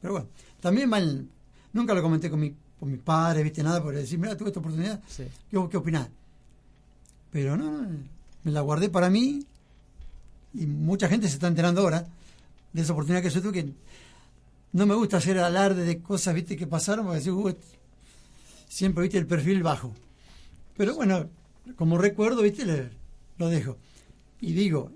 Pero 0.02 0.14
bueno, 0.14 0.28
también 0.60 0.90
mal, 0.90 1.26
nunca 1.72 1.94
lo 1.94 2.02
comenté 2.02 2.30
con 2.30 2.40
mi, 2.42 2.54
con 2.78 2.92
mis 2.92 3.00
padres, 3.00 3.44
viste, 3.46 3.64
nada, 3.64 3.82
por 3.82 3.96
decir, 3.96 4.20
mira, 4.20 4.36
tuve 4.36 4.50
esta 4.50 4.60
oportunidad, 4.60 5.02
Sí. 5.08 5.24
¿qué, 5.50 5.68
qué 5.72 5.78
opinás? 5.78 6.10
Pero 7.36 7.58
no, 7.58 7.86
me 8.46 8.52
la 8.54 8.62
guardé 8.62 8.88
para 8.88 9.10
mí 9.10 9.44
y 10.54 10.66
mucha 10.68 11.10
gente 11.10 11.28
se 11.28 11.34
está 11.34 11.48
enterando 11.48 11.82
ahora 11.82 12.08
de 12.72 12.82
esa 12.82 12.94
oportunidad 12.94 13.22
que 13.22 13.30
yo 13.30 13.42
tuve 13.42 13.52
que 13.52 13.74
no 14.72 14.86
me 14.86 14.96
gusta 14.96 15.18
hacer 15.18 15.38
alarde 15.40 15.84
de 15.84 16.02
cosas, 16.02 16.34
viste, 16.34 16.56
que 16.56 16.66
pasaron, 16.66 17.04
porque 17.06 17.18
decir, 17.18 17.34
"Uh, 17.34 17.54
siempre, 18.70 19.02
viste, 19.04 19.18
el 19.18 19.28
perfil 19.28 19.64
bajo. 19.64 19.92
Pero 20.78 20.96
bueno, 20.96 21.28
como 21.76 21.98
recuerdo, 21.98 22.42
viste, 22.42 22.64
le- 22.64 22.90
lo 23.38 23.50
dejo. 23.50 23.76
Y 24.40 24.54
digo, 24.54 24.90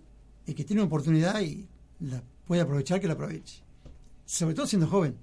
el 0.48 0.56
que 0.56 0.64
tiene 0.64 0.82
una 0.82 0.88
oportunidad 0.88 1.42
y 1.42 1.68
la 2.00 2.24
puede 2.48 2.62
aprovechar, 2.62 3.02
que 3.02 3.08
la 3.08 3.16
aproveche. 3.16 3.60
Sobre 4.26 4.56
todo 4.56 4.66
siendo 4.66 4.88
joven. 4.88 5.14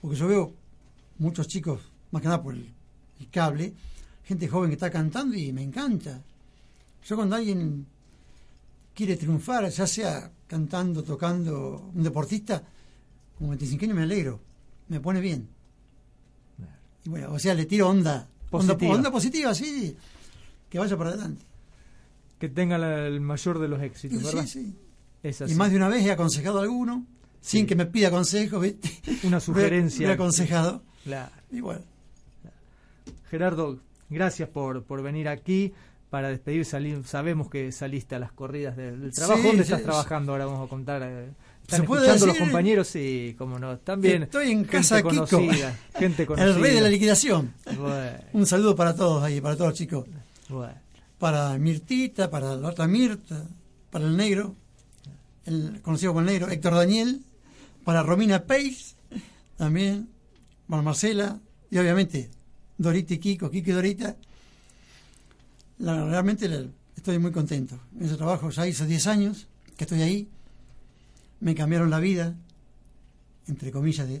Porque 0.00 0.16
yo 0.16 0.28
veo 0.28 0.54
muchos 1.18 1.48
chicos, 1.48 1.80
más 2.12 2.22
que 2.22 2.28
nada 2.28 2.40
por 2.44 2.54
el 2.54 2.72
cable, 3.32 3.72
gente 4.22 4.46
joven 4.46 4.70
que 4.70 4.74
está 4.74 4.88
cantando 4.92 5.34
y 5.36 5.52
me 5.52 5.64
encanta. 5.64 6.22
Yo 7.04 7.16
cuando 7.16 7.36
alguien 7.36 7.86
quiere 8.94 9.16
triunfar, 9.16 9.68
ya 9.68 9.86
sea 9.86 10.30
cantando, 10.46 11.02
tocando, 11.02 11.90
un 11.94 12.02
deportista, 12.02 12.62
como 13.36 13.50
25 13.50 13.84
años 13.84 13.96
me 13.96 14.02
alegro, 14.04 14.40
me 14.88 15.00
pone 15.00 15.20
bien. 15.20 15.48
Y 17.04 17.08
bueno, 17.10 17.32
o 17.32 17.38
sea, 17.38 17.54
le 17.54 17.66
tiro 17.66 17.88
onda, 17.88 18.28
onda 18.50 18.74
Positiva. 18.74 18.94
onda 18.94 19.10
positiva, 19.10 19.54
sí, 19.54 19.96
que 20.70 20.78
vaya 20.78 20.96
para 20.96 21.10
adelante. 21.10 21.44
Que 22.38 22.48
tenga 22.48 22.78
la- 22.78 23.06
el 23.06 23.20
mayor 23.20 23.58
de 23.58 23.68
los 23.68 23.82
éxitos, 23.82 24.18
Sí, 24.20 24.24
¿verdad? 24.24 24.46
sí. 24.46 24.74
Es 25.22 25.40
Y 25.40 25.44
así. 25.44 25.54
más 25.54 25.70
de 25.70 25.76
una 25.76 25.88
vez 25.88 26.04
he 26.06 26.10
aconsejado 26.12 26.60
a 26.60 26.62
alguno, 26.62 27.06
sin 27.40 27.66
que 27.66 27.74
me 27.76 27.86
pida 27.86 28.10
consejo, 28.10 28.60
¿viste? 28.60 28.90
Una 29.24 29.40
sugerencia. 29.40 30.08
He 30.08 30.12
aconsejado. 30.12 30.82
Claro. 31.04 31.32
Y 31.50 31.60
bueno, 31.60 31.82
Gerardo, 33.30 33.80
gracias 34.10 34.48
por, 34.48 34.84
por 34.84 35.02
venir 35.02 35.28
aquí. 35.28 35.72
Para 36.14 36.28
despedir, 36.28 36.64
salir, 36.64 37.02
sabemos 37.04 37.50
que 37.50 37.72
saliste 37.72 38.14
a 38.14 38.20
las 38.20 38.30
corridas 38.30 38.76
del, 38.76 39.00
del 39.00 39.12
trabajo. 39.12 39.40
Sí, 39.40 39.46
¿Dónde 39.48 39.62
estás 39.64 39.78
sí. 39.80 39.84
trabajando 39.84 40.30
ahora? 40.30 40.46
Vamos 40.46 40.64
a 40.64 40.70
contar. 40.70 41.02
eh, 41.02 41.30
¿Están 41.62 41.80
¿Se 41.80 41.86
puede 41.88 42.02
escuchando 42.02 42.26
los 42.26 42.34
decir? 42.36 42.46
compañeros? 42.52 42.86
Sí, 42.86 43.34
cómo 43.36 43.58
no. 43.58 43.78
También. 43.78 44.22
estoy 44.22 44.52
en 44.52 44.58
gente 44.58 44.70
casa 44.70 44.96
Kiko, 44.98 45.08
conocida. 45.08 45.76
Gente 45.98 46.24
conocida. 46.24 46.54
el 46.54 46.62
rey 46.62 46.74
de 46.76 46.80
la 46.82 46.88
liquidación. 46.88 47.52
Bueno, 47.64 48.18
Un 48.32 48.46
saludo 48.46 48.76
para 48.76 48.94
todos 48.94 49.24
ahí, 49.24 49.40
para 49.40 49.56
todos 49.56 49.70
los 49.70 49.78
chicos. 49.78 50.06
bueno. 50.48 50.72
Para 51.18 51.58
Mirtita, 51.58 52.30
para 52.30 52.54
la 52.54 52.68
otra 52.68 52.86
Mirta, 52.86 53.48
para 53.90 54.04
el 54.04 54.16
negro, 54.16 54.54
el 55.46 55.80
conocido 55.82 56.12
como 56.12 56.20
el 56.20 56.26
negro, 56.26 56.48
Héctor 56.48 56.74
Daniel, 56.74 57.22
para 57.82 58.04
Romina 58.04 58.44
Pace, 58.44 58.94
también, 59.56 60.08
para 60.68 60.80
Marcela, 60.80 61.40
y 61.72 61.78
obviamente 61.78 62.30
Dorita 62.78 63.14
y 63.14 63.18
Kiko, 63.18 63.50
Kiko 63.50 63.70
y 63.70 63.72
Dorita. 63.72 64.14
La- 65.84 66.04
realmente 66.06 66.48
le- 66.48 66.70
estoy 66.96 67.18
muy 67.18 67.30
contento. 67.32 67.78
En 67.98 68.06
ese 68.06 68.16
trabajo 68.16 68.50
ya 68.50 68.66
hice 68.66 68.86
10 68.86 69.06
años 69.06 69.46
que 69.76 69.84
estoy 69.84 70.02
ahí. 70.02 70.28
Me 71.40 71.54
cambiaron 71.54 71.90
la 71.90 72.00
vida, 72.00 72.34
entre 73.46 73.70
comillas. 73.70 74.08
De, 74.08 74.20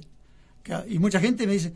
y 0.88 0.98
mucha 0.98 1.20
gente 1.20 1.46
me 1.46 1.54
dice, 1.54 1.72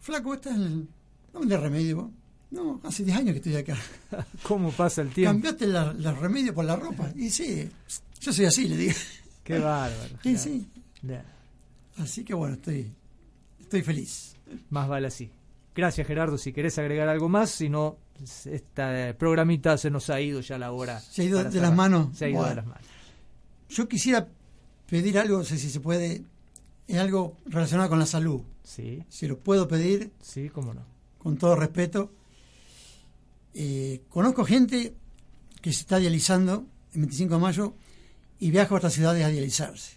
flaco, 0.00 0.34
¿estás 0.34 0.56
en 0.56 0.62
el... 0.62 0.88
¿Dónde 1.32 1.56
remedio? 1.56 1.96
vos?". 1.96 2.10
No, 2.50 2.80
hace 2.84 3.02
10 3.04 3.16
años 3.16 3.32
que 3.32 3.38
estoy 3.38 3.56
acá. 3.56 3.76
¿Cómo 4.42 4.70
pasa 4.72 5.00
el 5.02 5.08
tiempo? 5.10 5.32
¿Cambiaste 5.32 5.66
la- 5.66 5.94
los 5.94 6.18
remedios 6.18 6.54
por 6.54 6.66
la 6.66 6.76
ropa? 6.76 7.10
Y 7.16 7.30
sí, 7.30 7.68
yo 8.20 8.32
soy 8.32 8.44
así, 8.44 8.68
le 8.68 8.76
digo. 8.76 8.92
Qué 9.44 9.58
bárbaro. 9.58 10.18
Sí, 10.22 10.36
sí. 10.36 10.68
Así 11.96 12.24
que 12.24 12.34
bueno, 12.34 12.54
estoy, 12.54 12.92
estoy 13.60 13.82
feliz. 13.82 14.34
Más 14.70 14.86
vale 14.88 15.06
así. 15.06 15.30
Gracias, 15.74 16.06
Gerardo. 16.06 16.36
Si 16.38 16.52
querés 16.52 16.78
agregar 16.78 17.08
algo 17.08 17.28
más, 17.28 17.50
si 17.50 17.68
no, 17.68 17.96
esta 18.44 19.14
programita 19.18 19.78
se 19.78 19.90
nos 19.90 20.10
ha 20.10 20.20
ido 20.20 20.40
ya 20.40 20.58
la 20.58 20.72
hora. 20.72 21.00
Se 21.00 21.22
ha 21.22 21.24
ido 21.24 21.42
de 21.42 21.60
las 21.60 21.74
manos. 21.74 22.16
Se 22.16 22.26
ha 22.26 22.28
ido 22.28 22.44
de 22.44 22.54
las 22.56 22.66
manos. 22.66 22.82
Yo 23.70 23.88
quisiera 23.88 24.28
pedir 24.88 25.18
algo, 25.18 25.38
no 25.38 25.44
sé 25.44 25.56
si 25.58 25.70
se 25.70 25.80
puede, 25.80 26.22
es 26.86 26.98
algo 26.98 27.38
relacionado 27.46 27.88
con 27.88 27.98
la 27.98 28.06
salud. 28.06 28.42
Sí, 28.62 29.02
Si 29.08 29.26
lo 29.26 29.38
puedo 29.38 29.66
pedir, 29.66 30.12
sí, 30.20 30.48
cómo 30.50 30.72
no. 30.74 30.84
con 31.18 31.36
todo 31.36 31.56
respeto. 31.56 32.12
Eh, 33.54 34.02
conozco 34.08 34.44
gente 34.44 34.94
que 35.60 35.72
se 35.72 35.80
está 35.80 35.98
dializando 35.98 36.66
el 36.94 37.00
25 37.00 37.34
de 37.34 37.40
mayo 37.40 37.74
y 38.38 38.50
viaja 38.50 38.74
a 38.74 38.78
otras 38.78 38.92
ciudades 38.92 39.24
a 39.24 39.28
dializarse. 39.28 39.96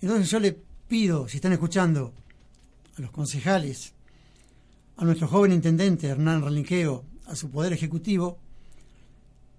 Entonces 0.00 0.30
yo 0.30 0.40
le 0.40 0.56
pido, 0.88 1.28
si 1.28 1.36
están 1.36 1.52
escuchando, 1.52 2.14
a 2.96 3.00
los 3.02 3.10
concejales, 3.10 3.92
a 4.98 5.04
nuestro 5.04 5.28
joven 5.28 5.52
intendente 5.52 6.06
Hernán 6.08 6.42
Relinqueo, 6.42 7.04
a 7.26 7.34
su 7.36 7.50
poder 7.50 7.72
ejecutivo, 7.72 8.38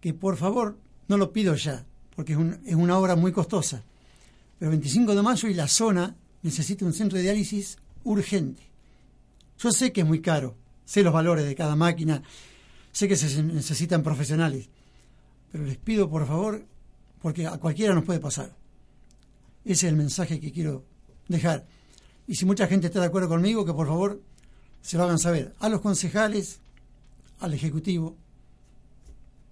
que 0.02 0.14
por 0.14 0.38
favor, 0.38 0.78
no 1.08 1.18
lo 1.18 1.32
pido 1.34 1.56
ya, 1.56 1.86
porque 2.16 2.34
es, 2.34 2.38
un- 2.40 2.60
es 2.66 2.76
una 2.76 2.98
obra 2.98 3.16
muy 3.16 3.32
costosa, 3.32 3.84
pero 4.58 4.72
25 4.72 5.16
de 5.16 5.22
mayo 5.22 5.48
y 5.50 5.54
la 5.54 5.68
zona 5.68 6.16
necesita 6.44 6.86
un 6.86 6.94
centro 6.94 7.18
de 7.18 7.24
diálisis 7.24 7.78
urgente. 8.04 8.64
Yo 9.58 9.72
sé 9.72 9.92
que 9.92 10.02
es 10.02 10.08
muy 10.08 10.22
caro, 10.22 10.56
sé 10.86 11.04
los 11.04 11.14
valores 11.14 11.46
de 11.46 11.56
cada 11.56 11.76
máquina, 11.76 12.22
sé 12.92 13.08
que 13.08 13.16
se 13.16 13.42
necesitan 13.44 14.04
profesionales, 14.04 14.70
pero 15.52 15.64
les 15.66 15.78
pido 15.78 16.10
por 16.10 16.26
favor, 16.28 16.66
porque 17.22 17.46
a 17.48 17.58
cualquiera 17.58 17.94
nos 17.94 18.04
puede 18.06 18.20
pasar. 18.20 18.56
Ese 19.66 19.88
es 19.88 19.92
el 19.92 19.96
mensaje 19.98 20.40
que 20.40 20.52
quiero 20.52 20.86
dejar. 21.28 21.66
Y 22.28 22.36
si 22.36 22.46
mucha 22.46 22.68
gente 22.68 22.88
está 22.88 23.00
de 23.02 23.08
acuerdo 23.08 23.28
conmigo, 23.28 23.66
que 23.66 23.74
por 23.74 23.88
favor 23.88 24.22
se 24.82 24.98
lo 24.98 25.04
hagan 25.04 25.20
saber 25.20 25.54
a 25.60 25.70
los 25.70 25.82
concejales, 25.82 26.60
al 27.40 27.54
Ejecutivo. 27.54 28.16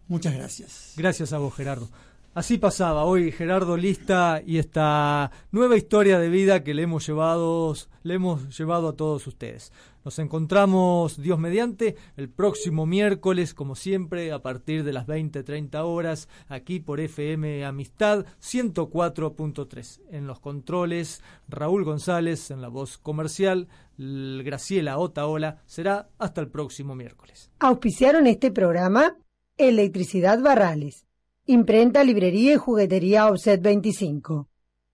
Muchas 0.07 0.33
gracias. 0.33 0.93
Gracias 0.95 1.33
a 1.33 1.37
vos, 1.37 1.53
Gerardo. 1.53 1.89
Así 2.37 2.59
pasaba 2.59 3.03
hoy 3.05 3.31
Gerardo 3.31 3.77
lista 3.77 4.43
y 4.45 4.59
esta 4.59 5.31
nueva 5.51 5.75
historia 5.75 6.19
de 6.19 6.29
vida 6.29 6.63
que 6.63 6.75
le 6.75 6.83
hemos 6.83 7.07
llevado, 7.07 7.73
le 8.03 8.13
hemos 8.13 8.55
llevado 8.55 8.89
a 8.89 8.95
todos 8.95 9.25
ustedes. 9.25 9.73
Nos 10.05 10.19
encontramos, 10.19 11.19
Dios 11.19 11.39
mediante, 11.39 11.95
el 12.15 12.29
próximo 12.29 12.85
miércoles, 12.85 13.55
como 13.55 13.73
siempre, 13.73 14.31
a 14.31 14.43
partir 14.43 14.83
de 14.83 14.93
las 14.93 15.07
20-30 15.07 15.83
horas, 15.83 16.29
aquí 16.47 16.79
por 16.79 16.99
FM 16.99 17.65
Amistad 17.65 18.27
104.3. 18.39 20.01
En 20.11 20.27
los 20.27 20.39
controles, 20.39 21.23
Raúl 21.47 21.85
González, 21.85 22.51
en 22.51 22.61
la 22.61 22.67
voz 22.67 22.99
comercial, 22.99 23.67
Graciela 23.97 24.99
Otaola. 24.99 25.63
Será 25.65 26.09
hasta 26.19 26.41
el 26.41 26.49
próximo 26.49 26.93
miércoles. 26.93 27.49
Auspiciaron 27.57 28.27
este 28.27 28.51
programa 28.51 29.17
Electricidad 29.57 30.39
Barrales, 30.39 31.06
Imprenta, 31.49 32.03
Librería 32.03 32.55
y 32.55 32.57
Juguetería 32.57 33.27
Offset 33.27 33.61
25, 33.61 34.49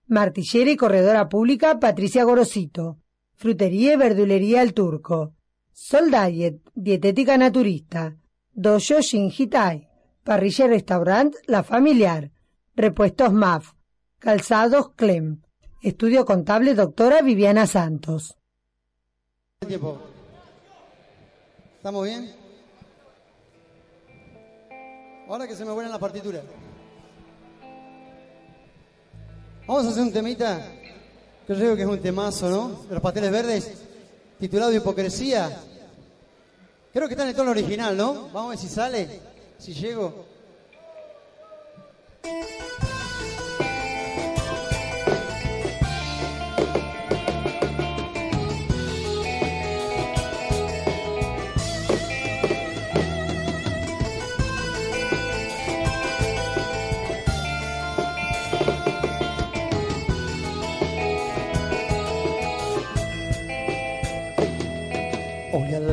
Martillera 0.06 0.70
y 0.70 0.76
Corredora 0.76 1.28
Pública 1.28 1.80
Patricia 1.80 2.22
Gorosito, 2.22 3.00
Frutería 3.34 3.94
y 3.94 3.96
Verdulería 3.96 4.62
El 4.62 4.72
Turco, 4.72 5.34
Sol 5.72 6.12
Diet, 6.12 6.60
Dietética 6.76 7.36
Naturista, 7.36 8.16
Dojo 8.52 9.00
Shinjitai, 9.00 9.88
Parrilla 10.22 10.66
y 10.66 10.68
Restaurant 10.68 11.34
La 11.48 11.64
Familiar, 11.64 12.30
Repuestos 12.76 13.32
MAF, 13.32 13.72
Calzados 14.20 14.92
Clem, 14.94 15.42
Estudio 15.82 16.24
Contable 16.24 16.76
Doctora 16.76 17.20
Viviana 17.20 17.66
Santos. 17.66 18.36
¿Estamos 19.60 19.98
bien? 22.04 22.43
Ahora 25.34 25.48
que 25.48 25.56
se 25.56 25.64
me 25.64 25.72
vuelan 25.72 25.90
las 25.90 26.00
partituras. 26.00 26.42
Vamos 29.66 29.84
a 29.84 29.88
hacer 29.88 30.02
un 30.04 30.12
temita 30.12 30.64
creo 31.44 31.74
que 31.74 31.82
es 31.82 31.88
un 31.88 31.98
temazo, 31.98 32.48
¿no? 32.48 32.84
De 32.84 32.94
los 32.94 33.02
pasteles 33.02 33.32
verdes, 33.32 33.72
titulado 34.38 34.72
Hipocresía. 34.72 35.50
Creo 36.92 37.08
que 37.08 37.14
está 37.14 37.24
en 37.24 37.30
el 37.30 37.34
tono 37.34 37.50
original, 37.50 37.96
¿no? 37.96 38.28
Vamos 38.28 38.46
a 38.46 38.48
ver 38.50 38.58
si 38.58 38.68
sale, 38.68 39.20
si 39.58 39.74
llego. 39.74 40.24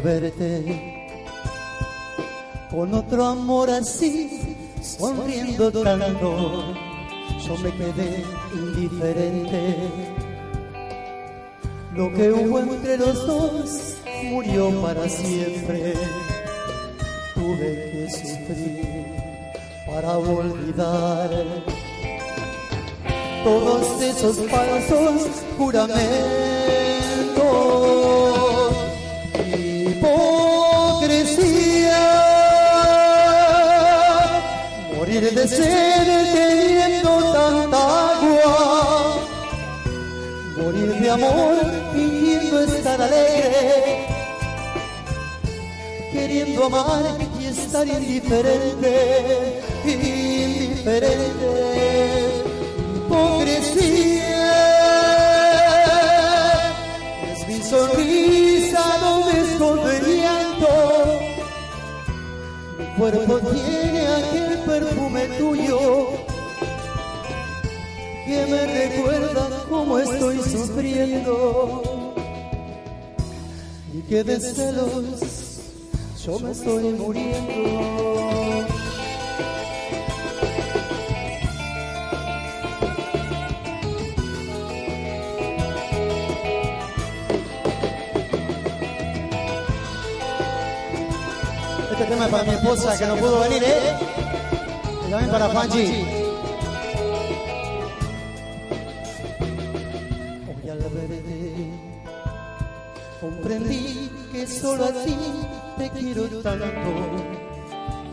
Verte 0.04 1.08
con 2.72 2.94
otro 2.94 3.26
amor 3.26 3.70
así, 3.70 4.56
sonriendo 4.82 5.72
tanto, 5.72 6.74
yo 7.46 7.58
me 7.58 7.72
quedé 7.72 8.24
indiferente. 8.54 9.76
Lo 11.94 12.14
que 12.14 12.32
hubo 12.32 12.60
entre 12.60 12.98
los 12.98 13.28
dos 13.28 13.98
murió 14.24 14.72
para 14.82 15.10
siempre. 15.10 15.94
Tuve 17.36 17.92
que 17.92 18.10
sufrir 18.10 19.06
para 19.86 20.18
olvidar 20.18 21.30
todos 23.44 24.02
esos 24.02 24.38
falsos 24.50 25.44
juramentos. 25.58 26.72
Morir 35.22 35.36
de 35.36 35.48
sed 35.48 36.08
teniendo 36.34 37.12
tanta 37.32 37.78
agua, 38.12 39.20
morir 40.58 40.92
de 41.00 41.10
amor 41.12 41.56
fingiendo 41.94 42.64
estar 42.64 43.00
alegre, 43.00 44.08
queriendo 46.12 46.66
amar 46.66 47.18
y 47.40 47.46
estar 47.46 47.88
indiferente, 47.88 49.62
indiferente, 49.86 51.12
hipocresía. 52.96 54.52
Es 57.32 57.48
mi 57.48 57.62
sonrisa 57.62 58.84
donde 59.02 59.32
esconde 59.42 59.98
el 59.98 60.04
llanto. 60.04 60.11
Mi 60.11 60.11
cuerpo 63.02 63.40
tiene 63.40 64.08
aquel 64.08 64.60
perfume 64.60 65.26
tuyo 65.40 66.10
que 68.28 68.46
me 68.46 68.68
recuerda 68.68 69.66
cómo 69.68 69.98
estoy 69.98 70.38
sufriendo 70.38 72.14
y 73.92 74.02
que 74.02 74.24
de 74.24 74.40
celos 74.40 75.16
yo 76.24 76.40
me 76.42 76.52
estoy 76.52 76.84
muriendo. 76.94 78.21
Tema 92.12 92.26
es 92.26 92.32
para 92.32 92.44
mi 92.44 92.50
esposa 92.52 92.98
que 92.98 93.06
no 93.08 93.16
pudo 93.16 93.40
venir, 93.40 93.64
¿eh? 93.64 93.98
Y 95.08 95.12
también 95.12 95.32
para 95.32 95.50
Fanchi. 95.50 95.86
Hoy 100.50 100.70
al 100.70 100.80
verte 100.80 101.72
comprendí 103.22 104.12
que 104.34 104.46
solo 104.46 104.86
a 104.86 104.92
ti 104.92 105.18
te 105.78 105.90
quiero 105.92 106.24
tanto. 106.42 106.66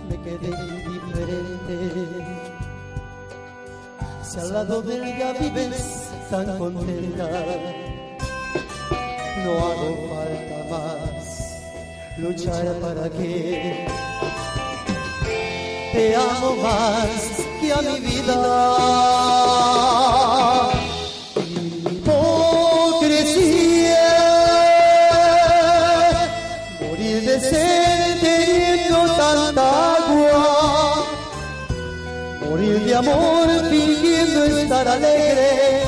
Me 0.09 0.17
quedé 0.23 0.47
indiferente. 0.47 1.77
Si 4.23 4.39
al 4.39 4.53
lado 4.53 4.83
de 4.83 4.95
ella 4.95 5.33
vives 5.41 6.11
tan 6.31 6.57
contenta, 6.57 7.29
no 9.45 9.51
hago 9.59 9.89
falta 10.09 10.57
más 10.71 11.28
luchar 12.19 12.67
para 12.81 13.09
que 13.11 13.87
te 15.93 16.17
amo 16.17 16.57
más 16.57 17.47
que 17.61 17.73
a 17.73 17.81
mi 17.83 18.01
vida. 18.01 18.39
Hipocresía, 21.93 22.57
morir 26.81 27.23
de 27.23 27.41
sed 27.41 28.21
teniendo 28.21 29.01
tanta 29.17 29.95
agua, 29.95 31.05
morir 32.49 32.81
de 32.81 32.95
amor 32.97 33.49
fingiendo 33.71 34.45
estar 34.45 34.89
alegre. 34.89 35.83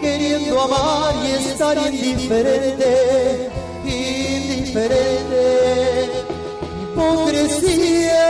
Queriendo 0.00 0.60
amar 0.62 1.14
y 1.22 1.26
estar 1.32 1.76
indiferente, 1.76 3.49
diferente, 4.70 6.08
hipocresía. 6.82 8.22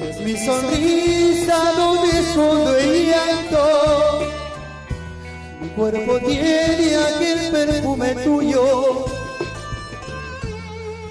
Es 0.00 0.20
mi 0.20 0.34
sonrisa 0.38 1.72
donde 1.76 2.20
escondo 2.20 2.76
el 2.76 3.10
llanto. 3.10 4.20
Mi 5.60 5.68
cuerpo 5.70 6.18
tiene 6.20 6.96
aquel 6.96 7.50
perfume 7.50 8.14
tuyo 8.24 9.04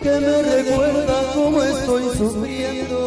que 0.01 0.09
me 0.09 0.41
recuerda 0.41 1.31
cómo 1.35 1.61
estoy 1.63 2.03
sufriendo 2.17 2.97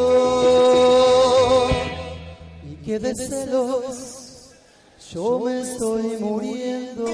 y 2.64 2.76
que 2.84 2.99
de 3.01 3.12
yo 5.12 5.40
me 5.40 5.61
estoy 5.61 6.16
muriendo. 6.20 7.05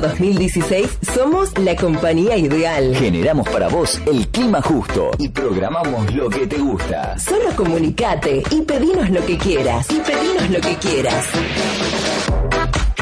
2016 0.00 0.98
somos 1.14 1.56
la 1.58 1.76
compañía 1.76 2.36
ideal. 2.36 2.94
Generamos 2.96 3.48
para 3.48 3.68
vos 3.68 4.00
el 4.06 4.28
clima 4.28 4.60
justo 4.62 5.10
y 5.18 5.28
programamos 5.28 6.12
lo 6.14 6.28
que 6.28 6.46
te 6.46 6.58
gusta. 6.58 7.18
Solo 7.18 7.54
comunicate 7.56 8.42
y 8.50 8.62
pedinos 8.62 9.10
lo 9.10 9.24
que 9.24 9.38
quieras. 9.38 9.86
Y 9.90 10.00
pedinos 10.00 10.50
lo 10.50 10.60
que 10.60 10.76
quieras. 10.76 11.26